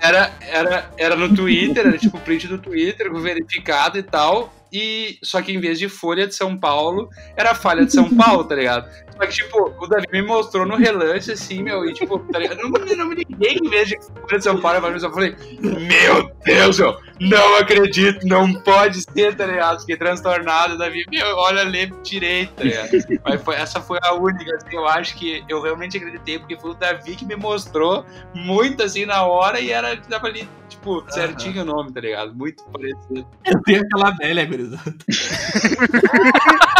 era, 0.00 0.32
era, 0.40 0.90
era 0.96 1.16
no 1.16 1.34
Twitter, 1.34 1.86
era 1.86 1.98
tipo 1.98 2.18
print 2.20 2.46
do 2.48 2.58
Twitter, 2.58 3.12
verificado 3.14 3.98
e 3.98 4.02
tal. 4.02 4.52
E 4.72 5.18
só 5.22 5.42
que 5.42 5.52
em 5.52 5.60
vez 5.60 5.78
de 5.78 5.88
Folha 5.88 6.26
de 6.28 6.34
São 6.34 6.56
Paulo, 6.56 7.10
era 7.36 7.54
Falha 7.54 7.84
de 7.84 7.92
São 7.92 8.08
Paulo, 8.16 8.44
tá 8.44 8.54
ligado? 8.54 8.88
Só 9.20 9.26
que, 9.26 9.34
tipo, 9.34 9.74
o 9.78 9.86
Davi 9.86 10.06
me 10.10 10.22
mostrou 10.22 10.64
no 10.64 10.76
relance, 10.76 11.30
assim, 11.30 11.62
meu, 11.62 11.84
e 11.84 11.92
tipo, 11.92 12.18
tá 12.18 12.38
ligado? 12.38 12.62
Não, 12.62 12.70
não 12.70 13.06
me 13.06 13.16
liguei 13.16 13.58
vez 13.68 13.88
de 13.88 13.96
que 13.98 14.40
São 14.40 14.58
Paulo, 14.58 14.80
mas 14.80 15.02
eu 15.02 15.12
falei, 15.12 15.36
meu 15.60 16.32
Deus, 16.42 16.78
meu, 16.78 16.98
não 17.20 17.56
acredito, 17.56 18.26
não 18.26 18.54
pode 18.54 19.02
ser, 19.02 19.36
tá 19.36 19.44
ligado? 19.44 19.80
Fiquei 19.80 19.98
transtornado, 19.98 20.78
Davi, 20.78 21.04
meu, 21.10 21.36
olha 21.36 21.60
ali 21.60 21.92
direito, 22.02 22.54
tá 22.54 22.64
ligado? 22.64 22.88
Mas 23.22 23.42
foi, 23.42 23.56
essa 23.56 23.78
foi 23.82 23.98
a 24.02 24.14
única, 24.14 24.56
assim, 24.56 24.74
eu 24.74 24.88
acho 24.88 25.14
que 25.14 25.44
eu 25.46 25.60
realmente 25.60 25.98
acreditei, 25.98 26.38
porque 26.38 26.58
foi 26.58 26.70
o 26.70 26.74
Davi 26.74 27.14
que 27.14 27.26
me 27.26 27.36
mostrou 27.36 28.06
muito, 28.34 28.82
assim, 28.82 29.04
na 29.04 29.22
hora, 29.26 29.60
e 29.60 29.70
era, 29.70 29.98
tava 29.98 30.28
ali, 30.28 30.48
tipo, 30.66 31.04
certinho 31.10 31.60
o 31.60 31.66
nome, 31.66 31.92
tá 31.92 32.00
ligado? 32.00 32.34
Muito 32.34 32.64
parecido. 32.64 33.26
Eu 33.44 33.62
tenho 33.64 33.82
aquela 33.82 34.12
velha, 34.12 34.46
gurizada. 34.46 34.94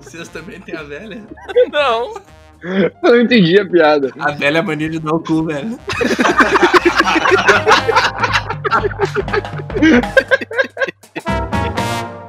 Vocês 0.00 0.28
também 0.28 0.60
têm 0.60 0.76
a 0.76 0.82
velha? 0.82 1.22
Não. 1.70 2.14
Eu 2.62 2.92
não 3.02 3.20
entendi 3.20 3.58
a 3.58 3.68
piada. 3.68 4.12
A 4.18 4.30
velha 4.32 4.62
mania 4.62 4.88
de 4.88 5.00
dar 5.00 5.14
o 5.14 5.20
cu, 5.20 5.44
velho. 5.44 5.78